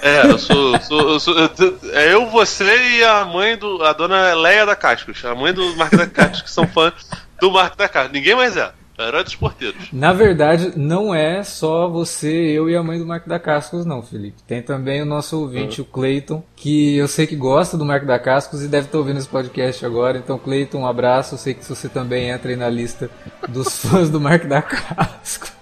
[0.00, 1.34] É, eu sou, sou, eu sou-
[1.92, 2.64] É eu, você
[2.98, 3.82] e a mãe do.
[3.84, 5.22] a dona Leia da Cascos.
[5.24, 6.92] A mãe do Mark da Cascos, que são fã
[7.40, 8.12] do Mark da Cascos.
[8.12, 8.70] Ninguém mais é.
[8.98, 9.88] É herói dos porteiros.
[9.92, 14.02] Na verdade, não é só você, eu e a mãe do Marco da Cascos, não,
[14.02, 14.42] Felipe.
[14.46, 18.18] Tem também o nosso ouvinte, o Cleiton, que eu sei que gosta do Marco da
[18.18, 20.18] Cascos e deve estar ouvindo esse podcast agora.
[20.18, 21.34] Então, Cleiton, um abraço.
[21.34, 23.10] Eu sei que você também entra aí na lista
[23.48, 25.55] dos fãs do Marco da Cascos.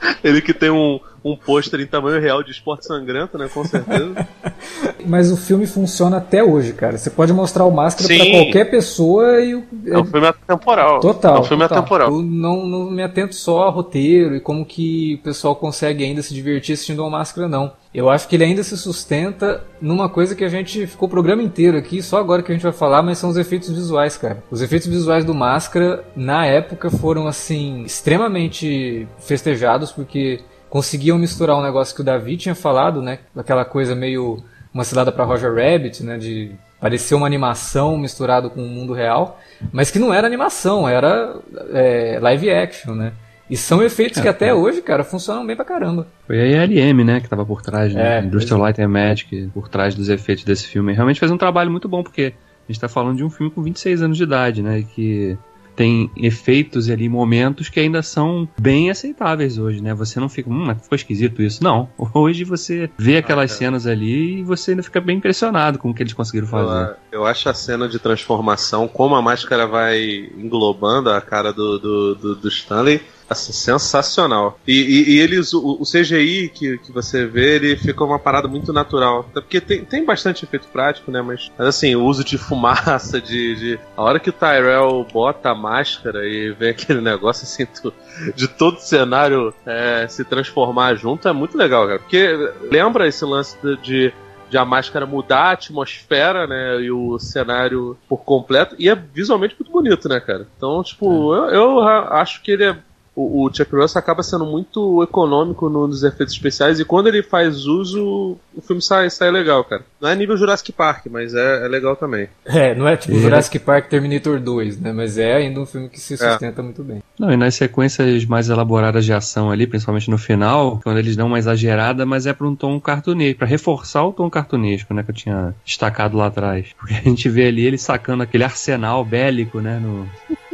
[0.22, 3.48] Ele que tem um, um pôster em tamanho real de esporte sangrento, né?
[3.52, 4.26] Com certeza.
[5.04, 6.98] Mas o filme funciona até hoje, cara.
[6.98, 9.64] Você pode mostrar o Máscara pra qualquer pessoa e o.
[9.86, 11.00] É um filme atemporal.
[11.00, 11.36] Total.
[11.36, 11.78] É um filme total.
[11.78, 12.12] atemporal.
[12.12, 16.22] Eu não, não me atento só a roteiro e como que o pessoal consegue ainda
[16.22, 17.72] se divertir assistindo ao Máscara, não.
[17.96, 21.42] Eu acho que ele ainda se sustenta numa coisa que a gente ficou o programa
[21.42, 24.44] inteiro aqui, só agora que a gente vai falar, mas são os efeitos visuais, cara.
[24.50, 31.62] Os efeitos visuais do Máscara, na época, foram, assim, extremamente festejados, porque conseguiam misturar um
[31.62, 33.20] negócio que o Davi tinha falado, né?
[33.34, 34.44] Aquela coisa meio
[34.74, 36.18] uma cilada para Roger Rabbit, né?
[36.18, 39.40] De parecer uma animação misturado com o mundo real,
[39.72, 41.34] mas que não era animação, era
[41.72, 43.14] é, live action, né?
[43.48, 46.08] E são efeitos que até hoje, cara, funcionam bem pra caramba.
[46.26, 48.18] Foi a ILM, né, que tava por trás, né?
[48.18, 50.92] É, Industrial Light and Magic, por trás dos efeitos desse filme.
[50.92, 52.34] Realmente fez um trabalho muito bom, porque
[52.68, 54.84] a gente tá falando de um filme com 26 anos de idade, né?
[54.94, 55.38] Que
[55.76, 59.94] tem efeitos ali, momentos que ainda são bem aceitáveis hoje, né?
[59.94, 61.62] Você não fica, hum, mas ficou esquisito isso.
[61.62, 61.88] Não.
[62.14, 63.58] Hoje você vê aquelas cara.
[63.58, 66.96] cenas ali e você ainda fica bem impressionado com o que eles conseguiram fazer.
[67.12, 71.78] Eu, eu acho a cena de transformação, como a máscara vai englobando a cara do,
[71.78, 74.58] do, do, do Stanley, assim, sensacional.
[74.66, 78.48] E, e, e eles, o, o CGI que, que você vê, ele fica uma parada
[78.48, 79.26] muito natural.
[79.30, 81.20] Até porque tem, tem bastante efeito prático, né?
[81.22, 83.80] Mas, mas assim, o uso de fumaça, de, de.
[83.96, 87.92] A hora que o Tyrell bota a máscara e vê aquele negócio assim, tu-
[88.34, 91.98] de todo o cenário é, se transformar junto, é muito legal, cara.
[91.98, 92.28] Porque
[92.70, 94.12] lembra esse lance de- de
[94.48, 96.80] de a máscara mudar a atmosfera, né?
[96.80, 98.76] E o cenário por completo.
[98.78, 100.46] E é visualmente muito bonito, né, cara?
[100.56, 101.48] Então, tipo, é.
[101.48, 102.76] eu, eu acho que ele é
[103.16, 107.64] o, o Chuck Russell acaba sendo muito econômico nos efeitos especiais e quando ele faz
[107.64, 109.82] uso, o filme sai, sai legal, cara.
[109.98, 112.28] Não é nível Jurassic Park, mas é, é legal também.
[112.44, 113.20] É, não é tipo é.
[113.20, 114.92] Jurassic Park Terminator 2, né?
[114.92, 116.16] Mas é ainda um filme que se é.
[116.16, 116.64] sustenta é.
[116.64, 117.02] muito bem.
[117.18, 121.28] Não, e nas sequências mais elaboradas de ação ali, principalmente no final, quando eles dão
[121.28, 125.02] uma exagerada, mas é para um tom cartunesco, para reforçar o tom cartunesco, né?
[125.02, 126.68] Que eu tinha destacado lá atrás.
[126.78, 129.78] Porque a gente vê ali ele sacando aquele arsenal bélico, né?
[129.78, 130.06] No,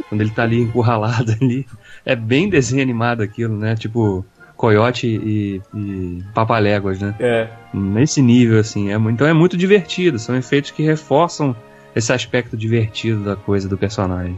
[0.07, 1.65] quando ele tá ali encurralado ali
[2.05, 3.75] é bem desenho animado aquilo, né?
[3.75, 4.25] Tipo,
[4.55, 7.15] Coyote e, e Papaléguas, né?
[7.19, 7.47] É.
[7.73, 8.91] Nesse nível, assim.
[8.91, 10.19] É, então é muito divertido.
[10.19, 11.55] São efeitos que reforçam
[11.95, 14.37] esse aspecto divertido da coisa do personagem.